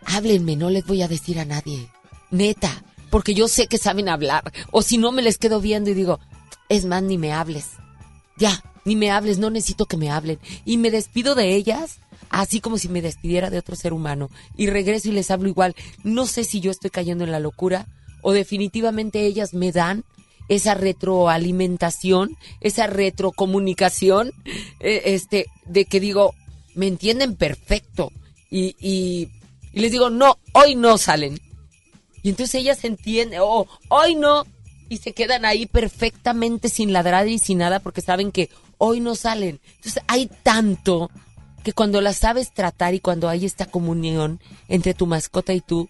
háblenme, 0.06 0.56
no 0.56 0.70
les 0.70 0.86
voy 0.86 1.02
a 1.02 1.08
decir 1.08 1.38
a 1.38 1.44
nadie, 1.44 1.88
neta, 2.30 2.84
porque 3.10 3.34
yo 3.34 3.48
sé 3.48 3.66
que 3.66 3.78
saben 3.78 4.08
hablar, 4.08 4.52
o 4.70 4.82
si 4.82 4.98
no 4.98 5.12
me 5.12 5.22
les 5.22 5.38
quedo 5.38 5.60
viendo 5.60 5.90
y 5.90 5.94
digo, 5.94 6.20
es 6.68 6.84
más, 6.84 7.02
ni 7.02 7.18
me 7.18 7.32
hables, 7.32 7.70
ya, 8.36 8.62
ni 8.84 8.96
me 8.96 9.10
hables, 9.10 9.38
no 9.38 9.50
necesito 9.50 9.86
que 9.86 9.96
me 9.96 10.10
hablen. 10.10 10.38
Y 10.64 10.76
me 10.76 10.90
despido 10.90 11.34
de 11.34 11.54
ellas, 11.54 11.98
así 12.34 12.60
como 12.60 12.78
si 12.78 12.88
me 12.88 13.00
despidiera 13.00 13.48
de 13.48 13.58
otro 13.58 13.76
ser 13.76 13.92
humano. 13.92 14.28
Y 14.56 14.66
regreso 14.66 15.08
y 15.08 15.12
les 15.12 15.30
hablo 15.30 15.48
igual. 15.48 15.76
No 16.02 16.26
sé 16.26 16.42
si 16.42 16.60
yo 16.60 16.70
estoy 16.72 16.90
cayendo 16.90 17.22
en 17.22 17.30
la 17.30 17.38
locura 17.38 17.86
o 18.22 18.32
definitivamente 18.32 19.24
ellas 19.24 19.54
me 19.54 19.70
dan 19.70 20.04
esa 20.48 20.74
retroalimentación, 20.74 22.36
esa 22.60 22.88
retrocomunicación, 22.88 24.32
eh, 24.80 25.02
este, 25.06 25.46
de 25.66 25.84
que 25.84 26.00
digo, 26.00 26.34
me 26.74 26.88
entienden 26.88 27.36
perfecto. 27.36 28.10
Y, 28.50 28.74
y, 28.80 29.28
y 29.72 29.80
les 29.80 29.92
digo, 29.92 30.10
no, 30.10 30.38
hoy 30.54 30.74
no 30.74 30.98
salen. 30.98 31.38
Y 32.22 32.30
entonces 32.30 32.56
ellas 32.56 32.84
entienden, 32.84 33.38
oh, 33.42 33.68
hoy 33.88 34.16
no, 34.16 34.44
y 34.88 34.96
se 34.96 35.12
quedan 35.12 35.44
ahí 35.44 35.66
perfectamente 35.66 36.68
sin 36.68 36.92
ladrar 36.92 37.28
y 37.28 37.38
sin 37.38 37.58
nada 37.58 37.78
porque 37.78 38.00
saben 38.00 38.32
que 38.32 38.50
hoy 38.78 38.98
no 38.98 39.14
salen. 39.14 39.60
Entonces 39.76 40.02
hay 40.08 40.28
tanto 40.42 41.10
que 41.64 41.72
cuando 41.72 42.00
las 42.00 42.18
sabes 42.18 42.52
tratar 42.52 42.94
y 42.94 43.00
cuando 43.00 43.28
hay 43.28 43.44
esta 43.44 43.66
comunión 43.66 44.38
entre 44.68 44.94
tu 44.94 45.06
mascota 45.06 45.52
y 45.52 45.60
tú, 45.60 45.88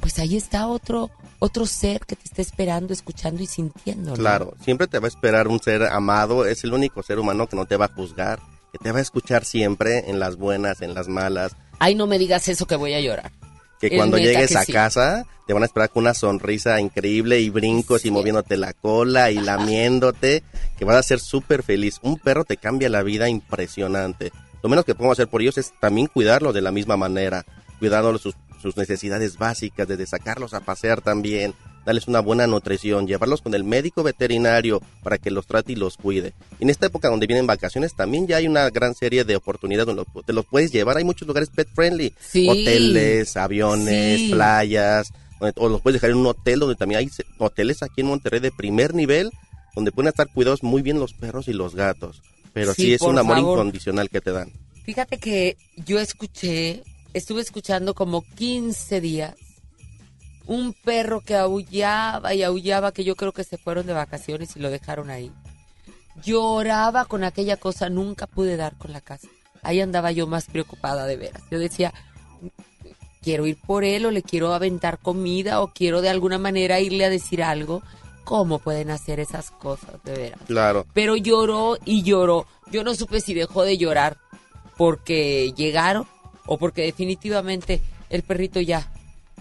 pues 0.00 0.18
ahí 0.18 0.36
está 0.36 0.66
otro 0.66 1.10
otro 1.38 1.66
ser 1.66 2.02
que 2.06 2.14
te 2.14 2.22
está 2.24 2.40
esperando, 2.40 2.92
escuchando 2.92 3.42
y 3.42 3.46
sintiendo. 3.46 4.10
¿no? 4.10 4.16
Claro, 4.16 4.54
siempre 4.62 4.86
te 4.86 5.00
va 5.00 5.06
a 5.06 5.08
esperar 5.08 5.48
un 5.48 5.60
ser 5.60 5.82
amado, 5.82 6.46
es 6.46 6.62
el 6.62 6.72
único 6.72 7.02
ser 7.02 7.18
humano 7.18 7.48
que 7.48 7.56
no 7.56 7.66
te 7.66 7.76
va 7.76 7.86
a 7.86 7.92
juzgar, 7.92 8.38
que 8.70 8.78
te 8.78 8.92
va 8.92 9.00
a 9.00 9.02
escuchar 9.02 9.44
siempre 9.44 10.08
en 10.08 10.20
las 10.20 10.36
buenas, 10.36 10.82
en 10.82 10.94
las 10.94 11.08
malas, 11.08 11.56
Ay, 11.84 11.96
no 11.96 12.06
me 12.06 12.16
digas 12.16 12.46
eso 12.46 12.64
que 12.64 12.76
voy 12.76 12.94
a 12.94 13.00
llorar. 13.00 13.32
que 13.80 13.88
Es 13.88 13.94
cuando 13.96 14.16
llegues 14.16 14.50
que 14.50 14.56
a 14.56 14.64
sí. 14.64 14.72
casa 14.72 15.26
te 15.48 15.52
van 15.52 15.64
a 15.64 15.66
esperar 15.66 15.90
con 15.90 16.04
una 16.04 16.14
sonrisa 16.14 16.80
increíble 16.80 17.40
y 17.40 17.50
brincos 17.50 18.04
y 18.04 18.12
moviéndote 18.12 18.56
la 18.56 18.72
cola 18.72 19.32
y 19.32 19.34
lamiéndote, 19.40 20.44
que 20.78 20.84
vas 20.84 20.94
a 20.94 21.02
ser 21.02 21.18
súper 21.18 21.64
feliz. 21.64 21.98
Un 22.02 22.20
perro 22.20 22.44
te 22.44 22.56
cambia 22.56 22.88
la 22.88 23.02
vida 23.02 23.28
impresionante. 23.28 24.30
Lo 24.62 24.68
menos 24.68 24.84
que 24.84 24.94
podemos 24.94 25.16
hacer 25.18 25.28
por 25.28 25.42
ellos 25.42 25.58
es 25.58 25.72
también 25.80 26.06
cuidarlos 26.06 26.54
de 26.54 26.60
la 26.62 26.70
misma 26.72 26.96
manera, 26.96 27.44
cuidándolos 27.78 28.20
sus, 28.22 28.34
sus 28.60 28.76
necesidades 28.76 29.36
básicas, 29.38 29.88
desde 29.88 30.06
sacarlos 30.06 30.54
a 30.54 30.60
pasear 30.60 31.00
también, 31.00 31.52
darles 31.84 32.06
una 32.06 32.20
buena 32.20 32.46
nutrición, 32.46 33.08
llevarlos 33.08 33.42
con 33.42 33.54
el 33.54 33.64
médico 33.64 34.04
veterinario 34.04 34.80
para 35.02 35.18
que 35.18 35.32
los 35.32 35.46
trate 35.48 35.72
y 35.72 35.76
los 35.76 35.96
cuide. 35.96 36.32
En 36.60 36.70
esta 36.70 36.86
época 36.86 37.08
donde 37.08 37.26
vienen 37.26 37.46
vacaciones 37.48 37.96
también 37.96 38.28
ya 38.28 38.36
hay 38.36 38.46
una 38.46 38.70
gran 38.70 38.94
serie 38.94 39.24
de 39.24 39.34
oportunidades 39.34 39.86
donde 39.86 40.04
te 40.24 40.32
los 40.32 40.46
puedes 40.46 40.70
llevar. 40.70 40.96
Hay 40.96 41.02
muchos 41.04 41.26
lugares 41.26 41.50
pet 41.50 41.66
friendly, 41.74 42.14
Sí. 42.20 42.48
hoteles, 42.48 43.36
aviones, 43.36 44.20
Sí. 44.20 44.30
playas, 44.32 45.12
donde- 45.40 45.54
o 45.56 45.68
los 45.68 45.80
puedes 45.80 46.00
dejar 46.00 46.10
en 46.10 46.18
un 46.18 46.26
hotel 46.26 46.60
donde 46.60 46.76
también 46.76 47.00
hay 47.00 47.10
hoteles 47.38 47.82
aquí 47.82 48.02
en 48.02 48.06
Monterrey 48.06 48.38
de 48.38 48.52
primer 48.52 48.94
nivel 48.94 49.32
donde 49.74 49.90
pueden 49.90 50.08
estar 50.10 50.28
cuidados 50.32 50.62
muy 50.62 50.82
bien 50.82 51.00
los 51.00 51.14
perros 51.14 51.48
y 51.48 51.52
los 51.52 51.74
gatos. 51.74 52.22
Pero 52.52 52.74
sí, 52.74 52.82
Sí, 52.82 52.94
es 52.94 53.02
un 53.02 53.18
amor 53.18 53.36
favor. 53.36 53.58
incondicional 53.58 54.08
que 54.10 54.20
te 54.20 54.32
dan. 54.32 54.52
Fíjate 54.84 55.18
que 55.18 55.56
yo 55.76 55.98
escuché, 56.00 56.82
estuve 57.14 57.40
escuchando 57.40 57.94
como 57.94 58.22
15 58.22 59.00
días 59.00 59.34
un 60.46 60.72
perro 60.74 61.20
que 61.20 61.36
aullaba 61.36 62.34
y 62.34 62.42
aullaba 62.42 62.92
que 62.92 63.04
yo 63.04 63.14
creo 63.14 63.32
que 63.32 63.44
se 63.44 63.58
fueron 63.58 63.86
de 63.86 63.92
vacaciones 63.92 64.56
y 64.56 64.60
lo 64.60 64.70
dejaron 64.70 65.08
ahí. 65.08 65.30
Lloraba 66.24 67.04
con 67.06 67.24
aquella 67.24 67.56
cosa, 67.56 67.88
nunca 67.88 68.26
pude 68.26 68.56
dar 68.56 68.76
con 68.76 68.92
la 68.92 69.00
casa. 69.00 69.28
Ahí 69.62 69.80
andaba 69.80 70.12
yo 70.12 70.26
más 70.26 70.46
preocupada 70.46 71.06
de 71.06 71.16
veras. 71.16 71.42
Yo 71.50 71.58
decía, 71.58 71.94
quiero 73.22 73.46
ir 73.46 73.56
por 73.56 73.84
él 73.84 74.04
o 74.06 74.10
le 74.10 74.22
quiero 74.22 74.52
aventar 74.52 74.98
comida 74.98 75.60
o 75.62 75.72
quiero 75.72 76.02
de 76.02 76.10
alguna 76.10 76.38
manera 76.38 76.80
irle 76.80 77.04
a 77.04 77.10
decir 77.10 77.42
algo. 77.42 77.82
¿Cómo 78.24 78.58
pueden 78.58 78.90
hacer 78.90 79.20
esas 79.20 79.50
cosas 79.50 80.02
de 80.04 80.12
veras? 80.12 80.40
Claro. 80.46 80.86
Pero 80.94 81.16
lloró 81.16 81.76
y 81.84 82.02
lloró. 82.02 82.46
Yo 82.70 82.84
no 82.84 82.94
supe 82.94 83.20
si 83.20 83.34
dejó 83.34 83.64
de 83.64 83.78
llorar 83.78 84.18
porque 84.76 85.52
llegaron 85.56 86.06
o 86.46 86.58
porque 86.58 86.82
definitivamente 86.82 87.80
el 88.10 88.22
perrito 88.22 88.60
ya, 88.60 88.90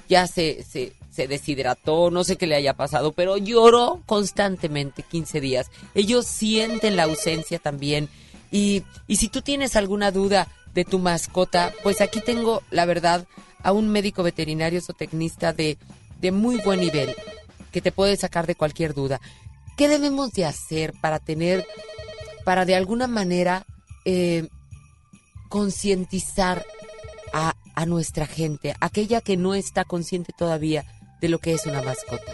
ya 0.09 0.27
se, 0.27 0.63
se, 0.63 0.93
se 1.11 1.27
deshidrató, 1.27 2.09
no 2.09 2.23
sé 2.23 2.37
qué 2.37 2.47
le 2.47 2.55
haya 2.55 2.73
pasado, 2.73 3.11
pero 3.11 3.37
lloró 3.37 4.01
constantemente 4.05 5.03
15 5.03 5.41
días. 5.41 5.71
Ellos 5.93 6.25
sienten 6.25 6.95
la 6.95 7.03
ausencia 7.03 7.59
también. 7.59 8.09
Y, 8.51 8.83
y 9.07 9.17
si 9.17 9.29
tú 9.29 9.41
tienes 9.41 9.75
alguna 9.75 10.11
duda 10.11 10.47
de 10.73 10.85
tu 10.85 10.99
mascota, 10.99 11.73
pues 11.83 12.01
aquí 12.01 12.21
tengo, 12.21 12.63
la 12.71 12.85
verdad, 12.85 13.27
a 13.61 13.71
un 13.71 13.89
médico 13.89 14.23
veterinario 14.23 14.81
zootecnista 14.81 15.53
de, 15.53 15.77
de 16.19 16.31
muy 16.31 16.57
buen 16.57 16.79
nivel 16.79 17.15
que 17.71 17.81
te 17.81 17.91
puede 17.91 18.15
sacar 18.17 18.47
de 18.47 18.55
cualquier 18.55 18.93
duda. 18.93 19.19
¿Qué 19.77 19.87
debemos 19.87 20.31
de 20.33 20.45
hacer 20.45 20.93
para 21.01 21.19
tener, 21.19 21.65
para 22.43 22.65
de 22.65 22.75
alguna 22.75 23.07
manera 23.07 23.65
eh, 24.05 24.47
concientizar 25.49 26.65
a, 27.33 27.55
a 27.75 27.85
nuestra 27.85 28.25
gente, 28.27 28.75
aquella 28.79 29.21
que 29.21 29.37
no 29.37 29.55
está 29.55 29.85
consciente 29.85 30.33
todavía 30.37 30.85
de 31.21 31.29
lo 31.29 31.39
que 31.39 31.53
es 31.53 31.65
una 31.65 31.81
mascota? 31.81 32.33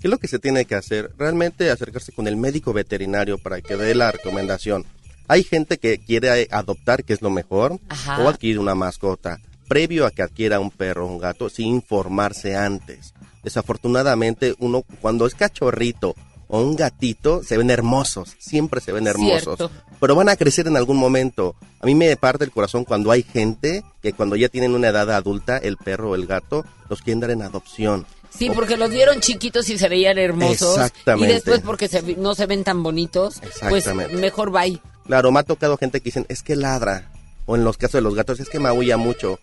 ¿Qué 0.00 0.08
es 0.08 0.10
lo 0.10 0.18
que 0.18 0.26
se 0.26 0.40
tiene 0.40 0.64
que 0.64 0.74
hacer? 0.74 1.12
Realmente 1.16 1.70
acercarse 1.70 2.10
con 2.10 2.26
el 2.26 2.36
médico 2.36 2.72
veterinario 2.72 3.38
para 3.38 3.60
que 3.60 3.76
dé 3.76 3.94
la 3.94 4.10
recomendación. 4.10 4.84
Hay 5.28 5.44
gente 5.44 5.78
que 5.78 5.98
quiere 5.98 6.48
adoptar, 6.50 7.04
que 7.04 7.12
es 7.12 7.22
lo 7.22 7.30
mejor, 7.30 7.78
Ajá. 7.88 8.20
o 8.20 8.28
adquirir 8.28 8.58
una 8.58 8.74
mascota. 8.74 9.38
Previo 9.68 10.04
a 10.04 10.10
que 10.10 10.22
adquiera 10.22 10.58
un 10.58 10.72
perro 10.72 11.06
o 11.06 11.08
un 11.08 11.18
gato, 11.18 11.48
sin 11.48 11.68
informarse 11.68 12.56
antes. 12.56 13.14
Desafortunadamente, 13.42 14.54
uno 14.58 14.84
cuando 15.00 15.26
es 15.26 15.34
cachorrito 15.34 16.14
o 16.48 16.60
un 16.60 16.76
gatito, 16.76 17.42
se 17.42 17.56
ven 17.56 17.70
hermosos, 17.70 18.36
siempre 18.38 18.80
se 18.80 18.92
ven 18.92 19.06
hermosos. 19.06 19.56
Cierto. 19.56 19.70
Pero 19.98 20.14
van 20.14 20.28
a 20.28 20.36
crecer 20.36 20.66
en 20.66 20.76
algún 20.76 20.98
momento. 20.98 21.56
A 21.80 21.86
mí 21.86 21.94
me 21.94 22.14
parte 22.16 22.44
el 22.44 22.50
corazón 22.50 22.84
cuando 22.84 23.10
hay 23.10 23.22
gente 23.22 23.82
que 24.02 24.12
cuando 24.12 24.36
ya 24.36 24.48
tienen 24.48 24.74
una 24.74 24.88
edad 24.88 25.10
adulta, 25.10 25.56
el 25.56 25.76
perro 25.76 26.10
o 26.10 26.14
el 26.14 26.26
gato, 26.26 26.64
los 26.90 27.00
quieren 27.00 27.20
dar 27.20 27.30
en 27.30 27.42
adopción. 27.42 28.06
Sí, 28.36 28.50
porque 28.50 28.76
los 28.76 28.90
vieron 28.90 29.20
chiquitos 29.20 29.68
y 29.68 29.78
se 29.78 29.88
veían 29.88 30.18
hermosos. 30.18 30.76
Exactamente. 30.76 31.30
Y 31.30 31.34
después 31.34 31.60
porque 31.60 31.88
se 31.88 32.16
no 32.16 32.34
se 32.34 32.46
ven 32.46 32.64
tan 32.64 32.82
bonitos, 32.82 33.40
pues 33.68 33.86
mejor 33.94 34.50
bye. 34.50 34.80
Claro, 35.06 35.32
me 35.32 35.40
ha 35.40 35.42
tocado 35.42 35.76
gente 35.76 36.00
que 36.00 36.04
dicen, 36.04 36.26
es 36.28 36.42
que 36.42 36.56
ladra. 36.56 37.10
O 37.44 37.56
en 37.56 37.64
los 37.64 37.76
casos 37.76 37.94
de 37.94 38.02
los 38.02 38.14
gatos, 38.14 38.40
es 38.40 38.48
que 38.48 38.60
maulla 38.60 38.96
mucho. 38.96 39.40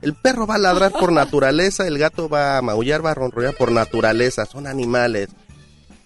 El 0.00 0.14
perro 0.14 0.46
va 0.46 0.54
a 0.54 0.58
ladrar 0.58 0.92
por 0.92 1.12
naturaleza, 1.12 1.86
el 1.86 1.98
gato 1.98 2.28
va 2.28 2.58
a 2.58 2.62
maullar, 2.62 3.04
va 3.04 3.10
a 3.10 3.14
ronronear 3.14 3.54
por 3.56 3.72
naturaleza, 3.72 4.46
son 4.46 4.66
animales. 4.66 5.28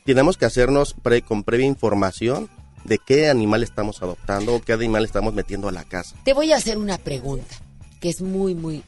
Tenemos 0.04 0.36
que 0.38 0.46
hacernos 0.46 0.94
pre- 0.94 1.22
con 1.22 1.44
previa 1.44 1.66
información 1.66 2.48
de 2.84 2.98
qué 2.98 3.28
animal 3.28 3.62
estamos 3.62 4.02
adoptando 4.02 4.54
o 4.54 4.60
qué 4.62 4.72
animal 4.72 5.04
estamos 5.04 5.34
metiendo 5.34 5.68
a 5.68 5.72
la 5.72 5.84
casa. 5.84 6.16
Te 6.24 6.32
voy 6.32 6.52
a 6.52 6.56
hacer 6.56 6.78
una 6.78 6.98
pregunta 6.98 7.54
que 8.00 8.08
es 8.08 8.22
muy, 8.22 8.54
muy, 8.54 8.82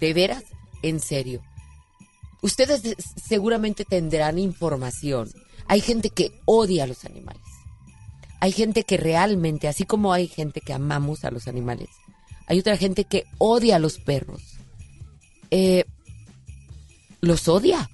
de 0.00 0.14
veras, 0.14 0.42
en 0.82 0.98
serio. 0.98 1.40
Ustedes 2.40 2.82
de- 2.82 2.96
seguramente 3.22 3.84
tendrán 3.84 4.38
información. 4.38 5.30
Hay 5.68 5.80
gente 5.80 6.10
que 6.10 6.40
odia 6.46 6.84
a 6.84 6.86
los 6.88 7.04
animales. 7.04 7.42
Hay 8.40 8.50
gente 8.50 8.82
que 8.82 8.96
realmente, 8.96 9.68
así 9.68 9.84
como 9.84 10.12
hay 10.12 10.26
gente 10.26 10.60
que 10.60 10.72
amamos 10.72 11.24
a 11.24 11.30
los 11.30 11.46
animales, 11.46 11.88
hay 12.52 12.58
otra 12.58 12.76
gente 12.76 13.04
que 13.04 13.24
odia 13.38 13.76
a 13.76 13.78
los 13.78 13.98
perros. 13.98 14.42
Eh, 15.50 15.86
los 17.22 17.48
odia. 17.48 17.88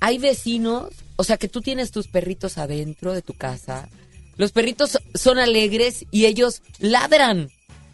Hay 0.00 0.18
vecinos, 0.18 0.88
o 1.14 1.22
sea 1.22 1.36
que 1.36 1.46
tú 1.46 1.60
tienes 1.60 1.92
tus 1.92 2.08
perritos 2.08 2.58
adentro 2.58 3.12
de 3.12 3.22
tu 3.22 3.34
casa. 3.34 3.88
Los 4.36 4.50
perritos 4.50 4.98
son 5.14 5.38
alegres 5.38 6.06
y 6.10 6.26
ellos 6.26 6.60
ladran 6.80 7.48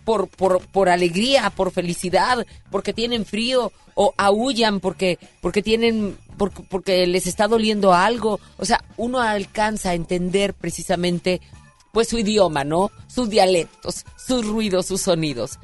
por, 0.06 0.28
por, 0.28 0.66
por 0.68 0.88
alegría, 0.88 1.50
por 1.50 1.70
felicidad, 1.70 2.46
porque 2.70 2.94
tienen 2.94 3.26
frío 3.26 3.72
o 3.94 4.14
aullan 4.16 4.80
porque, 4.80 5.18
porque 5.42 5.62
tienen, 5.62 6.16
porque, 6.38 6.62
porque 6.62 7.06
les 7.06 7.26
está 7.26 7.46
doliendo 7.46 7.92
algo. 7.92 8.40
O 8.56 8.64
sea, 8.64 8.82
uno 8.96 9.20
alcanza 9.20 9.90
a 9.90 9.94
entender 9.94 10.54
precisamente 10.54 11.42
pues 11.92 12.08
su 12.08 12.18
idioma, 12.18 12.64
¿no? 12.64 12.90
Sus 13.06 13.30
dialectos, 13.30 14.04
sus 14.16 14.46
ruidos, 14.46 14.86
sus 14.86 15.02
sonidos. 15.02 15.58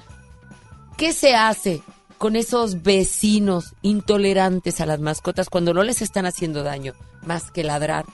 ¿Qué 0.96 1.12
se 1.12 1.34
hace 1.34 1.82
con 2.18 2.36
esos 2.36 2.82
vecinos 2.82 3.74
intolerantes 3.82 4.80
a 4.80 4.86
las 4.86 5.00
mascotas 5.00 5.48
cuando 5.48 5.72
no 5.72 5.82
les 5.82 6.02
están 6.02 6.26
haciendo 6.26 6.62
daño 6.62 6.92
más 7.22 7.50
que 7.50 7.64
ladrar 7.64 8.04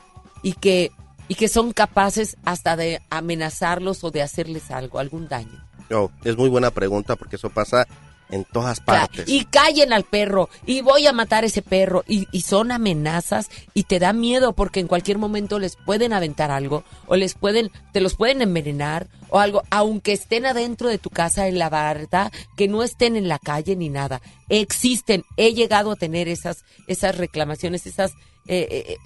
y 0.42 0.52
que, 0.52 0.92
y 1.26 1.34
que 1.34 1.48
son 1.48 1.72
capaces 1.72 2.36
hasta 2.44 2.76
de 2.76 3.00
amenazarlos 3.10 4.04
o 4.04 4.10
de 4.10 4.22
hacerles 4.22 4.70
algo, 4.70 4.98
algún 4.98 5.28
daño? 5.28 5.64
Oh, 5.90 6.10
es 6.24 6.36
muy 6.36 6.48
buena 6.48 6.70
pregunta 6.70 7.16
porque 7.16 7.36
eso 7.36 7.50
pasa 7.50 7.86
en 8.30 8.44
todas 8.44 8.80
partes. 8.80 9.28
Y 9.28 9.44
callen 9.44 9.92
al 9.92 10.04
perro 10.04 10.48
y 10.66 10.80
voy 10.80 11.06
a 11.06 11.12
matar 11.12 11.44
a 11.44 11.46
ese 11.46 11.62
perro 11.62 12.04
y, 12.06 12.26
y 12.32 12.42
son 12.42 12.72
amenazas 12.72 13.50
y 13.74 13.84
te 13.84 13.98
da 13.98 14.12
miedo 14.12 14.54
porque 14.54 14.80
en 14.80 14.88
cualquier 14.88 15.18
momento 15.18 15.58
les 15.58 15.76
pueden 15.76 16.12
aventar 16.12 16.50
algo 16.50 16.84
o 17.06 17.16
les 17.16 17.34
pueden, 17.34 17.70
te 17.92 18.00
los 18.00 18.16
pueden 18.16 18.42
envenenar 18.42 19.08
o 19.28 19.38
algo, 19.38 19.62
aunque 19.70 20.12
estén 20.12 20.46
adentro 20.46 20.88
de 20.88 20.98
tu 20.98 21.10
casa 21.10 21.48
en 21.48 21.58
la 21.58 21.68
barda, 21.68 22.30
que 22.56 22.68
no 22.68 22.82
estén 22.82 23.16
en 23.16 23.28
la 23.28 23.38
calle 23.38 23.76
ni 23.76 23.88
nada. 23.88 24.22
Existen, 24.48 25.24
he 25.36 25.54
llegado 25.54 25.92
a 25.92 25.96
tener 25.96 26.28
esas, 26.28 26.64
esas 26.86 27.16
reclamaciones, 27.16 27.86
esas, 27.86 28.12
eh, 28.46 28.66
eh, 28.70 28.96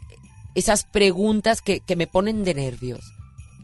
esas 0.55 0.85
preguntas 0.85 1.63
que, 1.63 1.81
que 1.81 1.97
me 1.97 2.07
ponen 2.07 2.45
de 2.45 2.55
nervios. 2.55 3.01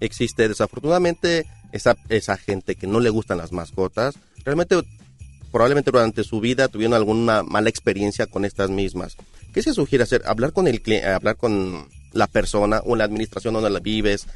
existe 0.01 0.49
desafortunadamente 0.49 1.47
esa, 1.73 1.97
esa 2.09 2.37
gente 2.37 2.77
que 2.77 2.87
no 2.87 3.01
le 3.01 3.11
gustan 3.11 3.39
las 3.39 3.53
mascotas, 3.53 4.15
realmente 4.45 4.77
probablemente 5.55 5.93
durante 5.93 6.25
su 6.25 6.41
vida 6.41 6.67
tuvieron 6.67 6.95
alguna 6.95 7.45
mala 7.45 7.69
experiencia 7.69 8.27
con 8.27 8.45
estas 8.45 8.71
mismas. 8.71 9.17
¿Qué 9.53 9.63
se 9.63 9.73
sugiere 9.73 10.03
hacer? 10.03 10.23
Hablar 10.27 10.53
con 10.53 10.67
el 10.67 10.83
hablar 11.07 11.37
con 11.37 11.87
la 12.13 12.27
persona 12.27 12.83
o 12.85 12.97
la 12.97 13.05
administración 13.05 13.55
donde 13.55 13.71
la 13.71 13.79
vives 13.79 14.27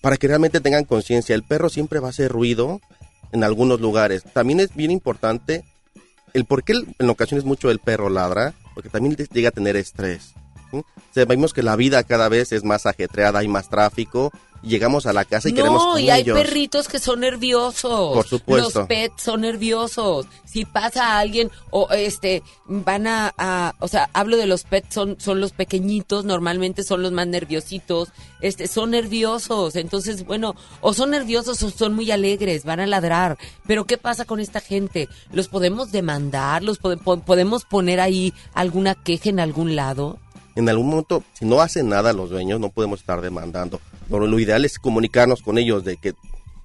para 0.00 0.16
que 0.16 0.28
realmente 0.28 0.62
tengan 0.62 0.86
conciencia. 0.86 1.34
El 1.34 1.42
perro 1.42 1.68
siempre 1.68 2.00
va 2.00 2.06
a 2.06 2.10
hacer 2.10 2.32
ruido 2.32 2.80
en 3.32 3.44
algunos 3.44 3.82
lugares. 3.82 4.22
También 4.32 4.60
es 4.60 4.74
bien 4.74 4.90
importante 4.90 5.62
el 6.32 6.46
por 6.46 6.64
qué 6.64 6.72
en 6.98 7.10
ocasiones 7.10 7.44
mucho 7.44 7.70
el 7.70 7.78
perro 7.78 8.08
ladra, 8.08 8.54
porque 8.72 8.88
también 8.88 9.14
llega 9.14 9.50
a 9.50 9.52
tener 9.52 9.76
estrés. 9.76 10.32
¿Sí? 10.84 11.20
Sabemos 11.20 11.52
que 11.52 11.62
la 11.62 11.76
vida 11.76 12.02
cada 12.04 12.28
vez 12.28 12.52
es 12.52 12.64
más 12.64 12.86
ajetreada, 12.86 13.38
hay 13.40 13.48
más 13.48 13.68
tráfico, 13.70 14.32
llegamos 14.62 15.06
a 15.06 15.12
la 15.12 15.24
casa 15.24 15.48
y 15.48 15.52
queremos 15.52 15.82
No, 15.84 15.92
con 15.92 16.00
y 16.00 16.10
hay 16.10 16.22
ellos. 16.22 16.38
perritos 16.38 16.88
que 16.88 16.98
son 16.98 17.20
nerviosos. 17.20 18.14
Por 18.14 18.26
supuesto. 18.26 18.80
Los 18.80 18.88
pets 18.88 19.22
son 19.22 19.42
nerviosos. 19.42 20.26
Si 20.44 20.64
pasa 20.64 21.18
alguien 21.18 21.50
o 21.70 21.88
este 21.90 22.42
van 22.66 23.06
a, 23.06 23.32
a- 23.38 23.74
o 23.80 23.88
sea, 23.88 24.08
hablo 24.12 24.36
de 24.36 24.46
los 24.46 24.64
pets 24.64 24.92
son 24.94 25.16
son 25.20 25.40
los 25.40 25.52
pequeñitos, 25.52 26.24
normalmente 26.24 26.82
son 26.82 27.02
los 27.02 27.12
más 27.12 27.26
nerviositos. 27.26 28.08
Este 28.40 28.66
son 28.66 28.90
nerviosos. 28.90 29.76
Entonces, 29.76 30.24
bueno, 30.26 30.54
o 30.80 30.94
son 30.94 31.10
nerviosos 31.10 31.62
o 31.62 31.70
son 31.70 31.94
muy 31.94 32.10
alegres, 32.10 32.64
van 32.64 32.80
a 32.80 32.86
ladrar. 32.86 33.38
Pero 33.66 33.84
¿qué 33.84 33.98
pasa 33.98 34.24
con 34.24 34.40
esta 34.40 34.60
gente? 34.60 35.08
¿Los 35.32 35.48
podemos 35.48 35.92
demandar? 35.92 36.62
¿Los 36.62 36.80
pode- 36.80 36.98
po- 37.02 37.20
podemos 37.20 37.64
poner 37.64 38.00
ahí 38.00 38.32
alguna 38.54 38.94
queja 38.94 39.28
en 39.28 39.38
algún 39.40 39.76
lado? 39.76 40.18
En 40.56 40.68
algún 40.68 40.88
momento, 40.88 41.22
si 41.34 41.44
no 41.44 41.60
hacen 41.60 41.88
nada 41.88 42.12
los 42.12 42.30
dueños, 42.30 42.58
no 42.58 42.70
podemos 42.70 43.00
estar 43.00 43.20
demandando. 43.20 43.80
Lo 44.08 44.38
ideal 44.40 44.64
es 44.64 44.78
comunicarnos 44.78 45.42
con 45.42 45.58
ellos 45.58 45.84
de 45.84 45.98
que 45.98 46.14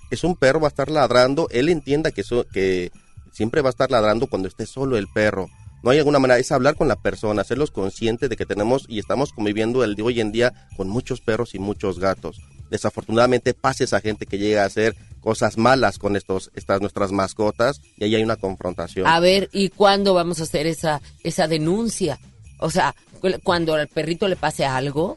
es 0.10 0.24
un 0.24 0.36
perro, 0.36 0.60
va 0.60 0.68
a 0.68 0.70
estar 0.70 0.90
ladrando, 0.90 1.48
él 1.52 1.70
entienda 1.70 2.12
que, 2.12 2.22
eso, 2.22 2.46
que 2.48 2.92
siempre 3.32 3.62
va 3.62 3.70
a 3.70 3.72
estar 3.72 3.92
ladrando 3.92 4.28
cuando 4.28 4.48
esté 4.48 4.66
solo 4.66 4.98
el 4.98 5.08
perro. 5.08 5.50
No 5.84 5.90
hay 5.90 5.98
alguna 5.98 6.20
manera, 6.20 6.40
es 6.40 6.52
hablar 6.52 6.76
con 6.76 6.88
la 6.88 6.96
persona, 6.96 7.42
hacerlos 7.42 7.72
conscientes 7.72 8.30
de 8.30 8.38
que 8.38 8.46
tenemos 8.46 8.86
y 8.88 9.00
estamos 9.00 9.34
conviviendo 9.34 9.84
el 9.84 9.96
de 9.96 10.04
hoy 10.04 10.20
en 10.22 10.32
día 10.32 10.54
con 10.78 10.90
muchos 10.90 11.22
perros 11.22 11.56
y 11.56 11.60
muchos 11.60 12.00
gatos. 12.00 12.40
Desafortunadamente 12.70 13.54
pasa 13.54 13.84
esa 13.84 14.00
gente 14.00 14.26
que 14.26 14.38
llega 14.38 14.64
a 14.64 14.68
hacer 14.68 14.96
cosas 15.22 15.58
malas 15.58 15.98
con 15.98 16.16
estos, 16.16 16.52
estas 16.56 16.82
nuestras 16.82 17.12
mascotas 17.12 17.82
y 17.98 18.04
ahí 18.04 18.16
hay 18.16 18.24
una 18.24 18.36
confrontación. 18.36 19.08
A 19.08 19.20
ver, 19.20 19.50
¿y 19.52 19.70
cuándo 19.70 20.14
vamos 20.14 20.40
a 20.40 20.44
hacer 20.44 20.68
esa, 20.68 21.02
esa 21.24 21.48
denuncia? 21.48 22.20
O 22.60 22.70
sea, 22.70 22.96
cuando 23.44 23.74
al 23.76 23.88
perrito 23.88 24.28
le 24.28 24.36
pase 24.36 24.66
algo. 24.66 25.16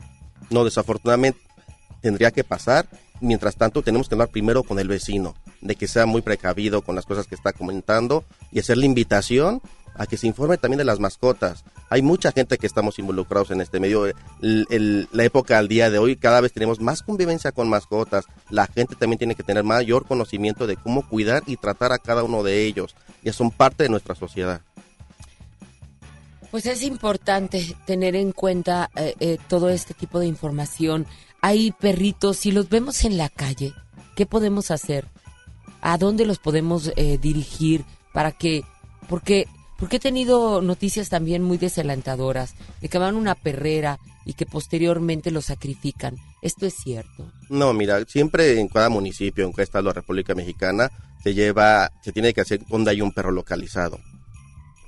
No, 0.50 0.64
desafortunadamente 0.64 1.40
tendría 2.00 2.30
que 2.30 2.44
pasar. 2.44 2.86
Mientras 3.20 3.56
tanto, 3.56 3.82
tenemos 3.82 4.08
que 4.08 4.14
hablar 4.14 4.28
primero 4.28 4.62
con 4.64 4.78
el 4.78 4.88
vecino, 4.88 5.34
de 5.60 5.76
que 5.76 5.88
sea 5.88 6.04
muy 6.04 6.20
precavido 6.20 6.82
con 6.82 6.94
las 6.96 7.06
cosas 7.06 7.26
que 7.26 7.34
está 7.34 7.52
comentando 7.52 8.24
y 8.52 8.58
hacer 8.58 8.76
la 8.76 8.86
invitación 8.86 9.62
a 9.96 10.06
que 10.06 10.16
se 10.16 10.26
informe 10.26 10.58
también 10.58 10.78
de 10.78 10.84
las 10.84 10.98
mascotas. 10.98 11.64
Hay 11.88 12.02
mucha 12.02 12.32
gente 12.32 12.58
que 12.58 12.66
estamos 12.66 12.98
involucrados 12.98 13.52
en 13.52 13.60
este 13.60 13.78
medio. 13.78 14.06
El- 14.06 14.66
el- 14.68 15.08
la 15.12 15.22
época 15.24 15.56
al 15.56 15.68
día 15.68 15.88
de 15.88 15.98
hoy, 15.98 16.16
cada 16.16 16.40
vez 16.40 16.52
tenemos 16.52 16.80
más 16.80 17.02
convivencia 17.02 17.52
con 17.52 17.68
mascotas. 17.68 18.24
La 18.50 18.66
gente 18.66 18.96
también 18.96 19.18
tiene 19.18 19.36
que 19.36 19.44
tener 19.44 19.62
mayor 19.62 20.04
conocimiento 20.06 20.66
de 20.66 20.76
cómo 20.76 21.08
cuidar 21.08 21.44
y 21.46 21.56
tratar 21.56 21.92
a 21.92 21.98
cada 21.98 22.24
uno 22.24 22.42
de 22.42 22.64
ellos. 22.64 22.96
Ya 23.22 23.32
son 23.32 23.52
parte 23.52 23.84
de 23.84 23.88
nuestra 23.88 24.16
sociedad. 24.16 24.60
Pues 26.54 26.66
es 26.66 26.84
importante 26.84 27.74
tener 27.84 28.14
en 28.14 28.30
cuenta 28.30 28.88
eh, 28.94 29.16
eh, 29.18 29.38
todo 29.48 29.70
este 29.70 29.92
tipo 29.92 30.20
de 30.20 30.28
información. 30.28 31.04
Hay 31.40 31.72
perritos, 31.72 32.36
si 32.36 32.52
los 32.52 32.68
vemos 32.68 33.04
en 33.04 33.16
la 33.16 33.28
calle, 33.28 33.74
¿qué 34.14 34.24
podemos 34.24 34.70
hacer? 34.70 35.08
¿A 35.80 35.98
dónde 35.98 36.24
los 36.24 36.38
podemos 36.38 36.92
eh, 36.94 37.18
dirigir 37.20 37.84
para 38.12 38.30
que, 38.30 38.62
porque, 39.08 39.48
porque 39.80 39.96
he 39.96 39.98
tenido 39.98 40.62
noticias 40.62 41.08
también 41.08 41.42
muy 41.42 41.58
desalentadoras 41.58 42.54
de 42.80 42.88
que 42.88 42.98
van 42.98 43.16
a 43.16 43.18
una 43.18 43.34
perrera 43.34 43.98
y 44.24 44.34
que 44.34 44.46
posteriormente 44.46 45.32
los 45.32 45.46
sacrifican. 45.46 46.14
¿Esto 46.40 46.66
es 46.66 46.74
cierto? 46.74 47.32
No, 47.48 47.72
mira, 47.72 48.04
siempre 48.06 48.60
en 48.60 48.68
cada 48.68 48.90
municipio, 48.90 49.44
en 49.44 49.50
cada 49.50 49.64
estado 49.64 49.82
de 49.82 49.88
la 49.88 49.94
República 49.94 50.36
Mexicana, 50.36 50.88
se 51.20 51.34
lleva, 51.34 51.90
se 52.00 52.12
tiene 52.12 52.32
que 52.32 52.42
hacer 52.42 52.60
donde 52.68 52.92
hay 52.92 53.00
un 53.00 53.10
perro 53.10 53.32
localizado. 53.32 53.98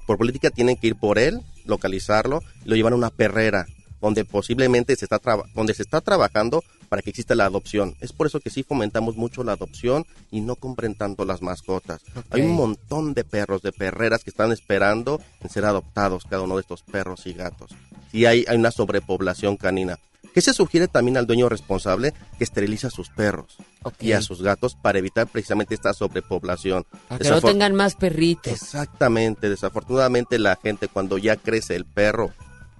Por 0.07 0.17
política 0.17 0.51
tienen 0.51 0.77
que 0.77 0.87
ir 0.87 0.95
por 0.95 1.19
él, 1.19 1.43
localizarlo, 1.67 2.43
y 2.65 2.69
lo 2.69 2.77
llevan 2.77 2.93
a 2.93 2.97
una 2.97 3.11
perrera, 3.11 3.67
donde 4.01 4.25
posiblemente 4.25 4.95
se 4.97 5.05
está 5.07 5.19
traba- 5.19 5.45
donde 5.55 5.75
se 5.75 5.83
está 5.83 6.01
trabajando 6.01 6.63
para 6.89 7.03
que 7.03 7.11
exista 7.11 7.35
la 7.35 7.47
adopción. 7.47 7.97
Es 8.01 8.13
por 8.13 8.27
eso 8.29 8.39
que 8.41 8.51
sí 8.51 8.63
fomentamos 8.63 9.17
mucho 9.17 9.43
la 9.43 9.53
adopción 9.53 10.05
y 10.31 10.41
no 10.41 10.55
compren 10.55 10.95
tanto 10.95 11.25
las 11.25 11.43
mascotas. 11.43 12.01
Hay 12.31 12.43
un 12.43 12.55
montón 12.55 13.15
de 13.15 13.25
perros, 13.25 13.63
de 13.63 13.73
perreras 13.73 14.23
que 14.23 14.31
están 14.31 14.53
esperando 14.53 15.21
en 15.41 15.51
ser 15.51 15.65
adoptados, 15.65 16.25
cada 16.29 16.43
uno 16.43 16.55
de 16.57 16.61
estos 16.61 16.83
perros 16.83 17.27
y 17.27 17.33
gatos. 17.33 17.71
Sí 18.13 18.25
hay, 18.27 18.45
hay 18.47 18.57
una 18.57 18.71
sobrepoblación 18.71 19.57
canina. 19.57 19.99
¿Qué 20.37 20.43
se 20.43 20.53
sugiere 20.53 20.87
también 20.87 21.17
al 21.17 21.27
dueño 21.27 21.49
responsable? 21.49 22.13
Que 22.37 22.45
esteriliza 22.45 22.89
a 22.89 22.91
sus 22.91 23.09
perros 23.09 23.57
y 23.99 24.13
a 24.13 24.21
sus 24.21 24.43
gatos 24.43 24.77
para 24.77 24.99
evitar 24.99 25.27
precisamente 25.27 25.75
esta 25.75 25.95
sobrepoblación. 25.95 26.85
Para 27.09 27.21
que 27.25 27.31
no 27.31 27.41
tengan 27.41 27.75
más 27.75 27.95
perritos. 27.95 28.53
Exactamente, 28.53 29.49
desafortunadamente 29.49 30.39
la 30.39 30.57
gente 30.63 30.89
cuando 30.89 31.17
ya 31.17 31.37
crece 31.37 31.75
el 31.75 31.87
perro 31.87 32.33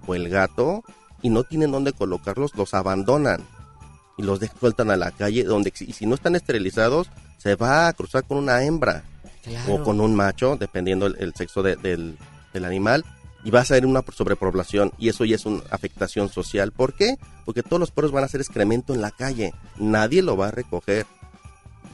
o 0.05 0.13
el 0.13 0.29
gato 0.29 0.83
y 1.23 1.31
no 1.31 1.43
tienen 1.45 1.71
dónde 1.71 1.93
colocarlos, 1.93 2.53
los 2.55 2.75
abandonan 2.75 3.41
y 4.19 4.21
los 4.21 4.39
sueltan 4.59 4.91
a 4.91 4.95
la 4.95 5.09
calle 5.09 5.43
donde 5.43 5.73
y 5.79 5.93
si 5.93 6.05
no 6.05 6.13
están 6.13 6.35
esterilizados 6.35 7.09
se 7.39 7.55
va 7.55 7.87
a 7.87 7.93
cruzar 7.93 8.23
con 8.25 8.37
una 8.37 8.63
hembra 8.63 9.03
Claro. 9.41 9.75
o 9.75 9.83
con 9.83 9.99
un 9.99 10.13
macho, 10.13 10.57
dependiendo 10.57 11.07
el, 11.07 11.15
el 11.19 11.33
sexo 11.33 11.63
de- 11.63 11.77
del, 11.77 12.17
del 12.53 12.65
animal 12.65 13.03
y 13.47 13.49
va 13.49 13.61
a 13.61 13.65
ser 13.65 13.85
una 13.85 14.03
sobrepoblación 14.13 14.91
y 14.97 15.07
eso 15.07 15.23
ya 15.23 15.35
es 15.35 15.45
una 15.45 15.63
afectación 15.71 16.27
social. 16.27 16.73
¿Por 16.73 16.93
qué? 16.93 17.15
Porque 17.45 17.63
todos 17.63 17.79
los 17.79 17.91
perros 17.91 18.11
van 18.11 18.23
a 18.23 18.25
hacer 18.25 18.41
excremento 18.41 18.93
en 18.93 18.99
la 18.99 19.09
calle, 19.09 19.53
nadie 19.77 20.21
lo 20.21 20.35
va 20.35 20.49
a 20.49 20.51
recoger. 20.51 21.05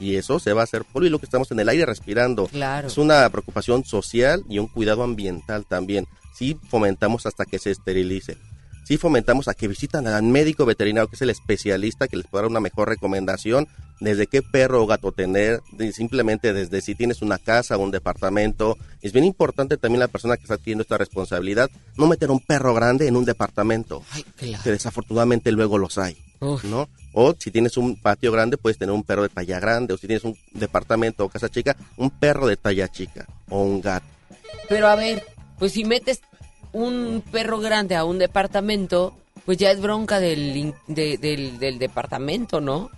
Y 0.00 0.16
eso 0.16 0.40
se 0.40 0.52
va 0.52 0.62
a 0.62 0.64
hacer 0.64 0.84
polvo 0.84 1.06
y 1.06 1.10
lo 1.10 1.20
que 1.20 1.26
estamos 1.26 1.52
en 1.52 1.60
el 1.60 1.68
aire 1.68 1.86
respirando. 1.86 2.48
Claro. 2.48 2.88
Es 2.88 2.98
una 2.98 3.30
preocupación 3.30 3.84
social 3.84 4.42
y 4.48 4.58
un 4.58 4.66
cuidado 4.66 5.04
ambiental 5.04 5.64
también. 5.64 6.08
Sí 6.34 6.58
fomentamos 6.68 7.24
hasta 7.24 7.44
que 7.44 7.60
se 7.60 7.70
esterilice. 7.70 8.36
Sí 8.84 8.98
fomentamos 8.98 9.48
a 9.48 9.54
que 9.54 9.66
visitan 9.66 10.06
al 10.06 10.22
médico 10.22 10.66
veterinario, 10.66 11.08
que 11.08 11.16
es 11.16 11.22
el 11.22 11.30
especialista, 11.30 12.06
que 12.06 12.16
les 12.16 12.26
pueda 12.26 12.42
dar 12.42 12.50
una 12.50 12.60
mejor 12.60 12.88
recomendación 12.88 13.66
desde 14.00 14.26
qué 14.26 14.42
perro 14.42 14.82
o 14.82 14.86
gato 14.86 15.12
tener, 15.12 15.62
simplemente 15.92 16.52
desde 16.52 16.82
si 16.82 16.94
tienes 16.94 17.22
una 17.22 17.38
casa 17.38 17.76
o 17.76 17.80
un 17.80 17.90
departamento. 17.90 18.76
Es 19.00 19.12
bien 19.12 19.24
importante 19.24 19.78
también 19.78 20.00
la 20.00 20.08
persona 20.08 20.36
que 20.36 20.42
está 20.42 20.58
teniendo 20.58 20.82
esta 20.82 20.98
responsabilidad, 20.98 21.70
no 21.96 22.06
meter 22.06 22.30
un 22.30 22.40
perro 22.40 22.74
grande 22.74 23.08
en 23.08 23.16
un 23.16 23.24
departamento, 23.24 24.02
que 24.38 24.70
desafortunadamente 24.70 25.50
luego 25.50 25.78
los 25.78 25.96
hay. 25.96 26.16
¿no? 26.64 26.88
O 27.14 27.34
si 27.38 27.50
tienes 27.50 27.78
un 27.78 27.96
patio 27.96 28.30
grande, 28.32 28.58
puedes 28.58 28.76
tener 28.76 28.94
un 28.94 29.02
perro 29.04 29.22
de 29.22 29.30
talla 29.30 29.58
grande, 29.60 29.94
o 29.94 29.96
si 29.96 30.06
tienes 30.06 30.24
un 30.24 30.36
departamento 30.52 31.24
o 31.24 31.30
casa 31.30 31.48
chica, 31.48 31.74
un 31.96 32.10
perro 32.10 32.46
de 32.46 32.58
talla 32.58 32.88
chica, 32.88 33.26
o 33.48 33.62
un 33.62 33.80
gato. 33.80 34.04
Pero 34.68 34.88
a 34.88 34.96
ver, 34.96 35.24
pues 35.58 35.72
si 35.72 35.84
metes 35.84 36.20
un 36.74 37.22
perro 37.32 37.58
grande 37.58 37.96
a 37.96 38.04
un 38.04 38.18
departamento, 38.18 39.14
pues 39.46 39.56
ya 39.58 39.70
es 39.70 39.80
bronca 39.80 40.20
del, 40.20 40.74
de- 40.86 41.16
del, 41.18 41.58
del 41.58 41.78
departamento, 41.78 42.60
¿no? 42.60 42.90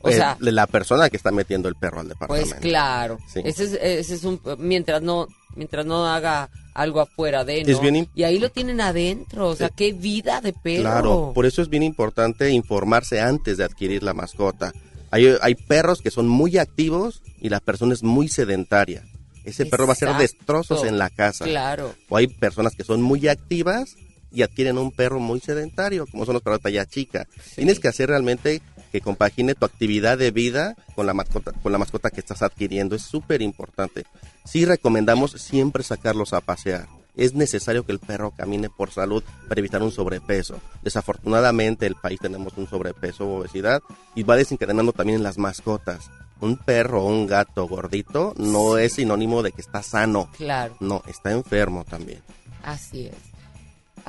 O 0.00 0.08
Eh, 0.10 0.14
sea, 0.14 0.36
de 0.40 0.52
la 0.52 0.66
persona 0.66 1.10
que 1.10 1.16
está 1.16 1.30
metiendo 1.30 1.68
el 1.68 1.74
perro 1.74 2.00
al 2.00 2.08
departamento. 2.08 2.50
pues 2.50 2.60
claro. 2.60 3.18
Sí. 3.32 3.40
Ese 3.44 3.64
es, 3.64 3.72
ese 3.72 4.14
es 4.14 4.24
un 4.24 4.40
mientras 4.58 5.02
no 5.02 5.26
mientras 5.56 5.84
no 5.86 6.06
haga 6.06 6.50
algo 6.72 7.00
afuera 7.00 7.44
de, 7.44 7.64
¿no? 7.64 7.70
Es 7.70 7.80
bien 7.80 8.08
y 8.14 8.22
ahí 8.22 8.38
lo 8.38 8.48
tienen 8.50 8.80
adentro, 8.80 9.48
o 9.48 9.56
sea, 9.56 9.70
qué 9.70 9.92
vida 9.92 10.40
de 10.40 10.52
perro. 10.52 10.82
Claro, 10.82 11.32
por 11.34 11.46
eso 11.46 11.62
es 11.62 11.68
bien 11.68 11.82
importante 11.82 12.50
informarse 12.50 13.20
antes 13.20 13.56
de 13.56 13.64
adquirir 13.64 14.04
la 14.04 14.14
mascota. 14.14 14.72
Hay, 15.10 15.26
hay 15.40 15.54
perros 15.56 16.00
que 16.00 16.10
son 16.12 16.28
muy 16.28 16.58
activos 16.58 17.20
y 17.40 17.48
la 17.48 17.58
persona 17.58 17.92
es 17.94 18.04
muy 18.04 18.28
sedentaria. 18.28 19.02
Ese 19.48 19.66
perro 19.66 19.86
va 19.86 19.92
a 19.92 19.94
hacer 19.94 20.14
destrozos 20.16 20.84
en 20.84 20.98
la 20.98 21.10
casa. 21.10 21.44
Claro. 21.44 21.94
O 22.08 22.16
hay 22.16 22.26
personas 22.26 22.74
que 22.74 22.84
son 22.84 23.02
muy 23.02 23.28
activas 23.28 23.96
y 24.30 24.42
adquieren 24.42 24.78
un 24.78 24.92
perro 24.92 25.20
muy 25.20 25.40
sedentario, 25.40 26.06
como 26.06 26.24
son 26.24 26.34
los 26.34 26.42
perros 26.42 26.60
de 26.60 26.64
talla 26.64 26.86
chica. 26.86 27.26
Tienes 27.54 27.80
que 27.80 27.88
hacer 27.88 28.10
realmente 28.10 28.60
que 28.92 29.00
compagine 29.00 29.54
tu 29.54 29.64
actividad 29.64 30.18
de 30.18 30.30
vida 30.30 30.76
con 30.94 31.06
la 31.06 31.14
mascota, 31.14 31.52
con 31.52 31.72
la 31.72 31.78
mascota 31.78 32.10
que 32.10 32.20
estás 32.20 32.42
adquiriendo. 32.42 32.96
Es 32.96 33.02
súper 33.02 33.42
importante. 33.42 34.04
Sí 34.44 34.64
recomendamos 34.64 35.32
siempre 35.32 35.82
sacarlos 35.82 36.32
a 36.32 36.40
pasear. 36.40 36.88
Es 37.16 37.34
necesario 37.34 37.84
que 37.84 37.92
el 37.92 37.98
perro 37.98 38.30
camine 38.30 38.70
por 38.70 38.90
salud 38.90 39.24
para 39.48 39.58
evitar 39.58 39.82
un 39.82 39.90
sobrepeso. 39.90 40.60
Desafortunadamente 40.82 41.86
el 41.86 41.96
país 41.96 42.20
tenemos 42.20 42.52
un 42.56 42.68
sobrepeso 42.68 43.26
o 43.26 43.40
obesidad 43.40 43.82
y 44.14 44.22
va 44.22 44.36
desencadenando 44.36 44.92
también 44.92 45.16
en 45.16 45.24
las 45.24 45.36
mascotas. 45.36 46.10
Un 46.40 46.56
perro 46.56 47.04
o 47.04 47.08
un 47.08 47.26
gato 47.26 47.66
gordito 47.66 48.34
no 48.36 48.78
es 48.78 48.94
sinónimo 48.94 49.42
de 49.42 49.52
que 49.52 49.60
está 49.60 49.82
sano. 49.82 50.28
Claro. 50.36 50.76
No, 50.80 51.02
está 51.06 51.32
enfermo 51.32 51.84
también. 51.84 52.22
Así 52.62 53.06
es. 53.06 53.27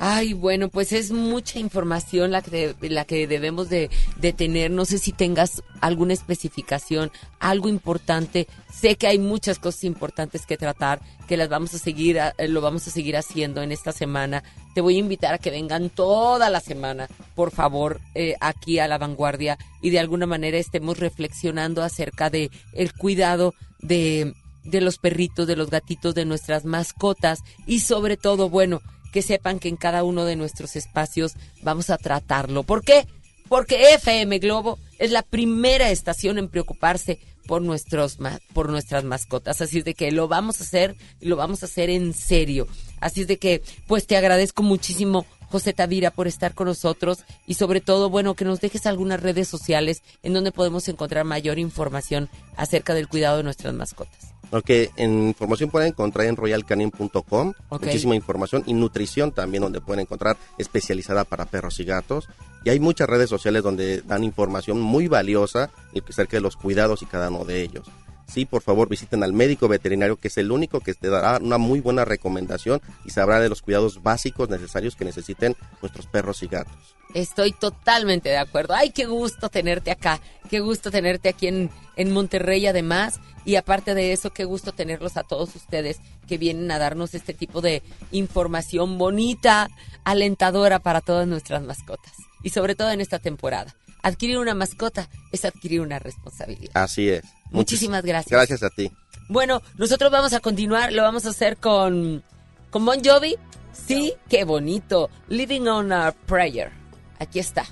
Ay, 0.02 0.32
bueno, 0.32 0.70
pues 0.70 0.94
es 0.94 1.12
mucha 1.12 1.58
información 1.58 2.30
la 2.30 2.40
que, 2.40 2.74
la 2.80 3.04
que 3.04 3.26
debemos 3.26 3.68
de, 3.68 3.90
tener. 4.34 4.70
No 4.70 4.86
sé 4.86 4.96
si 4.96 5.12
tengas 5.12 5.62
alguna 5.82 6.14
especificación, 6.14 7.12
algo 7.38 7.68
importante. 7.68 8.48
Sé 8.72 8.96
que 8.96 9.08
hay 9.08 9.18
muchas 9.18 9.58
cosas 9.58 9.84
importantes 9.84 10.46
que 10.46 10.56
tratar, 10.56 11.02
que 11.28 11.36
las 11.36 11.50
vamos 11.50 11.74
a 11.74 11.78
seguir, 11.78 12.16
eh, 12.16 12.48
lo 12.48 12.62
vamos 12.62 12.88
a 12.88 12.90
seguir 12.90 13.14
haciendo 13.14 13.60
en 13.60 13.72
esta 13.72 13.92
semana. 13.92 14.42
Te 14.74 14.80
voy 14.80 14.96
a 14.96 15.00
invitar 15.00 15.34
a 15.34 15.38
que 15.38 15.50
vengan 15.50 15.90
toda 15.90 16.48
la 16.48 16.60
semana, 16.60 17.06
por 17.34 17.50
favor, 17.50 18.00
eh, 18.14 18.36
aquí 18.40 18.78
a 18.78 18.88
la 18.88 18.96
vanguardia 18.96 19.58
y 19.82 19.90
de 19.90 19.98
alguna 19.98 20.24
manera 20.24 20.56
estemos 20.56 20.98
reflexionando 20.98 21.82
acerca 21.82 22.30
de 22.30 22.50
el 22.72 22.94
cuidado 22.94 23.52
de 23.80 24.32
de 24.62 24.82
los 24.82 24.98
perritos, 24.98 25.46
de 25.46 25.56
los 25.56 25.70
gatitos, 25.70 26.14
de 26.14 26.26
nuestras 26.26 26.66
mascotas 26.66 27.40
y 27.66 27.80
sobre 27.80 28.18
todo, 28.18 28.50
bueno, 28.50 28.82
que 29.12 29.22
sepan 29.22 29.58
que 29.58 29.68
en 29.68 29.76
cada 29.76 30.04
uno 30.04 30.24
de 30.24 30.36
nuestros 30.36 30.76
espacios 30.76 31.34
vamos 31.62 31.90
a 31.90 31.98
tratarlo. 31.98 32.62
¿Por 32.62 32.82
qué? 32.82 33.06
Porque 33.48 33.94
FM 33.94 34.38
Globo 34.38 34.78
es 34.98 35.10
la 35.10 35.22
primera 35.22 35.90
estación 35.90 36.38
en 36.38 36.48
preocuparse 36.48 37.18
por 37.46 37.62
nuestros 37.62 38.18
por 38.52 38.68
nuestras 38.68 39.02
mascotas, 39.02 39.60
así 39.60 39.78
es 39.78 39.84
de 39.84 39.94
que 39.94 40.12
lo 40.12 40.28
vamos 40.28 40.60
a 40.60 40.64
hacer 40.64 40.94
y 41.20 41.26
lo 41.26 41.34
vamos 41.34 41.62
a 41.62 41.66
hacer 41.66 41.90
en 41.90 42.14
serio. 42.14 42.68
Así 43.00 43.22
es 43.22 43.26
de 43.26 43.38
que 43.38 43.62
pues 43.88 44.06
te 44.06 44.16
agradezco 44.16 44.62
muchísimo 44.62 45.26
José 45.50 45.72
Tavira 45.72 46.12
por 46.12 46.28
estar 46.28 46.54
con 46.54 46.68
nosotros 46.68 47.24
y 47.46 47.54
sobre 47.54 47.80
todo, 47.80 48.08
bueno, 48.08 48.34
que 48.34 48.44
nos 48.44 48.60
dejes 48.60 48.86
algunas 48.86 49.20
redes 49.20 49.48
sociales 49.48 50.02
en 50.22 50.32
donde 50.32 50.52
podemos 50.52 50.86
encontrar 50.88 51.24
mayor 51.24 51.58
información 51.58 52.28
acerca 52.56 52.94
del 52.94 53.08
cuidado 53.08 53.38
de 53.38 53.42
nuestras 53.42 53.74
mascotas. 53.74 54.29
Ok, 54.52 54.70
en 54.96 55.28
información 55.28 55.70
pueden 55.70 55.88
encontrar 55.88 56.26
en 56.26 56.36
royalcanin.com 56.36 57.52
Ok. 57.68 57.84
muchísima 57.84 58.16
información 58.16 58.64
y 58.66 58.74
nutrición 58.74 59.32
también 59.32 59.62
donde 59.62 59.80
pueden 59.80 60.00
encontrar 60.00 60.36
especializada 60.58 61.24
para 61.24 61.46
perros 61.46 61.78
y 61.78 61.84
gatos. 61.84 62.28
Y 62.64 62.70
hay 62.70 62.80
muchas 62.80 63.08
redes 63.08 63.30
sociales 63.30 63.62
donde 63.62 64.02
dan 64.02 64.24
información 64.24 64.80
muy 64.80 65.08
valiosa 65.08 65.70
acerca 66.08 66.36
de 66.36 66.40
los 66.40 66.56
cuidados 66.56 67.02
y 67.02 67.06
cada 67.06 67.30
uno 67.30 67.44
de 67.44 67.62
ellos. 67.62 67.86
Sí, 68.26 68.44
por 68.44 68.62
favor 68.62 68.88
visiten 68.88 69.24
al 69.24 69.32
médico 69.32 69.66
veterinario 69.66 70.16
que 70.16 70.28
es 70.28 70.38
el 70.38 70.52
único 70.52 70.78
que 70.80 70.94
te 70.94 71.08
dará 71.08 71.38
una 71.38 71.58
muy 71.58 71.80
buena 71.80 72.04
recomendación 72.04 72.80
y 73.04 73.10
sabrá 73.10 73.40
de 73.40 73.48
los 73.48 73.60
cuidados 73.60 74.04
básicos 74.04 74.48
necesarios 74.48 74.94
que 74.94 75.04
necesiten 75.04 75.56
nuestros 75.82 76.06
perros 76.06 76.42
y 76.44 76.46
gatos. 76.46 76.96
Estoy 77.12 77.50
totalmente 77.52 78.28
de 78.28 78.38
acuerdo. 78.38 78.74
Ay, 78.74 78.90
qué 78.90 79.06
gusto 79.06 79.48
tenerte 79.48 79.90
acá. 79.90 80.20
Qué 80.48 80.60
gusto 80.60 80.92
tenerte 80.92 81.28
aquí 81.28 81.48
en, 81.48 81.70
en 82.00 82.12
Monterrey 82.12 82.66
además. 82.66 83.20
Y 83.44 83.56
aparte 83.56 83.94
de 83.94 84.12
eso, 84.12 84.30
qué 84.30 84.44
gusto 84.44 84.72
tenerlos 84.72 85.16
a 85.16 85.22
todos 85.22 85.54
ustedes 85.54 85.98
que 86.26 86.38
vienen 86.38 86.70
a 86.70 86.78
darnos 86.78 87.14
este 87.14 87.34
tipo 87.34 87.60
de 87.60 87.82
información 88.10 88.98
bonita, 88.98 89.68
alentadora 90.04 90.78
para 90.78 91.00
todas 91.00 91.26
nuestras 91.26 91.62
mascotas. 91.62 92.12
Y 92.42 92.50
sobre 92.50 92.74
todo 92.74 92.90
en 92.90 93.00
esta 93.00 93.18
temporada. 93.18 93.74
Adquirir 94.02 94.38
una 94.38 94.54
mascota 94.54 95.10
es 95.30 95.44
adquirir 95.44 95.82
una 95.82 95.98
responsabilidad. 95.98 96.72
Así 96.74 97.10
es. 97.10 97.22
Muchísimas 97.50 98.02
gracias. 98.02 98.30
Gracias 98.30 98.62
a 98.62 98.70
ti. 98.70 98.90
Bueno, 99.28 99.60
nosotros 99.76 100.10
vamos 100.10 100.32
a 100.32 100.40
continuar, 100.40 100.92
lo 100.92 101.02
vamos 101.02 101.26
a 101.26 101.30
hacer 101.30 101.58
con, 101.58 102.24
con 102.70 102.84
Bon 102.86 103.02
Jovi. 103.04 103.36
Sí, 103.72 104.14
qué 104.28 104.44
bonito. 104.44 105.10
Living 105.28 105.66
on 105.66 105.92
a 105.92 106.12
Prayer. 106.12 106.72
Aquí 107.18 107.38
está. 107.38 107.66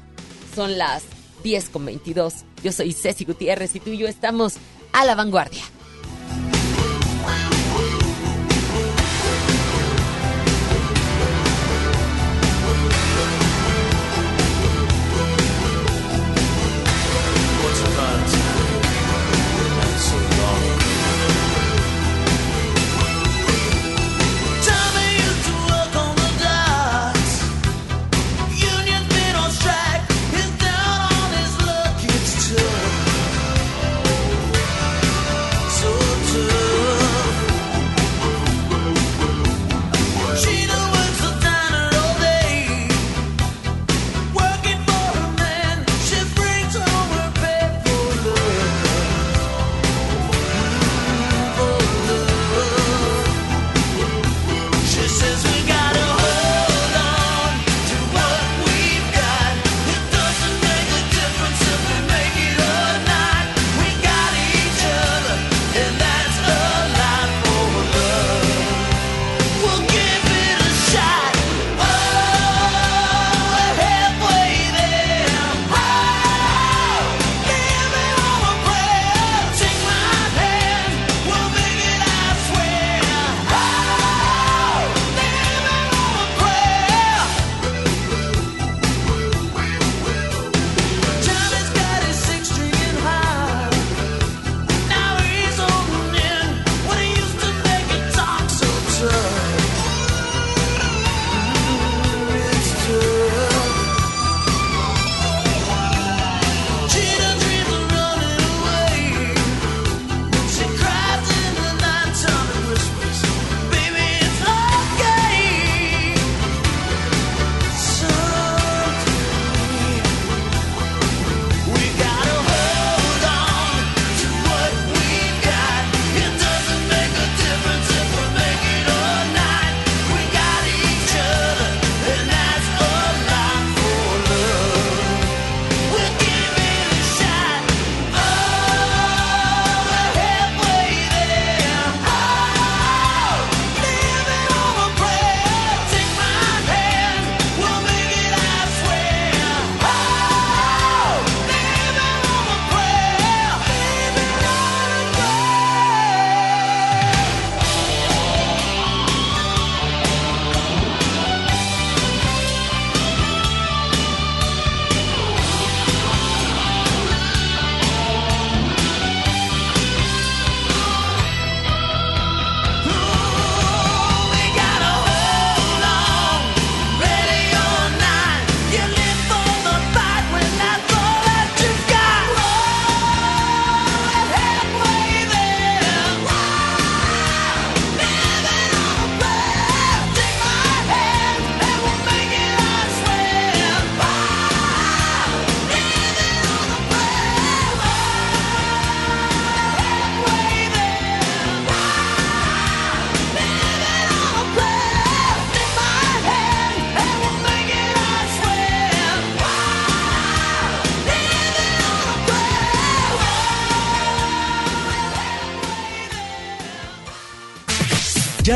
Son 0.54 0.76
las 0.76 1.02
10 1.42 1.68
con 1.70 1.84
22. 1.84 2.34
Yo 2.62 2.72
soy 2.72 2.92
Ceci 2.92 3.24
Gutiérrez 3.24 3.74
y 3.76 3.80
tú 3.80 3.90
y 3.90 3.98
yo 3.98 4.08
estamos 4.08 4.54
a 4.92 5.04
la 5.04 5.14
vanguardia. 5.14 5.62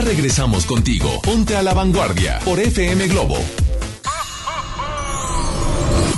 Regresamos 0.03 0.67
contigo. 0.67 1.21
Ponte 1.23 1.57
a 1.57 1.63
la 1.63 1.75
vanguardia 1.75 2.39
por 2.45 2.61
FM 2.61 3.09
Globo. 3.09 3.39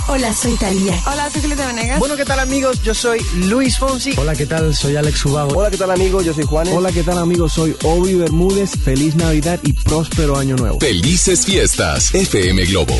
Hola, 0.07 0.33
soy 0.33 0.53
Talía. 0.55 0.93
Hola, 1.11 1.29
soy 1.31 1.41
Julieta 1.41 1.65
Venegas. 1.65 1.99
Bueno, 1.99 2.15
¿qué 2.15 2.25
tal 2.25 2.39
amigos? 2.39 2.81
Yo 2.83 2.93
soy 2.93 3.19
Luis 3.47 3.79
Fonsi. 3.79 4.13
Hola, 4.17 4.35
¿qué 4.35 4.45
tal? 4.45 4.75
Soy 4.75 4.95
Alex 4.95 5.25
Ubago. 5.25 5.57
Hola, 5.57 5.71
¿qué 5.71 5.77
tal 5.77 5.89
amigos? 5.91 6.23
Yo 6.23 6.33
soy 6.33 6.45
Juanes. 6.45 6.73
Hola, 6.73 6.91
¿qué 6.91 7.01
tal 7.01 7.17
amigos? 7.17 7.53
Soy 7.53 7.75
Obi 7.83 8.13
Bermúdez. 8.13 8.71
Feliz 8.83 9.15
Navidad 9.15 9.59
y 9.63 9.73
próspero 9.73 10.37
año 10.37 10.55
nuevo. 10.55 10.79
Felices 10.79 11.45
fiestas. 11.45 12.13
FM 12.13 12.65
Globo. 12.65 12.93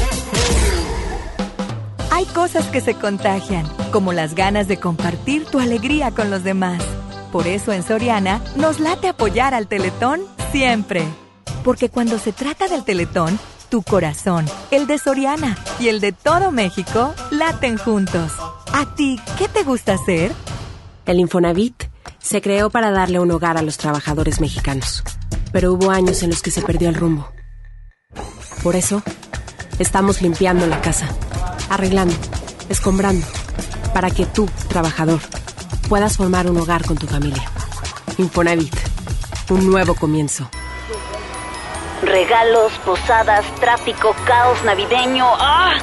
Hay 2.10 2.26
cosas 2.26 2.66
que 2.68 2.82
se 2.82 2.96
contagian, 2.96 3.68
como 3.92 4.12
las 4.12 4.34
ganas 4.34 4.68
de 4.68 4.78
compartir 4.78 5.46
tu 5.46 5.60
alegría 5.60 6.12
con 6.12 6.32
los 6.32 6.44
demás. 6.44 6.82
Por 7.32 7.46
eso 7.46 7.72
en 7.72 7.84
Soriana 7.84 8.42
nos 8.56 8.80
late 8.80 9.10
apoyar 9.10 9.54
al 9.54 9.68
Teletón 9.68 10.22
siempre. 10.52 11.04
Porque 11.64 11.90
cuando 11.90 12.20
se 12.20 12.32
trata 12.32 12.68
del 12.68 12.84
Teletón, 12.84 13.40
tu 13.70 13.82
corazón, 13.82 14.46
el 14.72 14.88
de 14.88 14.98
Soriana 14.98 15.58
y 15.80 15.88
el 15.88 16.00
de 16.00 16.12
todo 16.12 16.52
México 16.52 17.14
laten 17.32 17.78
juntos. 17.78 18.32
¿A 18.74 18.96
ti 18.96 19.20
qué 19.38 19.48
te 19.48 19.64
gusta 19.64 19.94
hacer? 19.94 20.32
El 21.06 21.20
Infonavit 21.20 21.84
se 22.20 22.42
creó 22.42 22.70
para 22.70 22.92
darle 22.92 23.20
un 23.20 23.32
hogar 23.32 23.58
a 23.58 23.62
los 23.62 23.78
trabajadores 23.78 24.42
mexicanos, 24.42 25.04
pero 25.52 25.74
hubo 25.74 25.92
años 25.92 26.24
en 26.24 26.30
los 26.32 26.42
que 26.42 26.52
se 26.52 26.62
perdió 26.62 26.90
el 26.90 26.96
rumbo. 26.96 27.30
Por 28.64 28.76
eso, 28.76 29.04
estamos 29.78 30.22
limpiando 30.22 30.66
la 30.68 30.82
casa, 30.82 31.08
arreglando, 31.70 32.16
escombrando, 32.70 33.26
para 33.94 34.10
que 34.10 34.26
tú, 34.26 34.50
trabajador, 34.68 35.20
puedas 35.88 36.18
formar 36.18 36.50
un 36.50 36.58
hogar 36.58 36.84
con 36.86 36.98
tu 36.98 37.08
familia. 37.08 37.44
Infonavit, 38.18 38.76
un 39.54 39.70
nuevo 39.70 39.96
comienzo. 39.96 40.50
Regalos, 42.04 42.74
posadas, 42.86 43.46
tráfico, 43.60 44.16
caos 44.26 44.64
navideño. 44.64 45.26
¡Ah! 45.40 45.78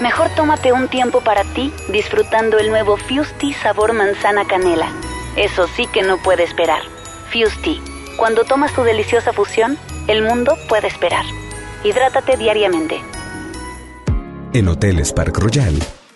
Mejor 0.00 0.30
tómate 0.34 0.72
un 0.72 0.88
tiempo 0.88 1.20
para 1.20 1.44
ti 1.44 1.72
disfrutando 1.88 2.58
el 2.58 2.70
nuevo 2.70 2.96
Fusti 2.96 3.52
sabor 3.54 3.92
manzana 3.92 4.46
canela. 4.46 4.90
Eso 5.36 5.66
sí 5.76 5.86
que 5.92 6.02
no 6.02 6.16
puede 6.18 6.44
esperar. 6.44 6.82
Fusti. 7.32 7.80
Cuando 8.16 8.44
tomas 8.44 8.72
tu 8.72 8.82
deliciosa 8.82 9.32
fusión, 9.32 9.78
el 10.06 10.22
mundo 10.22 10.56
puede 10.68 10.88
esperar. 10.88 11.24
Hidrátate 11.84 12.36
diariamente. 12.36 13.02
En 14.52 14.68
Hoteles 14.68 15.12
Park 15.12 15.38
Royal 15.38 15.78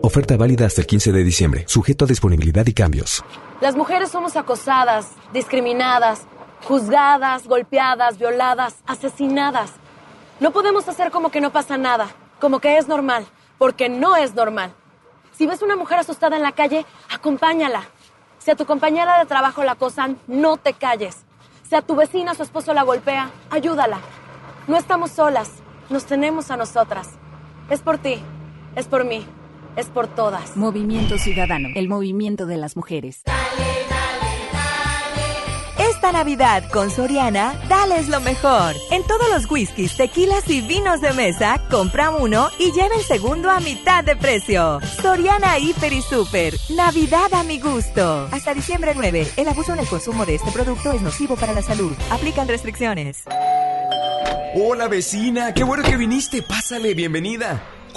Oferta 0.00 0.36
válida 0.36 0.64
hasta 0.64 0.80
el 0.80 0.86
15 0.86 1.10
de 1.10 1.24
diciembre, 1.24 1.64
sujeto 1.66 2.04
a 2.04 2.08
disponibilidad 2.08 2.64
y 2.66 2.72
cambios. 2.72 3.24
Las 3.60 3.74
mujeres 3.74 4.10
somos 4.10 4.36
acosadas, 4.36 5.10
discriminadas, 5.32 6.22
juzgadas, 6.62 7.48
golpeadas, 7.48 8.16
violadas, 8.16 8.76
asesinadas. 8.86 9.72
No 10.38 10.52
podemos 10.52 10.86
hacer 10.88 11.10
como 11.10 11.30
que 11.30 11.40
no 11.40 11.50
pasa 11.50 11.76
nada, 11.76 12.08
como 12.40 12.60
que 12.60 12.78
es 12.78 12.86
normal, 12.86 13.26
porque 13.58 13.88
no 13.88 14.14
es 14.14 14.34
normal. 14.34 14.72
Si 15.32 15.48
ves 15.48 15.62
una 15.62 15.74
mujer 15.74 15.98
asustada 15.98 16.36
en 16.36 16.42
la 16.44 16.52
calle, 16.52 16.86
acompáñala. 17.12 17.82
Si 18.38 18.52
a 18.52 18.56
tu 18.56 18.66
compañera 18.66 19.18
de 19.18 19.26
trabajo 19.26 19.64
la 19.64 19.72
acosan, 19.72 20.16
no 20.28 20.58
te 20.58 20.74
calles. 20.74 21.24
Si 21.68 21.74
a 21.74 21.82
tu 21.82 21.96
vecina 21.96 22.34
su 22.34 22.44
esposo 22.44 22.72
la 22.72 22.84
golpea, 22.84 23.30
ayúdala. 23.50 23.98
No 24.68 24.76
estamos 24.76 25.10
solas, 25.10 25.50
nos 25.90 26.04
tenemos 26.04 26.52
a 26.52 26.56
nosotras. 26.56 27.08
Es 27.68 27.80
por 27.80 27.98
ti, 27.98 28.22
es 28.76 28.86
por 28.86 29.04
mí, 29.04 29.26
es 29.78 29.86
por 29.86 30.08
todas. 30.08 30.56
Movimiento 30.56 31.16
Ciudadano, 31.18 31.68
el 31.74 31.88
movimiento 31.88 32.46
de 32.46 32.56
las 32.56 32.76
mujeres. 32.76 33.22
Esta 35.78 36.12
Navidad 36.12 36.68
con 36.72 36.90
Soriana, 36.90 37.54
dales 37.68 38.08
lo 38.08 38.20
mejor. 38.20 38.74
En 38.90 39.04
todos 39.04 39.28
los 39.30 39.50
whiskies, 39.50 39.96
tequilas 39.96 40.48
y 40.50 40.60
vinos 40.60 41.00
de 41.00 41.12
mesa, 41.12 41.60
compra 41.70 42.10
uno 42.10 42.50
y 42.58 42.72
lleva 42.72 42.96
el 42.96 43.02
segundo 43.02 43.50
a 43.50 43.60
mitad 43.60 44.02
de 44.04 44.16
precio. 44.16 44.80
Soriana 45.00 45.58
Hiper 45.58 45.92
y 45.92 46.02
Super. 46.02 46.54
Navidad 46.70 47.32
a 47.32 47.44
mi 47.44 47.60
gusto. 47.60 48.28
Hasta 48.32 48.54
diciembre 48.54 48.92
9. 48.94 49.28
El 49.36 49.48
abuso 49.48 49.72
en 49.72 49.80
el 49.80 49.86
consumo 49.86 50.26
de 50.26 50.34
este 50.34 50.50
producto 50.50 50.92
es 50.92 51.02
nocivo 51.02 51.36
para 51.36 51.52
la 51.52 51.62
salud. 51.62 51.92
Aplican 52.10 52.48
restricciones. 52.48 53.22
Hola 54.54 54.88
vecina, 54.88 55.54
qué 55.54 55.62
bueno 55.62 55.84
que 55.84 55.96
viniste. 55.96 56.42
Pásale, 56.42 56.94
bienvenida. 56.94 57.77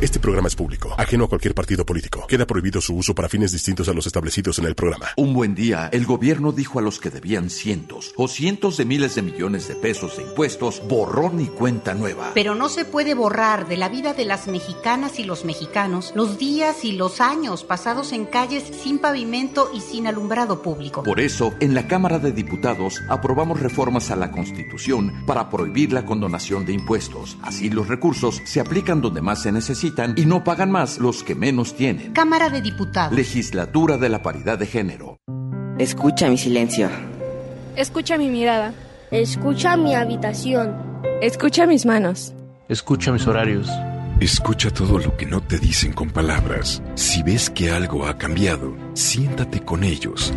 Este 0.00 0.18
programa 0.18 0.48
es 0.48 0.56
público, 0.56 0.94
ajeno 0.96 1.24
a 1.24 1.28
cualquier 1.28 1.54
partido 1.54 1.84
político. 1.84 2.26
Queda 2.26 2.46
prohibido 2.46 2.80
su 2.80 2.96
uso 2.96 3.14
para 3.14 3.28
fines 3.28 3.52
distintos 3.52 3.86
a 3.86 3.92
los 3.92 4.06
establecidos 4.06 4.58
en 4.58 4.64
el 4.64 4.74
programa. 4.74 5.08
Un 5.18 5.34
buen 5.34 5.54
día, 5.54 5.90
el 5.92 6.06
gobierno 6.06 6.52
dijo 6.52 6.78
a 6.78 6.82
los 6.82 6.98
que 6.98 7.10
debían 7.10 7.50
cientos 7.50 8.14
o 8.16 8.26
cientos 8.26 8.78
de 8.78 8.86
miles 8.86 9.16
de 9.16 9.20
millones 9.20 9.68
de 9.68 9.74
pesos 9.74 10.16
de 10.16 10.22
impuestos, 10.22 10.80
borrón 10.88 11.38
y 11.42 11.48
cuenta 11.48 11.92
nueva. 11.92 12.30
Pero 12.32 12.54
no 12.54 12.70
se 12.70 12.86
puede 12.86 13.12
borrar 13.12 13.68
de 13.68 13.76
la 13.76 13.90
vida 13.90 14.14
de 14.14 14.24
las 14.24 14.46
mexicanas 14.48 15.18
y 15.18 15.24
los 15.24 15.44
mexicanos 15.44 16.14
los 16.14 16.38
días 16.38 16.82
y 16.86 16.92
los 16.92 17.20
años 17.20 17.64
pasados 17.64 18.12
en 18.12 18.24
calles 18.24 18.64
sin 18.82 19.00
pavimento 19.00 19.70
y 19.74 19.82
sin 19.82 20.06
alumbrado 20.06 20.62
público. 20.62 21.02
Por 21.02 21.20
eso, 21.20 21.52
en 21.60 21.74
la 21.74 21.88
Cámara 21.88 22.18
de 22.18 22.32
Diputados 22.32 23.02
aprobamos 23.10 23.60
reformas 23.60 24.10
a 24.10 24.16
la 24.16 24.30
Constitución 24.30 25.26
para 25.26 25.50
prohibir 25.50 25.92
la 25.92 26.06
condonación 26.06 26.64
de 26.64 26.72
impuestos. 26.72 27.36
Así 27.42 27.68
los 27.68 27.88
recursos 27.88 28.40
se 28.46 28.60
aplican 28.60 29.02
donde 29.02 29.20
más 29.20 29.42
se 29.42 29.52
necesitan 29.90 30.14
y 30.16 30.26
no 30.26 30.44
pagan 30.44 30.70
más 30.70 30.98
los 30.98 31.22
que 31.22 31.34
menos 31.34 31.74
tienen. 31.74 32.12
Cámara 32.12 32.50
de 32.50 32.62
Diputados. 32.62 33.16
Legislatura 33.16 33.96
de 33.96 34.08
la 34.08 34.22
Paridad 34.22 34.58
de 34.58 34.66
Género. 34.66 35.18
Escucha 35.78 36.28
mi 36.28 36.36
silencio. 36.36 36.88
Escucha 37.76 38.18
mi 38.18 38.28
mirada. 38.28 38.74
Escucha 39.10 39.76
mi 39.76 39.94
habitación. 39.94 40.74
Escucha 41.20 41.66
mis 41.66 41.86
manos. 41.86 42.34
Escucha 42.68 43.12
mis 43.12 43.26
horarios. 43.26 43.68
Escucha 44.20 44.70
todo 44.70 44.98
lo 44.98 45.16
que 45.16 45.26
no 45.26 45.40
te 45.40 45.58
dicen 45.58 45.92
con 45.92 46.10
palabras. 46.10 46.82
Si 46.94 47.22
ves 47.22 47.48
que 47.48 47.70
algo 47.70 48.06
ha 48.06 48.18
cambiado, 48.18 48.76
siéntate 48.92 49.60
con 49.60 49.82
ellos. 49.82 50.32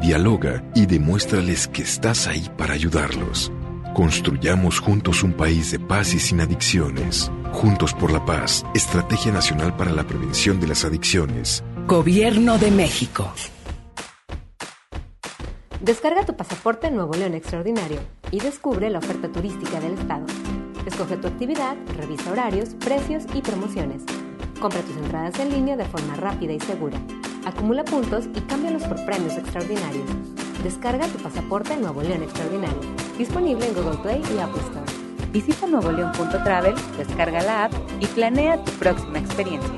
Dialoga 0.00 0.64
y 0.74 0.86
demuéstrales 0.86 1.68
que 1.68 1.82
estás 1.82 2.26
ahí 2.26 2.48
para 2.56 2.72
ayudarlos. 2.72 3.52
Construyamos 3.98 4.78
juntos 4.78 5.24
un 5.24 5.32
país 5.32 5.72
de 5.72 5.80
paz 5.80 6.14
y 6.14 6.20
sin 6.20 6.40
adicciones. 6.40 7.32
Juntos 7.50 7.92
por 7.94 8.12
la 8.12 8.24
paz, 8.24 8.64
Estrategia 8.72 9.32
Nacional 9.32 9.74
para 9.76 9.90
la 9.90 10.04
Prevención 10.04 10.60
de 10.60 10.68
las 10.68 10.84
Adicciones. 10.84 11.64
Gobierno 11.88 12.58
de 12.58 12.70
México. 12.70 13.28
Descarga 15.80 16.24
tu 16.24 16.36
pasaporte 16.36 16.92
Nuevo 16.92 17.14
León 17.14 17.34
Extraordinario 17.34 17.98
y 18.30 18.38
descubre 18.38 18.88
la 18.88 19.00
oferta 19.00 19.32
turística 19.32 19.80
del 19.80 19.94
estado. 19.94 20.26
Escoge 20.86 21.16
tu 21.16 21.26
actividad, 21.26 21.76
revisa 21.96 22.30
horarios, 22.30 22.76
precios 22.76 23.24
y 23.34 23.42
promociones. 23.42 24.04
Compra 24.60 24.80
tus 24.82 24.96
entradas 24.96 25.40
en 25.40 25.50
línea 25.50 25.76
de 25.76 25.86
forma 25.86 26.14
rápida 26.14 26.52
y 26.52 26.60
segura. 26.60 27.00
Acumula 27.44 27.84
puntos 27.84 28.26
y 28.32 28.42
cámbialos 28.42 28.84
por 28.84 29.04
premios 29.04 29.36
extraordinarios. 29.36 30.06
Descarga 30.62 31.06
tu 31.06 31.18
pasaporte 31.18 31.76
Nuevo 31.76 32.02
León 32.02 32.22
Extraordinario. 32.24 32.80
Disponible 33.16 33.66
en 33.66 33.74
Google 33.74 33.98
Play 33.98 34.22
y 34.34 34.38
Apple 34.40 34.62
Store. 34.62 34.98
Visita 35.32 35.66
nuevoleón.travel, 35.66 36.74
descarga 36.96 37.42
la 37.42 37.64
app 37.64 37.72
y 38.00 38.06
planea 38.06 38.62
tu 38.64 38.72
próxima 38.72 39.18
experiencia. 39.18 39.70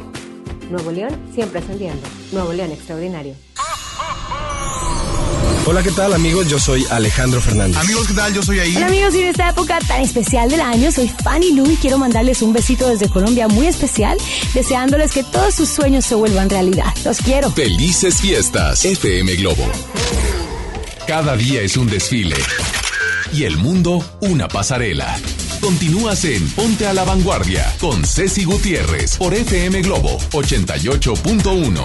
Nuevo 0.70 0.90
León 0.90 1.18
siempre 1.34 1.58
ascendiendo. 1.58 2.06
Nuevo 2.32 2.52
León 2.52 2.70
Extraordinario. 2.72 3.34
Hola, 5.66 5.82
¿qué 5.82 5.90
tal 5.90 6.14
amigos? 6.14 6.48
Yo 6.48 6.58
soy 6.58 6.86
Alejandro 6.90 7.40
Fernández. 7.40 7.76
Amigos, 7.76 8.08
¿qué 8.08 8.14
tal? 8.14 8.32
Yo 8.32 8.42
soy 8.42 8.60
ahí. 8.60 8.74
Hola 8.76 8.86
amigos, 8.86 9.14
y 9.14 9.20
en 9.20 9.28
esta 9.28 9.50
época 9.50 9.78
tan 9.86 10.00
especial 10.00 10.48
del 10.48 10.60
año, 10.60 10.90
soy 10.90 11.08
Fanny 11.08 11.52
Lu 11.52 11.70
y 11.70 11.76
quiero 11.76 11.98
mandarles 11.98 12.40
un 12.40 12.54
besito 12.54 12.88
desde 12.88 13.08
Colombia 13.08 13.46
muy 13.46 13.66
especial, 13.66 14.16
deseándoles 14.54 15.12
que 15.12 15.22
todos 15.22 15.54
sus 15.54 15.68
sueños 15.68 16.06
se 16.06 16.14
vuelvan 16.14 16.48
realidad. 16.48 16.92
Los 17.04 17.18
quiero. 17.18 17.50
Felices 17.50 18.20
fiestas, 18.20 18.84
FM 18.84 19.36
Globo. 19.36 19.64
Cada 21.10 21.36
día 21.36 21.60
es 21.62 21.76
un 21.76 21.88
desfile 21.88 22.36
y 23.32 23.42
el 23.42 23.56
mundo 23.56 23.98
una 24.20 24.46
pasarela. 24.46 25.18
Continúas 25.60 26.24
en 26.24 26.48
Ponte 26.50 26.86
a 26.86 26.94
la 26.94 27.02
Vanguardia 27.02 27.66
con 27.80 28.04
Ceci 28.04 28.44
Gutiérrez 28.44 29.16
por 29.16 29.34
FM 29.34 29.82
Globo 29.82 30.18
88.1. 30.30 31.84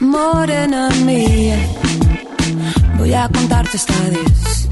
Morena 0.00 0.90
mía, 1.04 1.56
voy 2.98 3.14
a 3.14 3.28
contarte 3.28 3.76
esta 3.76 3.94
diez. 4.10 4.71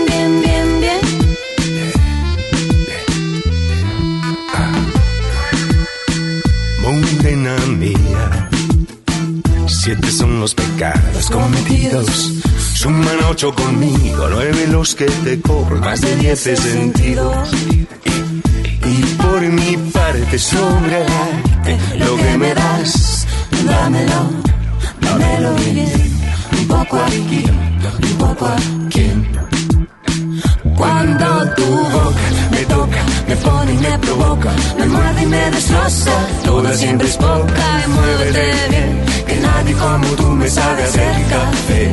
siete 9.81 10.11
son 10.11 10.39
los 10.39 10.53
pecados 10.53 11.31
cometidos. 11.31 12.33
Suman 12.75 13.17
ocho 13.29 13.51
conmigo, 13.55 14.27
nueve 14.29 14.67
los 14.67 14.93
que 14.93 15.05
te 15.05 15.41
cobro, 15.41 15.77
más 15.77 16.01
de 16.01 16.15
diez 16.17 16.45
he 16.45 16.55
sentido. 16.55 17.33
Y 18.85 19.01
por 19.15 19.41
mi 19.41 19.77
parte 19.91 20.37
sobre 20.37 21.03
lo 21.97 22.15
que 22.15 22.37
me 22.37 22.53
das, 22.53 23.25
dámelo, 23.65 24.29
dámelo 25.01 25.55
bien. 25.55 26.11
Un 26.59 26.67
poco 26.67 26.97
aquí, 26.97 27.43
un 28.03 28.17
poco 28.17 28.45
aquí. 28.45 29.11
Cuando 30.77 31.55
tu 31.55 31.65
boca 31.65 32.27
me 32.51 32.65
toca, 32.65 33.03
me 33.27 33.35
pone 33.35 33.73
y 33.73 33.77
me 33.77 33.97
provoca, 33.97 34.51
me 34.77 34.85
muerde 34.85 35.23
y 35.23 35.25
me 35.25 35.51
destroza, 35.51 36.27
toda 36.45 36.71
siempre 36.75 37.07
es 37.07 37.17
poca 37.17 37.83
y 37.83 37.89
muévete 37.89 38.69
bien, 38.69 39.10
nadie 39.41 39.73
como 39.75 40.07
tú 40.15 40.27
me 40.31 40.49
sabe 40.49 40.83
hacer 40.83 41.15
café. 41.29 41.83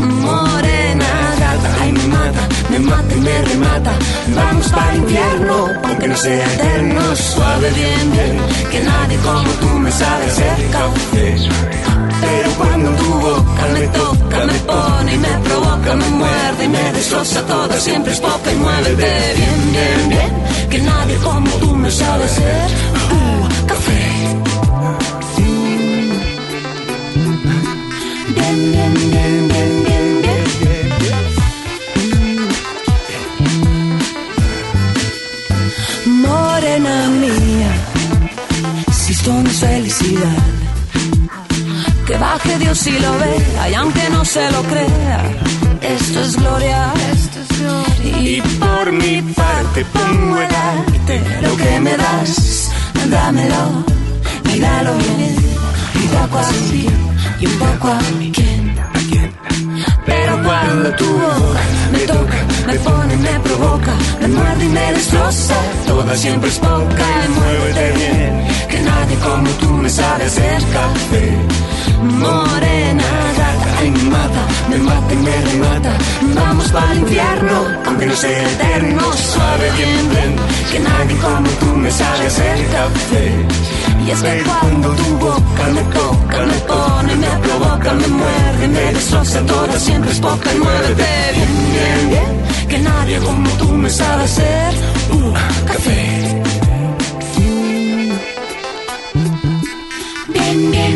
Morena 0.00 1.12
gata, 1.38 1.68
ay 1.80 1.92
me 1.92 2.06
mata, 2.08 2.48
me 2.70 2.78
mata 2.78 3.14
y 3.14 3.20
me 3.20 3.42
remata, 3.42 3.92
vamos 4.34 4.68
para 4.68 4.92
el 4.92 4.98
infierno, 4.98 5.68
aunque 5.84 6.08
no 6.08 6.16
sea 6.16 6.46
eterno, 6.54 7.16
suave 7.16 7.70
bien 7.70 8.12
bien, 8.12 8.38
que 8.70 8.80
nadie 8.80 9.18
como 9.18 9.50
tú 9.60 9.68
me 9.78 9.90
sabe 9.92 10.24
hacer 10.26 10.56
café. 10.70 11.36
Pero 12.20 12.50
cuando 12.58 12.90
tu 12.92 13.10
boca 13.20 13.64
me 13.74 13.86
toca, 13.88 14.38
me 14.46 14.58
pone 14.70 15.14
y 15.14 15.18
me 15.18 15.34
provoca, 15.46 15.94
me 15.94 16.08
muerde 16.08 16.64
y 16.64 16.68
me 16.68 16.92
destroza 16.92 17.42
toda, 17.42 17.78
siempre 17.78 18.12
es 18.12 18.20
poca 18.20 18.52
y 18.52 18.56
muévete 18.56 19.34
bien, 19.36 19.72
bien, 19.72 20.08
bien, 20.08 20.70
que 20.70 20.78
nadie 20.78 21.16
como 21.16 21.50
tú 21.56 21.74
me 21.76 21.90
sabe 21.90 22.24
hacer 22.24 22.66
uh, 23.12 23.66
café. 23.66 24.13
Morena 36.06 37.08
mía, 37.08 37.72
si 38.92 39.12
esto 39.12 39.32
no 39.32 39.48
es 39.48 39.56
felicidad 39.60 40.54
que 42.06 42.16
baje 42.18 42.58
Dios 42.58 42.86
y 42.86 42.98
lo 42.98 43.18
vea, 43.18 43.70
y 43.70 43.74
aunque 43.74 44.10
no 44.10 44.24
se 44.24 44.50
lo 44.50 44.62
crea, 44.64 45.22
esto 45.80 46.20
es 46.20 46.36
gloria. 46.36 46.92
Y 48.20 48.40
por 48.42 48.92
mi 48.92 49.22
parte 49.22 49.84
pongo 49.86 50.36
el 50.38 50.54
arte, 50.54 51.22
lo 51.42 51.56
que 51.56 51.80
me 51.80 51.96
das, 51.96 52.70
dámelo, 53.08 53.84
y 54.54 54.60
dalo 54.60 54.94
bien, 54.98 55.36
un 55.94 56.08
poco 56.08 56.38
así, 56.38 56.86
y 57.44 57.56
poco 57.56 57.88
a 57.88 57.98
quién. 58.32 58.74
Pero 60.06 60.42
cuando 60.42 60.90
tu 60.96 61.04
boca 61.04 61.62
me 61.92 61.98
toca, 62.00 62.38
me 62.66 62.74
pone, 62.86 63.16
me 63.16 63.40
provoca, 63.40 63.92
me 64.20 64.28
muerde 64.28 64.64
y 64.64 64.68
me 64.68 64.92
destroza, 64.92 65.56
toda 65.86 66.16
siempre 66.16 66.48
es 66.48 66.58
poca 66.58 67.06
y 67.24 67.28
muévete 67.38 67.92
bien, 67.98 68.46
que 68.70 68.80
nadie 68.80 69.16
como 69.16 69.50
tú 69.60 69.70
me 69.82 69.88
sabe 69.88 70.24
hacer 70.24 70.62
café. 70.72 71.26
Morena 72.02 73.10
ay 73.84 73.90
me 73.90 74.02
mata, 74.10 74.42
me 74.70 74.78
mata 74.78 75.12
y 75.12 75.16
me 75.16 75.36
remata, 75.50 75.92
vamos 76.34 76.68
para 76.72 76.92
el 76.92 76.98
infierno, 77.00 77.56
aunque 77.86 78.06
no 78.06 78.16
sea 78.16 78.50
eterno, 78.52 79.12
suave 79.12 79.70
bien 79.76 80.36
que 80.70 80.78
nadie 80.80 81.16
como 81.18 81.48
tú 81.60 81.66
me 81.76 81.90
sabe 81.90 82.26
hacer 82.26 82.56
café. 82.74 83.26
Y 84.06 84.10
es 84.10 84.22
que 84.22 84.42
cuando 84.42 84.88
tu 85.00 85.08
boca 85.18 85.64
me 85.76 85.82
toca, 85.98 86.38
me 86.50 86.58
pone, 86.70 87.14
me 87.16 87.32
provoca, 87.44 87.92
me 87.94 88.06
muerde, 88.08 88.68
me 88.68 88.92
destroza 88.92 89.40
toda, 89.46 89.78
siempre 89.78 90.10
es 90.12 90.20
poca 90.20 90.52
y 90.54 90.58
muévete 90.58 91.10
bien, 91.34 91.52
bien, 91.76 92.10
bien, 92.10 92.68
que 92.68 92.78
nadie 92.78 93.18
como 93.18 93.50
tú 93.60 93.68
me 93.68 93.90
sabe 93.90 94.24
hacer 94.24 94.74
uh, 95.12 95.32
café. 95.66 96.42
Bien, 100.28 100.70
bien, 100.70 100.93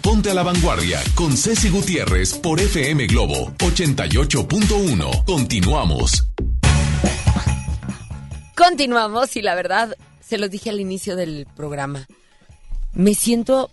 Ponte 0.00 0.30
a 0.30 0.34
la 0.34 0.44
Vanguardia 0.44 1.02
con 1.16 1.36
Ceci 1.36 1.70
Gutiérrez 1.70 2.34
por 2.34 2.60
FM 2.60 3.08
Globo 3.08 3.50
88.1. 3.58 5.24
Continuamos. 5.24 6.28
Continuamos 8.56 9.34
y 9.34 9.42
la 9.42 9.56
verdad, 9.56 9.96
se 10.20 10.38
los 10.38 10.52
dije 10.52 10.70
al 10.70 10.78
inicio 10.78 11.16
del 11.16 11.48
programa, 11.56 12.06
me 12.92 13.14
siento 13.14 13.68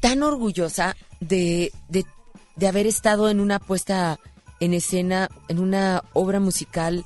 tan 0.00 0.24
orgullosa 0.24 0.96
de, 1.20 1.70
de, 1.88 2.04
de 2.56 2.66
haber 2.66 2.88
estado 2.88 3.30
en 3.30 3.38
una 3.38 3.60
puesta 3.60 4.18
en 4.58 4.74
escena, 4.74 5.28
en 5.46 5.60
una 5.60 6.02
obra 6.14 6.40
musical 6.40 7.04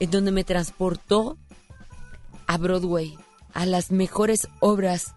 en 0.00 0.10
donde 0.10 0.32
me 0.32 0.44
transportó 0.44 1.38
a 2.46 2.58
Broadway, 2.58 3.16
a 3.54 3.64
las 3.64 3.90
mejores 3.90 4.48
obras 4.60 5.14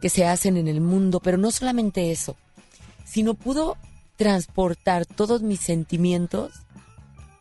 que 0.00 0.08
se 0.08 0.26
hacen 0.26 0.56
en 0.56 0.68
el 0.68 0.80
mundo, 0.80 1.20
pero 1.20 1.38
no 1.38 1.50
solamente 1.50 2.10
eso, 2.10 2.36
sino 3.04 3.34
pudo 3.34 3.76
transportar 4.16 5.06
todos 5.06 5.42
mis 5.42 5.60
sentimientos 5.60 6.52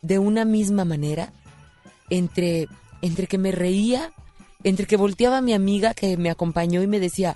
de 0.02 0.20
una 0.20 0.46
misma 0.46 0.86
manera, 0.86 1.34
entre, 2.10 2.68
entre 3.02 3.28
que 3.28 3.38
me 3.38 3.52
reía, 3.52 4.12
entre 4.64 4.86
que 4.86 4.96
volteaba 4.96 5.40
a 5.40 5.42
mi 5.42 5.54
amiga 5.54 5.94
que 5.94 6.18
me 6.18 6.30
acompañó 6.30 6.82
y 6.82 6.88
me 6.88 7.00
decía, 7.00 7.36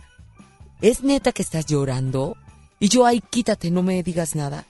¿es 0.82 1.04
neta 1.04 1.32
que 1.32 1.42
estás 1.42 1.66
llorando? 1.66 2.38
Y 2.80 2.90
yo, 2.90 3.06
ay, 3.06 3.22
quítate, 3.22 3.72
no 3.72 3.84
me 3.84 4.02
digas 4.04 4.36
nada. 4.36 4.66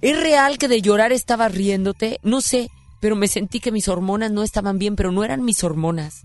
¿Es 0.00 0.18
real 0.20 0.58
que 0.58 0.68
de 0.68 0.82
llorar 0.82 1.12
estaba 1.12 1.48
riéndote? 1.48 2.18
No 2.22 2.40
sé, 2.40 2.70
pero 3.00 3.16
me 3.16 3.28
sentí 3.28 3.60
que 3.60 3.72
mis 3.72 3.88
hormonas 3.88 4.30
no 4.30 4.42
estaban 4.42 4.78
bien, 4.78 4.96
pero 4.96 5.12
no 5.12 5.24
eran 5.24 5.44
mis 5.44 5.62
hormonas. 5.64 6.24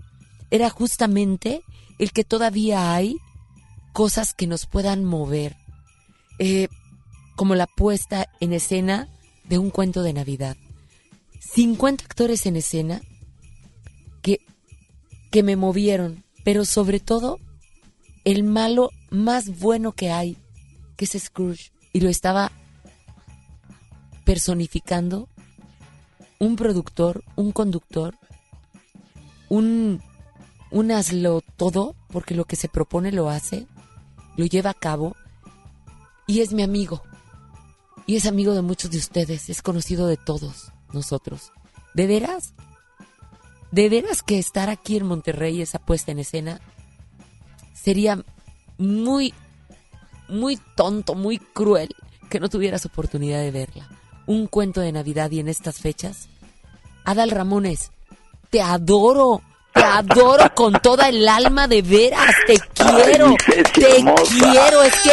era 0.50 0.70
justamente 0.70 1.62
el 1.98 2.12
que 2.12 2.24
todavía 2.24 2.94
hay 2.94 3.18
cosas 3.92 4.34
que 4.34 4.46
nos 4.46 4.66
puedan 4.66 5.04
mover, 5.04 5.56
eh, 6.38 6.68
como 7.36 7.54
la 7.54 7.66
puesta 7.66 8.28
en 8.40 8.52
escena 8.52 9.08
de 9.44 9.58
un 9.58 9.70
cuento 9.70 10.02
de 10.02 10.12
Navidad. 10.12 10.56
50 11.40 12.04
actores 12.04 12.46
en 12.46 12.56
escena 12.56 13.00
que, 14.22 14.40
que 15.30 15.42
me 15.42 15.56
movieron, 15.56 16.24
pero 16.44 16.64
sobre 16.64 17.00
todo 17.00 17.38
el 18.24 18.44
malo 18.44 18.90
más 19.10 19.58
bueno 19.58 19.92
que 19.92 20.10
hay, 20.10 20.36
que 20.96 21.04
es 21.06 21.16
Scrooge, 21.18 21.72
y 21.92 22.00
lo 22.00 22.08
estaba 22.08 22.52
personificando 24.24 25.28
un 26.38 26.56
productor, 26.56 27.24
un 27.34 27.52
conductor, 27.52 28.16
un, 29.48 30.02
un 30.70 30.90
hazlo 30.92 31.42
todo, 31.56 31.94
porque 32.08 32.34
lo 32.34 32.44
que 32.44 32.56
se 32.56 32.68
propone 32.68 33.12
lo 33.12 33.30
hace, 33.30 33.66
lo 34.36 34.46
lleva 34.46 34.70
a 34.70 34.74
cabo, 34.74 35.16
y 36.26 36.40
es 36.40 36.52
mi 36.52 36.62
amigo. 36.62 37.02
Y 38.06 38.16
es 38.16 38.26
amigo 38.26 38.54
de 38.54 38.62
muchos 38.62 38.90
de 38.90 38.98
ustedes, 38.98 39.48
es 39.48 39.62
conocido 39.62 40.06
de 40.06 40.16
todos 40.16 40.72
nosotros. 40.92 41.52
¿De 41.94 42.06
veras? 42.06 42.54
¿De 43.70 43.88
veras 43.88 44.22
que 44.22 44.38
estar 44.38 44.70
aquí 44.70 44.96
en 44.96 45.06
Monterrey, 45.06 45.60
esa 45.60 45.78
puesta 45.78 46.12
en 46.12 46.20
escena, 46.20 46.60
sería 47.74 48.24
muy, 48.78 49.34
muy 50.28 50.58
tonto, 50.76 51.14
muy 51.14 51.38
cruel 51.38 51.94
que 52.30 52.40
no 52.40 52.48
tuvieras 52.48 52.86
oportunidad 52.86 53.40
de 53.40 53.50
verla? 53.50 53.88
Un 54.26 54.46
cuento 54.46 54.80
de 54.80 54.92
Navidad 54.92 55.30
y 55.30 55.40
en 55.40 55.48
estas 55.48 55.78
fechas. 55.78 56.28
Adal 57.04 57.30
Ramones, 57.30 57.90
te 58.50 58.60
adoro, 58.60 59.42
te 59.78 59.84
adoro 59.84 60.54
con 60.54 60.72
toda 60.74 61.08
el 61.08 61.28
alma 61.28 61.68
de 61.68 61.82
veras, 61.82 62.34
te 62.46 62.58
quiero, 62.74 63.34
te 63.46 63.62
quiero, 63.72 64.82
es 64.82 64.94
que 65.02 65.10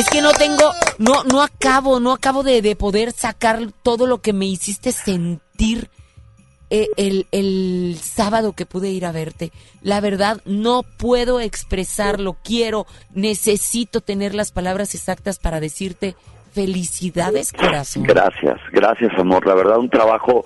es 0.00 0.10
que 0.10 0.22
no 0.22 0.32
tengo, 0.32 0.72
no, 0.98 1.24
no 1.24 1.42
acabo, 1.42 2.00
no 2.00 2.12
acabo 2.12 2.42
de, 2.42 2.62
de 2.62 2.76
poder 2.76 3.12
sacar 3.12 3.60
todo 3.82 4.06
lo 4.06 4.20
que 4.20 4.32
me 4.32 4.46
hiciste 4.46 4.92
sentir 4.92 5.90
eh, 6.70 6.88
el, 6.96 7.26
el 7.32 7.98
sábado 8.00 8.52
que 8.52 8.66
pude 8.66 8.90
ir 8.90 9.06
a 9.06 9.12
verte. 9.12 9.52
La 9.80 10.00
verdad, 10.00 10.40
no 10.44 10.82
puedo 10.82 11.40
expresarlo, 11.40 12.36
quiero, 12.44 12.86
necesito 13.12 14.00
tener 14.00 14.34
las 14.34 14.52
palabras 14.52 14.94
exactas 14.94 15.38
para 15.38 15.60
decirte 15.60 16.14
felicidades, 16.52 17.52
corazón. 17.52 18.02
Gracias, 18.02 18.58
gracias, 18.72 19.12
amor. 19.18 19.46
La 19.46 19.54
verdad, 19.54 19.78
un 19.78 19.88
trabajo 19.88 20.44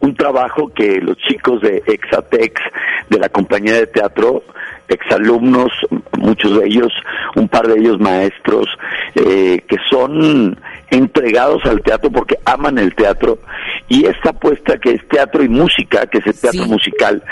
un 0.00 0.14
trabajo 0.14 0.72
que 0.72 1.00
los 1.00 1.16
chicos 1.18 1.60
de 1.62 1.82
Exatex, 1.86 2.60
de 3.08 3.18
la 3.18 3.28
compañía 3.28 3.74
de 3.74 3.86
teatro, 3.86 4.42
exalumnos, 4.88 5.72
muchos 6.18 6.58
de 6.58 6.66
ellos, 6.66 6.92
un 7.34 7.48
par 7.48 7.66
de 7.66 7.78
ellos 7.78 7.98
maestros, 7.98 8.66
eh, 9.14 9.60
que 9.68 9.76
son 9.90 10.58
entregados 10.90 11.64
al 11.64 11.82
teatro 11.82 12.10
porque 12.10 12.38
aman 12.44 12.78
el 12.78 12.94
teatro. 12.94 13.38
Y 13.88 14.06
esta 14.06 14.30
apuesta 14.30 14.78
que 14.78 14.92
es 14.92 15.08
teatro 15.08 15.42
y 15.42 15.48
música, 15.48 16.06
que 16.06 16.18
es 16.18 16.26
el 16.26 16.40
teatro 16.40 16.66
musical, 16.66 17.22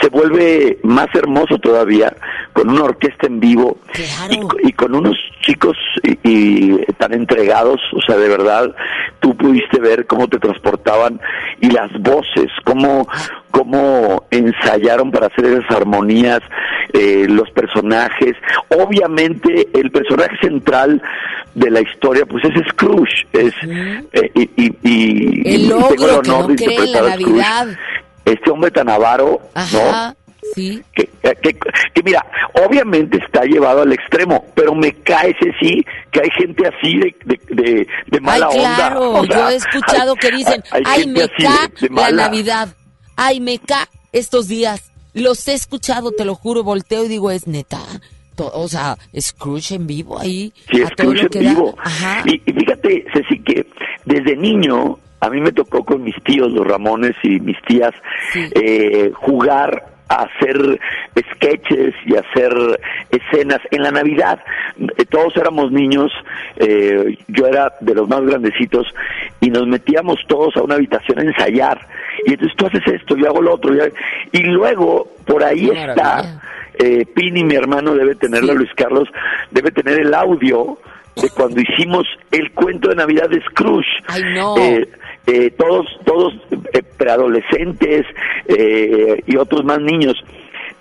se 0.00 0.08
vuelve 0.08 0.78
más 0.82 1.06
hermoso 1.14 1.58
todavía 1.58 2.14
con 2.52 2.68
una 2.68 2.84
orquesta 2.84 3.26
en 3.26 3.40
vivo 3.40 3.78
y, 4.62 4.72
con 4.72 4.94
unos 4.94 5.16
chicos 5.40 5.76
y, 6.02 6.76
tan 6.94 7.12
entregados, 7.12 7.80
o 7.92 8.00
sea, 8.00 8.16
de 8.16 8.28
verdad, 8.28 8.74
tú 9.20 9.36
pudiste 9.36 9.80
ver 9.80 10.06
cómo 10.06 10.28
te 10.28 10.38
transportaban 10.38 11.20
y 11.60 11.70
las 11.70 11.92
voces, 12.00 12.50
cómo, 12.64 13.08
cómo 13.54 14.24
ensayaron 14.32 15.12
para 15.12 15.28
hacer 15.28 15.44
esas 15.46 15.70
armonías, 15.70 16.40
eh, 16.92 17.26
los 17.28 17.48
personajes. 17.52 18.34
Obviamente, 18.68 19.68
el 19.74 19.92
personaje 19.92 20.36
central 20.42 21.00
de 21.54 21.70
la 21.70 21.80
historia, 21.80 22.26
pues 22.26 22.44
es 22.44 22.66
Scrooge. 22.72 23.28
Es, 23.32 23.54
eh, 24.12 24.30
y, 24.34 24.72
y, 24.82 25.54
el 25.54 25.68
logro 25.68 26.20
que 26.20 26.28
no 26.28 26.46
cree 26.48 26.86
la 26.88 27.02
Navidad. 27.10 27.68
Este 28.24 28.50
hombre 28.50 28.72
tan 28.72 28.88
avaro, 28.88 29.40
¿no? 29.54 30.16
Sí. 30.54 30.82
Que, 30.94 31.08
que, 31.94 32.02
mira, 32.04 32.24
obviamente 32.66 33.18
está 33.18 33.44
llevado 33.44 33.82
al 33.82 33.92
extremo, 33.92 34.44
pero 34.54 34.74
me 34.74 34.92
cae 34.92 35.30
ese 35.30 35.52
sí 35.60 35.84
que 36.10 36.20
hay 36.20 36.30
gente 36.38 36.66
así 36.66 36.98
de, 36.98 37.14
de, 37.50 37.86
de, 38.06 38.20
mala 38.20 38.48
ay, 38.50 38.58
claro, 38.58 39.24
yo 39.24 39.48
he 39.48 39.56
escuchado 39.56 40.14
que 40.16 40.30
dicen, 40.30 40.62
ay, 40.84 41.06
me 41.08 41.28
cae 41.28 42.12
la 42.12 42.12
Navidad, 42.12 42.68
ay, 43.16 43.40
me 43.40 43.58
cae 43.58 43.86
estos 44.12 44.48
días. 44.48 44.92
Los 45.12 45.46
he 45.48 45.54
escuchado, 45.54 46.10
te 46.12 46.24
lo 46.24 46.34
juro, 46.34 46.64
volteo 46.64 47.04
y 47.04 47.08
digo, 47.08 47.30
es 47.30 47.46
neta. 47.46 47.80
o 48.36 48.68
sea, 48.68 48.96
Scrooge 49.18 49.76
en 49.76 49.86
vivo 49.86 50.18
ahí. 50.18 50.52
Sí, 50.70 50.82
Scrooge 50.86 51.28
en 51.32 51.54
vivo. 51.54 51.76
Y, 52.24 52.38
fíjate, 52.38 53.06
Ceci, 53.12 53.38
que 53.40 53.66
desde 54.04 54.36
niño 54.36 54.98
a 55.20 55.30
mí 55.30 55.40
me 55.40 55.52
tocó 55.52 55.84
con 55.84 56.02
mis 56.02 56.16
tíos, 56.24 56.52
los 56.52 56.66
Ramones 56.66 57.16
y 57.22 57.40
mis 57.40 57.60
tías, 57.62 57.94
eh, 58.34 59.10
jugar 59.14 59.93
a 60.08 60.24
hacer 60.24 60.80
sketches 61.32 61.94
y 62.06 62.16
hacer 62.16 62.52
escenas 63.10 63.60
en 63.70 63.82
la 63.82 63.90
Navidad. 63.90 64.38
Eh, 64.78 65.04
todos 65.06 65.36
éramos 65.36 65.72
niños, 65.72 66.12
eh, 66.56 67.16
yo 67.28 67.46
era 67.46 67.72
de 67.80 67.94
los 67.94 68.08
más 68.08 68.20
grandecitos 68.22 68.86
y 69.40 69.50
nos 69.50 69.66
metíamos 69.66 70.18
todos 70.28 70.56
a 70.56 70.62
una 70.62 70.74
habitación 70.74 71.18
a 71.18 71.22
ensayar. 71.22 71.80
Y 72.26 72.32
entonces 72.32 72.56
tú 72.56 72.66
haces 72.66 72.86
esto, 72.86 73.16
yo 73.16 73.28
hago 73.28 73.42
lo 73.42 73.54
otro. 73.54 73.74
Y 74.32 74.42
luego, 74.44 75.08
por 75.26 75.42
ahí 75.42 75.70
está, 75.70 76.40
eh, 76.78 77.06
Pini, 77.14 77.44
mi 77.44 77.54
hermano, 77.54 77.94
debe 77.94 78.14
tenerlo, 78.14 78.54
Luis 78.54 78.72
Carlos, 78.74 79.08
debe 79.50 79.70
tener 79.70 80.00
el 80.00 80.12
audio 80.14 80.78
de 81.16 81.30
cuando 81.30 81.60
hicimos 81.60 82.04
el 82.30 82.52
cuento 82.52 82.88
de 82.88 82.96
Navidad 82.96 83.28
de 83.28 83.40
Scrooge. 83.42 83.86
Ay, 84.08 84.22
no. 84.34 84.56
Eh, 84.56 84.88
eh, 85.26 85.50
todos, 85.50 85.86
todos 86.04 86.34
eh, 86.72 86.82
preadolescentes 86.96 88.04
eh, 88.46 89.22
y 89.26 89.36
otros 89.36 89.64
más 89.64 89.80
niños. 89.80 90.16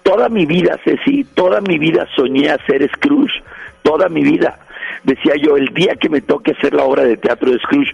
Toda 0.03 0.27
mi 0.27 0.45
vida, 0.45 0.77
Ceci, 0.83 1.23
toda 1.33 1.61
mi 1.61 1.77
vida 1.77 2.05
soñé 2.15 2.49
hacer 2.49 2.89
Scrooge, 2.95 3.41
toda 3.83 4.09
mi 4.09 4.21
vida. 4.21 4.59
Decía 5.03 5.33
yo, 5.41 5.55
el 5.55 5.67
día 5.73 5.95
que 5.95 6.09
me 6.09 6.21
toque 6.21 6.51
hacer 6.51 6.73
la 6.73 6.83
obra 6.83 7.03
de 7.03 7.15
teatro 7.15 7.51
de 7.51 7.59
Scrooge, 7.59 7.91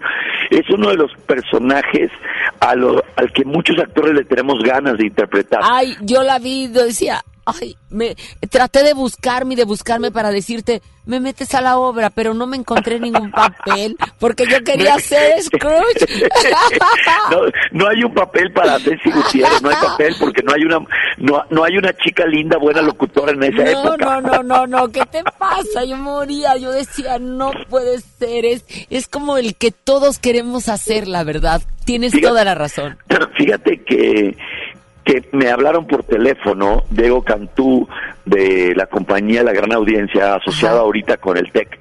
es 0.50 0.68
uno 0.70 0.90
de 0.90 0.96
los 0.96 1.12
personajes 1.26 2.10
a 2.58 2.74
lo, 2.74 3.02
al 3.16 3.32
que 3.32 3.44
muchos 3.44 3.78
actores 3.78 4.14
le 4.14 4.24
tenemos 4.24 4.60
ganas 4.62 4.98
de 4.98 5.06
interpretar. 5.06 5.60
Ay, 5.62 5.94
yo 6.02 6.22
la 6.22 6.38
vi, 6.40 6.66
decía, 6.66 7.22
ay, 7.44 7.76
me 7.90 8.16
traté 8.50 8.82
de 8.82 8.94
buscarme 8.94 9.54
y 9.54 9.56
de 9.56 9.64
buscarme 9.64 10.10
para 10.10 10.30
decirte, 10.30 10.82
me 11.06 11.18
metes 11.18 11.54
a 11.54 11.60
la 11.60 11.78
obra, 11.78 12.10
pero 12.10 12.34
no 12.34 12.46
me 12.46 12.56
encontré 12.56 13.00
ningún 13.00 13.30
papel 13.30 13.96
porque 14.18 14.46
yo 14.46 14.62
quería 14.62 14.98
ser 14.98 15.42
Scrooge. 15.42 16.06
no, 17.30 17.40
no 17.72 17.88
hay 17.88 18.04
un 18.04 18.14
papel 18.14 18.52
para 18.52 18.78
Ceci 18.78 19.10
Gutiérrez, 19.10 19.62
no 19.62 19.70
hay 19.70 19.76
papel 19.76 20.14
porque 20.18 20.42
no 20.42 20.52
hay 20.52 20.62
una 20.62 20.78
no, 21.18 21.44
no 21.50 21.64
hay 21.64 21.76
una 21.76 21.92
chica 21.94 22.26
linda 22.26 22.58
buena 22.58 22.82
locutora 22.82 23.32
en 23.32 23.42
esa 23.42 23.70
época. 23.70 24.20
No, 24.20 24.20
no, 24.20 24.42
no, 24.42 24.66
no, 24.66 24.88
¿qué 24.88 25.04
te 25.06 25.22
pasa? 25.38 25.84
Yo 25.84 25.96
moría, 25.96 26.56
yo 26.56 26.70
decía, 26.70 27.18
no 27.18 27.52
puede 27.68 28.00
ser, 28.00 28.44
es 28.44 28.64
es 28.88 29.08
como 29.08 29.36
el 29.36 29.56
que 29.56 29.70
todos 29.72 30.18
queremos 30.18 30.68
hacer, 30.68 31.08
la 31.08 31.24
verdad. 31.24 31.62
Tienes 31.84 32.12
toda 32.20 32.44
la 32.44 32.54
razón. 32.54 32.98
Fíjate 33.36 33.82
que 33.82 34.36
que 35.04 35.24
me 35.32 35.48
hablaron 35.48 35.86
por 35.86 36.04
teléfono, 36.04 36.84
Diego 36.90 37.22
Cantú, 37.22 37.88
de 38.24 38.74
la 38.76 38.86
compañía 38.86 39.42
La 39.42 39.52
Gran 39.52 39.72
Audiencia, 39.72 40.34
asociada 40.34 40.80
ahorita 40.80 41.16
con 41.16 41.36
el 41.36 41.50
TEC, 41.50 41.78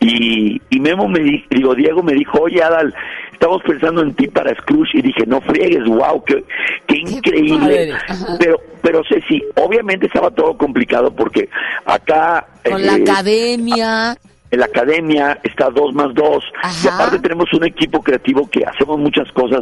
y, 0.00 0.60
y 0.70 0.80
Memo 0.80 1.08
me 1.08 1.20
dijo, 1.20 1.74
Diego 1.74 2.02
me 2.02 2.12
dijo, 2.12 2.40
oye 2.40 2.62
Adal, 2.62 2.94
estamos 3.32 3.62
pensando 3.62 4.02
en 4.02 4.14
ti 4.14 4.28
para 4.28 4.54
Scrooge, 4.54 4.98
y 4.98 5.02
dije, 5.02 5.24
no 5.26 5.40
friegues, 5.40 5.84
wow, 5.84 6.22
qué, 6.24 6.44
qué 6.86 6.98
increíble, 6.98 7.94
pero, 8.38 8.60
pero 8.82 9.04
sé 9.04 9.22
si, 9.28 9.42
obviamente 9.54 10.06
estaba 10.06 10.30
todo 10.30 10.56
complicado 10.56 11.14
porque 11.14 11.48
acá... 11.84 12.46
Con 12.64 12.84
la 12.84 12.96
eh, 12.96 13.02
academia 13.02 14.16
en 14.56 14.60
la 14.60 14.66
academia 14.66 15.38
está 15.42 15.68
dos 15.70 15.94
más 15.94 16.12
dos. 16.14 16.42
Y 16.82 16.88
aparte 16.88 17.18
tenemos 17.18 17.52
un 17.52 17.64
equipo 17.64 18.02
creativo 18.02 18.48
que 18.50 18.64
hacemos 18.64 18.98
muchas 18.98 19.30
cosas 19.32 19.60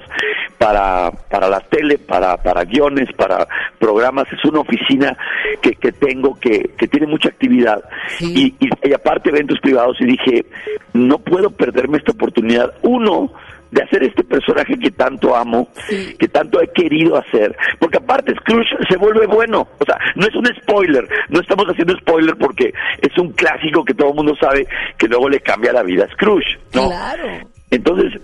para 0.57 1.11
para 1.11 1.49
la 1.49 1.61
tele 1.61 1.99
para 1.99 2.37
para 2.37 2.65
guiones 2.65 3.13
para 3.17 3.47
programas. 3.79 4.27
Es 4.33 4.45
una 4.45 4.61
oficina 4.61 5.17
que, 5.61 5.73
que 5.73 5.93
tengo 5.93 6.39
que, 6.39 6.71
que 6.79 6.87
tiene 6.87 7.07
mucha 7.09 7.29
actividad. 7.29 7.83
Y, 8.21 8.55
y 8.61 8.93
aparte 8.93 9.31
eventos 9.31 9.59
privados. 9.61 10.01
Y 10.01 10.07
dije 10.07 10.47
no 10.93 11.19
puedo 11.19 11.51
perderme 11.51 11.99
esta 11.99 12.13
oportunidad. 12.13 12.73
Uno 12.83 13.33
de 13.75 13.83
hacer 13.83 14.05
este 14.05 14.23
personaje 14.23 14.79
que 14.79 14.93
tanto 14.93 15.35
amo, 15.35 15.69
que 15.89 16.29
tanto 16.29 16.63
he 16.63 16.69
querido 16.69 17.17
hacer, 17.17 17.57
porque 17.81 17.99
aparte 17.99 18.33
Scrooge 18.37 18.71
se 18.89 18.97
vuelve 18.97 19.27
bueno, 19.27 19.67
o 19.81 19.85
sea, 19.85 19.99
no 20.15 20.27
es 20.27 20.35
un 20.37 20.47
spoiler, 20.63 21.09
no 21.29 21.41
estamos 21.41 21.67
haciendo 21.67 21.97
spoiler 21.99 22.37
porque 22.37 22.73
es 23.03 23.19
un 23.19 23.33
clásico 23.33 23.85
que 23.85 23.95
todo 23.95 24.11
el 24.11 24.15
mundo 24.15 24.37
sabe 24.41 24.67
que 24.97 25.09
luego 25.09 25.29
le 25.29 25.41
cambia 25.41 25.73
la 25.73 25.83
vida 25.83 26.05
a 26.05 26.13
Scrooge, 26.13 26.57
¿no? 26.73 26.87
Claro. 26.87 27.25
Entonces, 27.69 28.21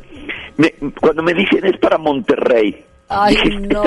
me, 0.57 0.73
cuando 1.01 1.25
me 1.25 1.35
dicen 1.35 1.67
es 1.67 1.77
para 1.79 1.99
Monterrey, 1.99 2.85
Ay, 3.09 3.35
no. 3.59 3.83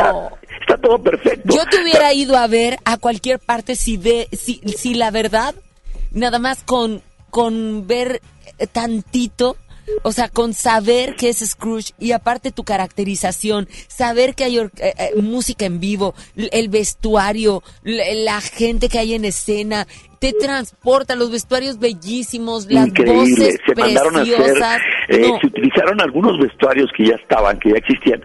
Está, 0.59 0.77
todo 0.81 1.01
perfecto. 1.01 1.55
Yo 1.55 1.65
te 1.65 1.81
hubiera 1.81 2.13
ido 2.13 2.35
a 2.35 2.45
ver 2.47 2.77
a 2.83 2.97
cualquier 2.97 3.39
parte 3.39 3.77
si 3.77 3.95
ve, 3.95 4.27
si, 4.33 4.59
si 4.75 4.95
la 4.95 5.11
verdad, 5.11 5.55
nada 6.11 6.39
más 6.39 6.61
con, 6.65 7.01
con 7.29 7.87
ver 7.87 8.19
tantito 8.73 9.55
o 10.03 10.11
sea, 10.11 10.29
con 10.29 10.53
saber 10.53 11.15
que 11.15 11.29
es 11.29 11.39
Scrooge 11.39 11.93
y 11.99 12.11
aparte 12.11 12.51
tu 12.51 12.63
caracterización, 12.63 13.67
saber 13.87 14.35
que 14.35 14.43
hay 14.43 14.59
eh, 14.59 14.69
eh, 14.79 15.21
música 15.21 15.65
en 15.65 15.79
vivo, 15.79 16.13
el 16.35 16.69
vestuario, 16.69 17.63
la 17.83 18.41
gente 18.41 18.89
que 18.89 18.99
hay 18.99 19.13
en 19.13 19.25
escena, 19.25 19.87
te 20.23 20.31
transporta, 20.31 21.17
los 21.17 21.31
vestuarios 21.31 21.79
bellísimos, 21.79 22.71
las 22.71 22.93
voces 22.93 23.59
se 23.65 23.73
preciosas. 23.73 24.79
Eh, 25.09 25.29
se 25.41 25.47
utilizaron 25.47 25.99
algunos 25.99 26.39
vestuarios 26.39 26.89
que 26.95 27.07
ya 27.07 27.15
estaban, 27.15 27.59
que 27.59 27.71
ya 27.71 27.75
existían, 27.75 28.23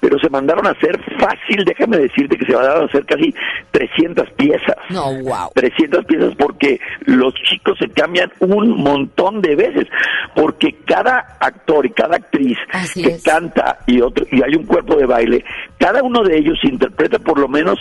pero 0.00 0.18
se 0.18 0.30
mandaron 0.30 0.66
a 0.66 0.70
hacer 0.70 0.98
fácil, 1.18 1.64
déjame 1.64 1.98
decirte 1.98 2.36
que 2.36 2.46
se 2.46 2.54
mandaron 2.54 2.82
a 2.82 2.86
hacer 2.86 3.04
casi 3.04 3.34
300 3.70 4.30
piezas. 4.30 4.76
No, 4.88 5.12
wow. 5.22 5.50
300 5.54 6.04
piezas 6.06 6.34
porque 6.36 6.80
los 7.06 7.34
chicos 7.34 7.76
se 7.78 7.88
cambian 7.90 8.32
un 8.40 8.82
montón 8.82 9.40
de 9.40 9.54
veces, 9.54 9.86
porque 10.34 10.76
cada 10.86 11.36
actor 11.40 11.86
y 11.86 11.90
cada 11.90 12.16
actriz 12.16 12.58
que 12.94 13.18
canta 13.22 13.78
y 13.86 14.00
otro 14.00 14.26
y 14.30 14.42
hay 14.42 14.54
un 14.54 14.64
cuerpo 14.64 14.96
de 14.96 15.06
baile, 15.06 15.44
cada 15.78 16.02
uno 16.02 16.22
de 16.22 16.38
ellos 16.38 16.58
interpreta 16.62 17.18
por 17.18 17.38
lo 17.38 17.48
menos 17.48 17.78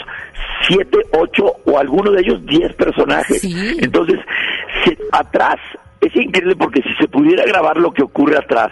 7, 0.67 0.97
8 1.11 1.43
o 1.65 1.79
alguno 1.79 2.11
de 2.11 2.21
ellos 2.21 2.45
10 2.45 2.73
personajes. 2.73 3.43
Entonces, 3.79 4.19
atrás 5.11 5.57
es 6.01 6.15
increíble 6.15 6.55
porque 6.55 6.81
si 6.81 6.93
se 6.95 7.07
pudiera 7.07 7.43
grabar 7.45 7.77
lo 7.77 7.91
que 7.91 8.03
ocurre 8.03 8.37
atrás, 8.37 8.71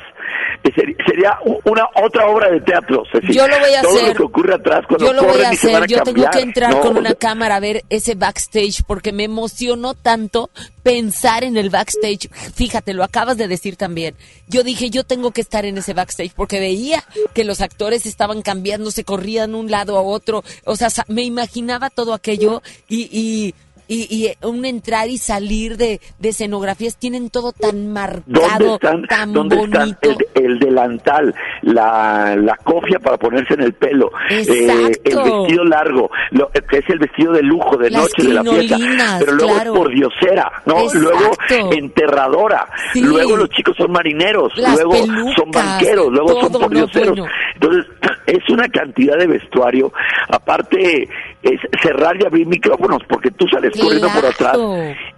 sería 1.06 1.38
una 1.66 1.88
otra 2.04 2.28
obra 2.28 2.50
de 2.52 2.62
teatro. 2.62 3.04
yo 3.30 3.48
lo 3.48 3.60
voy 3.60 3.74
a 3.74 3.82
todo 3.82 3.96
hacer. 3.96 4.08
lo 4.10 4.14
que 4.16 4.24
ocurre 4.24 4.56
atrás 4.56 4.86
cuando 4.88 5.06
yo 5.06 5.14
lo 5.14 5.24
voy 5.24 5.42
a 5.42 5.50
hacer. 5.50 5.88
yo 5.88 6.04
tengo 6.04 6.30
que 6.30 6.40
entrar 6.40 6.80
con 6.80 6.98
una 6.98 7.14
cámara 7.16 7.56
a 7.56 7.60
ver 7.60 7.84
ese 7.90 8.16
backstage 8.16 8.84
porque 8.86 9.12
me 9.12 9.24
emocionó 9.24 9.94
tanto 9.94 10.50
pensar 10.84 11.44
en 11.44 11.58
el 11.58 11.70
backstage. 11.70 12.30
Fíjate, 12.56 12.94
lo 12.94 13.04
acabas 13.04 13.38
de 13.38 13.48
decir 13.48 13.76
también. 13.76 14.16
Yo 14.48 14.64
dije, 14.64 14.90
yo 14.90 15.04
tengo 15.04 15.32
que 15.32 15.42
estar 15.42 15.66
en 15.66 15.78
ese 15.78 15.94
backstage 15.94 16.34
porque 16.36 16.60
veía 16.60 17.04
que 17.34 17.44
los 17.44 17.62
actores 17.62 18.06
estaban 18.06 18.42
cambiando, 18.42 18.92
se 18.92 19.04
corrían 19.04 19.56
un 19.56 19.70
lado 19.70 19.98
a 19.98 20.02
otro. 20.02 20.44
O 20.66 20.76
sea, 20.76 20.90
me 21.08 21.24
imaginaba 21.24 21.90
todo 21.90 22.14
aquello 22.14 22.62
y, 22.88 23.10
y 23.12 23.54
y, 23.88 24.08
y 24.10 24.46
un 24.46 24.66
entrar 24.66 25.10
y 25.10 25.18
salir 25.18 25.78
de, 25.78 26.00
de, 26.20 26.30
escenografías 26.30 26.98
tienen 26.98 27.30
todo 27.30 27.52
tan 27.54 27.92
marcado, 27.92 28.78
tan 28.80 29.34
¿dónde 29.34 29.56
bonito. 29.56 29.84
Están 29.84 30.18
el, 30.36 30.60
delantal, 30.60 31.34
la, 31.62 32.36
la 32.36 32.56
cofia 32.58 33.00
para 33.00 33.18
ponerse 33.18 33.54
en 33.54 33.62
el 33.62 33.74
pelo, 33.74 34.12
eh, 34.30 34.92
el 35.04 35.18
vestido 35.18 35.64
largo, 35.64 36.10
lo, 36.32 36.50
que 36.50 36.78
es 36.78 36.90
el 36.90 37.00
vestido 37.00 37.34
de 37.34 37.44
lujo 37.44 37.78
de 37.78 37.90
noche 37.92 38.24
de 38.24 38.34
la 38.34 38.44
fiesta, 38.44 39.18
pero 39.20 39.34
luego 39.34 39.58
es 39.58 39.70
por 39.70 39.90
diosera, 39.94 40.52
¿no? 40.66 40.76
Luego 40.94 41.32
enterradora, 41.72 42.68
luego 42.96 43.38
los 43.38 43.50
chicos 43.50 43.76
son 43.78 43.92
marineros, 43.92 44.52
luego 44.58 44.96
son 45.36 45.52
banqueros, 45.52 46.12
luego 46.12 46.42
son 46.42 46.52
por 46.52 46.74
dioseros. 46.74 47.20
Entonces, 47.54 47.86
es 48.28 48.50
una 48.50 48.68
cantidad 48.68 49.18
de 49.18 49.28
vestuario, 49.28 49.92
aparte 50.30 51.08
es 51.48 51.62
cerrar 51.82 52.16
y 52.22 52.26
abrir 52.26 52.48
micrófonos, 52.48 53.02
porque 53.08 53.32
tú 53.32 53.48
sales 53.48 53.72
corriendo 53.80 54.10
por 54.10 54.26
atrás 54.26 54.58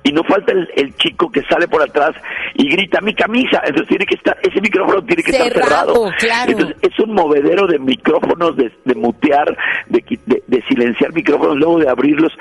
y 0.03 0.11
no 0.11 0.23
falta 0.23 0.53
el, 0.53 0.95
chico 0.97 1.31
que 1.31 1.41
sale 1.43 1.67
por 1.67 1.81
atrás 1.81 2.11
y 2.55 2.69
grita 2.69 2.99
mi 3.01 3.13
camisa, 3.13 3.61
entonces 3.63 3.87
tiene 3.87 4.05
que 4.05 4.15
estar, 4.15 4.37
ese 4.41 4.59
micrófono 4.59 5.01
tiene 5.03 5.23
que 5.23 5.31
estar 5.31 5.51
cerrado. 5.51 6.11
Entonces 6.47 6.75
es 6.81 6.99
un 6.99 7.13
movedero 7.13 7.67
de 7.67 7.79
micrófonos, 7.79 8.55
de, 8.57 8.95
mutear, 8.95 9.55
de, 9.87 10.63
silenciar 10.67 11.13
micrófonos, 11.13 11.57
luego 11.57 11.79
de 11.79 11.89
abrirlos. 11.89 12.33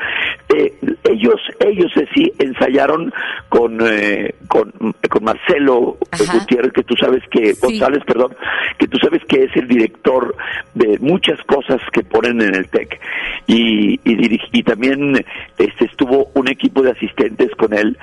Eh, 0.54 0.67
ellos, 1.68 1.92
sí 2.14 2.32
ensayaron 2.38 3.12
con, 3.48 3.78
eh, 3.80 4.34
con, 4.48 4.72
con 5.08 5.24
Marcelo 5.24 5.98
Gutiérrez, 6.32 6.72
que 6.72 6.82
tú 6.82 6.94
sabes 6.96 7.22
que, 7.30 7.54
González, 7.60 8.02
perdón, 8.06 8.34
que 8.78 8.88
tú 8.88 8.98
sabes 8.98 9.22
que 9.28 9.44
es 9.44 9.56
el 9.56 9.68
director 9.68 10.34
de 10.74 10.98
muchas 11.00 11.40
cosas 11.44 11.80
que 11.92 12.02
ponen 12.02 12.40
en 12.40 12.54
el 12.54 12.68
TEC. 12.68 13.00
Y, 13.46 13.94
y, 14.04 14.40
y 14.52 14.62
también 14.62 15.16
este, 15.58 15.84
estuvo 15.84 16.30
un 16.34 16.48
equipo 16.48 16.82
de 16.82 16.92
asistentes 16.92 17.50
con 17.56 17.72
él. 17.74 17.96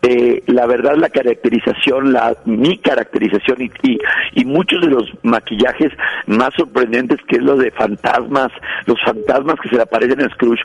Eh, 0.00 0.44
la 0.46 0.66
verdad 0.66 0.94
la 0.96 1.08
caracterización, 1.08 2.12
la 2.12 2.36
mi 2.44 2.78
caracterización 2.78 3.62
y, 3.82 3.98
y, 4.32 4.44
muchos 4.44 4.80
de 4.80 4.86
los 4.86 5.04
maquillajes 5.22 5.90
más 6.26 6.50
sorprendentes 6.56 7.18
que 7.26 7.36
es 7.36 7.42
lo 7.42 7.56
de 7.56 7.72
fantasmas, 7.72 8.52
los 8.86 8.96
fantasmas 9.04 9.56
que 9.60 9.68
se 9.70 9.74
le 9.74 9.82
aparecen 9.82 10.20
en 10.20 10.30
Scrooge, 10.30 10.62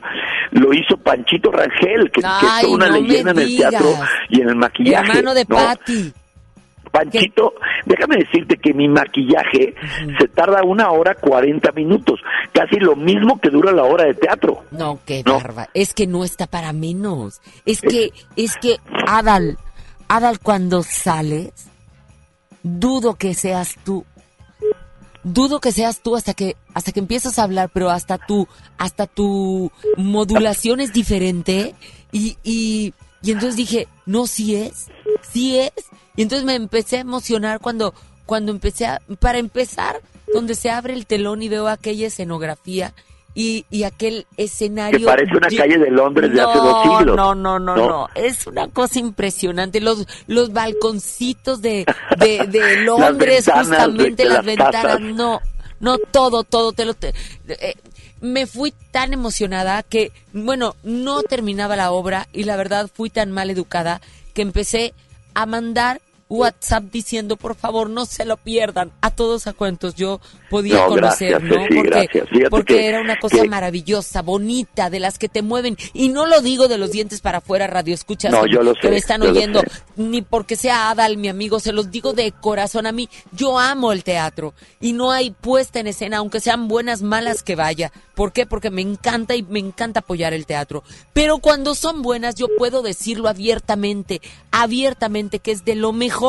lo 0.51 0.71
hizo 0.71 0.97
Panchito 0.97 1.51
Rangel, 1.51 2.11
que, 2.11 2.21
es 2.21 2.67
una 2.67 2.89
leyenda 2.89 3.31
en 3.31 3.39
el 3.39 3.57
teatro 3.57 3.87
y 4.29 4.41
en 4.41 4.49
el 4.49 4.55
maquillaje. 4.55 5.23
de 5.23 5.45
Patty. 5.47 6.13
Panchito, 6.93 7.55
déjame 7.87 8.17
decirte 8.17 8.55
que 8.57 8.71
mi 8.71 8.87
maquillaje 8.87 9.73
se 10.19 10.27
tarda 10.27 10.63
una 10.63 10.91
hora 10.91 11.15
cuarenta 11.15 11.71
minutos, 11.71 12.19
casi 12.53 12.75
lo 12.75 12.95
mismo 12.95 13.41
que 13.41 13.49
dura 13.49 13.71
la 13.71 13.83
hora 13.83 14.05
de 14.05 14.13
teatro. 14.13 14.63
No, 14.69 14.99
qué 15.03 15.23
barba. 15.25 15.67
Es 15.73 15.95
que 15.95 16.05
no 16.05 16.23
está 16.23 16.45
para 16.45 16.71
menos. 16.71 17.41
Es 17.65 17.81
que, 17.81 18.11
es 18.35 18.57
que, 18.57 18.77
Adal, 19.07 19.57
Adal, 20.07 20.39
cuando 20.39 20.83
sales, 20.83 21.51
dudo 22.61 23.15
que 23.15 23.33
seas 23.33 23.75
tú. 23.83 24.05
Dudo 25.23 25.59
que 25.61 25.71
seas 25.71 26.03
tú 26.03 26.15
hasta 26.15 26.35
que 26.35 26.57
hasta 26.75 26.91
que 26.91 26.99
empiezas 26.99 27.39
a 27.39 27.43
hablar, 27.43 27.71
pero 27.73 27.89
hasta 27.89 28.19
tu 28.19 28.47
hasta 28.77 29.07
tu 29.07 29.71
modulación 29.97 30.79
es 30.79 30.93
diferente 30.93 31.73
y 32.11 32.37
y 32.43 32.93
y 33.23 33.31
entonces 33.31 33.55
dije, 33.55 33.87
no, 34.05 34.27
sí 34.27 34.55
es, 34.55 34.89
sí 35.21 35.57
es. 35.57 35.71
Y 36.15 36.21
entonces 36.21 36.45
me 36.45 36.55
empecé 36.55 36.97
a 36.97 37.01
emocionar 37.01 37.59
cuando, 37.59 37.93
cuando 38.25 38.51
empecé 38.51 38.85
a, 38.85 39.01
para 39.19 39.39
empezar, 39.39 40.01
donde 40.33 40.55
se 40.55 40.69
abre 40.69 40.93
el 40.93 41.05
telón 41.05 41.41
y 41.41 41.49
veo 41.49 41.67
aquella 41.67 42.07
escenografía 42.07 42.93
y, 43.35 43.65
y 43.69 43.83
aquel 43.83 44.27
escenario. 44.37 44.99
Que 44.99 45.05
parece 45.05 45.35
una 45.35 45.47
calle 45.47 45.77
de 45.77 45.91
Londres 45.91 46.31
de 46.33 46.41
hace 46.41 46.57
dos 46.57 46.83
siglos. 46.83 47.15
No, 47.15 47.33
no, 47.33 47.59
no, 47.59 47.75
no, 47.75 48.07
Es 48.15 48.45
una 48.47 48.67
cosa 48.67 48.99
impresionante. 48.99 49.81
Los, 49.81 50.05
los 50.27 50.53
balconcitos 50.53 51.61
de, 51.61 51.85
de, 52.17 52.45
de 52.47 52.77
Londres, 52.85 53.49
justamente 53.51 54.25
las, 54.25 54.45
ventanas. 54.45 54.99
No, 55.01 55.41
no, 55.79 55.97
todo, 55.97 56.43
todo. 56.43 56.73
Te 56.73 56.85
lo, 56.85 56.93
eh, 57.01 57.75
me 58.21 58.45
fui 58.45 58.73
tan 58.91 59.13
emocionada 59.13 59.83
que, 59.83 60.11
bueno, 60.31 60.75
no 60.83 61.23
terminaba 61.23 61.75
la 61.75 61.91
obra 61.91 62.27
y 62.33 62.43
la 62.43 62.55
verdad 62.55 62.89
fui 62.93 63.09
tan 63.09 63.31
mal 63.31 63.49
educada 63.49 63.99
que 64.33 64.41
empecé 64.41 64.93
a 65.35 65.45
mandar 65.45 65.99
WhatsApp 66.33 66.85
diciendo, 66.91 67.37
por 67.37 67.53
favor, 67.55 67.91
no 67.91 68.05
se 68.05 68.25
lo 68.25 68.37
pierdan. 68.37 68.91
A 69.01 69.11
todos 69.11 69.45
a 69.45 69.53
cuentos 69.53 69.93
yo 69.93 70.19
podía 70.49 70.85
conocer, 70.87 71.43
¿no? 71.43 71.57
porque, 71.75 72.47
porque 72.49 72.87
era 72.87 73.01
una 73.01 73.19
cosa 73.19 73.43
maravillosa, 73.43 74.23
bonita, 74.23 74.89
de 74.89 74.99
las 74.99 75.19
que 75.19 75.29
te 75.29 75.43
mueven. 75.43 75.77
Y 75.93 76.09
no 76.09 76.25
lo 76.25 76.41
digo 76.41 76.67
de 76.67 76.79
los 76.79 76.91
dientes 76.91 77.21
para 77.21 77.37
afuera, 77.37 77.67
radio 77.67 77.93
escuchas 77.93 78.31
no, 78.31 78.47
yo 78.47 78.63
lo 78.63 78.73
que 78.73 78.89
me 78.89 78.97
están 78.97 79.21
oyendo, 79.21 79.61
ni 79.95 80.23
porque 80.23 80.55
sea 80.55 80.89
Adal, 80.89 81.17
mi 81.17 81.27
amigo, 81.27 81.59
se 81.59 81.71
los 81.71 81.91
digo 81.91 82.13
de 82.13 82.31
corazón 82.31 82.87
a 82.87 82.91
mí. 82.91 83.09
Yo 83.31 83.59
amo 83.59 83.91
el 83.91 84.03
teatro 84.03 84.55
y 84.81 84.93
no 84.93 85.11
hay 85.11 85.29
puesta 85.29 85.79
en 85.79 85.87
escena, 85.87 86.17
aunque 86.17 86.39
sean 86.39 86.67
buenas, 86.67 87.03
malas 87.03 87.43
que 87.43 87.55
vaya. 87.55 87.91
¿Por 88.15 88.31
qué? 88.31 88.45
Porque 88.45 88.71
me 88.71 88.81
encanta 88.81 89.35
y 89.35 89.43
me 89.43 89.59
encanta 89.59 89.99
apoyar 89.99 90.33
el 90.33 90.45
teatro. 90.45 90.83
Pero 91.13 91.37
cuando 91.39 91.75
son 91.75 92.01
buenas, 92.01 92.35
yo 92.35 92.47
puedo 92.57 92.81
decirlo 92.81 93.29
abiertamente, 93.29 94.21
abiertamente, 94.51 95.39
que 95.39 95.51
es 95.51 95.65
de 95.65 95.75
lo 95.75 95.93
mejor 95.93 96.22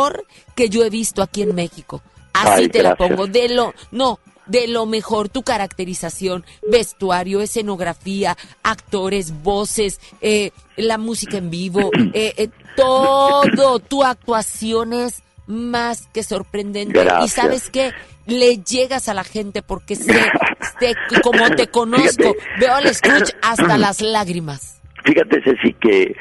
que 0.54 0.68
yo 0.68 0.84
he 0.84 0.90
visto 0.90 1.22
aquí 1.22 1.42
en 1.42 1.54
México. 1.54 2.02
Así 2.32 2.68
te 2.68 2.82
la 2.82 2.96
pongo, 2.96 3.26
de 3.26 3.48
lo, 3.48 3.74
no, 3.92 4.18
de 4.46 4.66
lo 4.68 4.86
mejor, 4.86 5.28
tu 5.28 5.42
caracterización, 5.42 6.44
vestuario, 6.68 7.40
escenografía, 7.40 8.36
actores, 8.62 9.42
voces, 9.42 10.00
eh, 10.20 10.50
la 10.76 10.98
música 10.98 11.38
en 11.38 11.50
vivo, 11.50 11.90
eh, 12.12 12.34
eh, 12.36 12.48
todo, 12.76 13.78
tu 13.78 14.02
actuación 14.02 14.92
es 14.92 15.22
más 15.46 16.08
que 16.12 16.22
sorprendente. 16.22 17.06
Y 17.22 17.28
sabes 17.28 17.70
qué, 17.70 17.92
le 18.26 18.58
llegas 18.58 19.08
a 19.08 19.14
la 19.14 19.24
gente 19.24 19.62
porque 19.62 19.96
sé, 19.96 20.26
como 21.22 21.50
te 21.50 21.66
conozco, 21.70 22.34
veo 22.58 22.74
al 22.74 22.92
Scrooge 22.94 23.34
hasta 23.42 23.78
las 23.78 24.00
lágrimas. 24.00 24.73
Fíjate, 25.04 25.42
Ceci, 25.42 25.74
que 25.74 26.16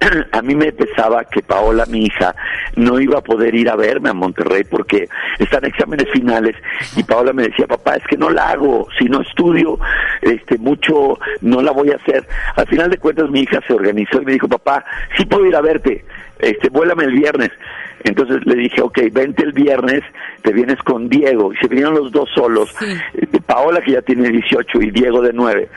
a 0.32 0.42
mí 0.42 0.54
me 0.54 0.72
pesaba 0.72 1.24
que 1.24 1.42
Paola, 1.42 1.86
mi 1.86 2.04
hija, 2.04 2.34
no 2.76 3.00
iba 3.00 3.18
a 3.18 3.22
poder 3.22 3.54
ir 3.54 3.70
a 3.70 3.76
verme 3.76 4.10
a 4.10 4.14
Monterrey 4.14 4.64
porque 4.64 5.08
están 5.38 5.64
exámenes 5.64 6.10
finales 6.12 6.54
y 6.96 7.02
Paola 7.02 7.32
me 7.32 7.44
decía, 7.44 7.66
papá, 7.66 7.96
es 7.96 8.04
que 8.04 8.16
no 8.16 8.28
la 8.28 8.50
hago, 8.50 8.86
si 8.98 9.06
no 9.06 9.22
estudio 9.22 9.78
este 10.20 10.58
mucho, 10.58 11.18
no 11.40 11.62
la 11.62 11.72
voy 11.72 11.90
a 11.90 11.96
hacer. 11.96 12.26
Al 12.56 12.66
final 12.66 12.90
de 12.90 12.98
cuentas 12.98 13.30
mi 13.30 13.40
hija 13.40 13.60
se 13.66 13.72
organizó 13.72 14.20
y 14.20 14.26
me 14.26 14.32
dijo, 14.32 14.48
papá, 14.48 14.84
sí 15.16 15.24
puedo 15.24 15.46
ir 15.46 15.56
a 15.56 15.62
verte, 15.62 16.04
este, 16.38 16.68
vuélame 16.68 17.04
el 17.04 17.12
viernes. 17.12 17.50
Entonces 18.04 18.44
le 18.44 18.54
dije, 18.54 18.82
ok, 18.82 18.98
vente 19.10 19.42
el 19.42 19.52
viernes, 19.52 20.02
te 20.42 20.52
vienes 20.52 20.78
con 20.82 21.08
Diego. 21.08 21.52
Y 21.52 21.56
se 21.56 21.66
vinieron 21.66 21.94
los 21.94 22.12
dos 22.12 22.28
solos, 22.34 22.72
Paola 23.46 23.80
que 23.80 23.92
ya 23.92 24.02
tiene 24.02 24.28
18 24.28 24.82
y 24.82 24.90
Diego 24.90 25.22
de 25.22 25.32
9. 25.32 25.68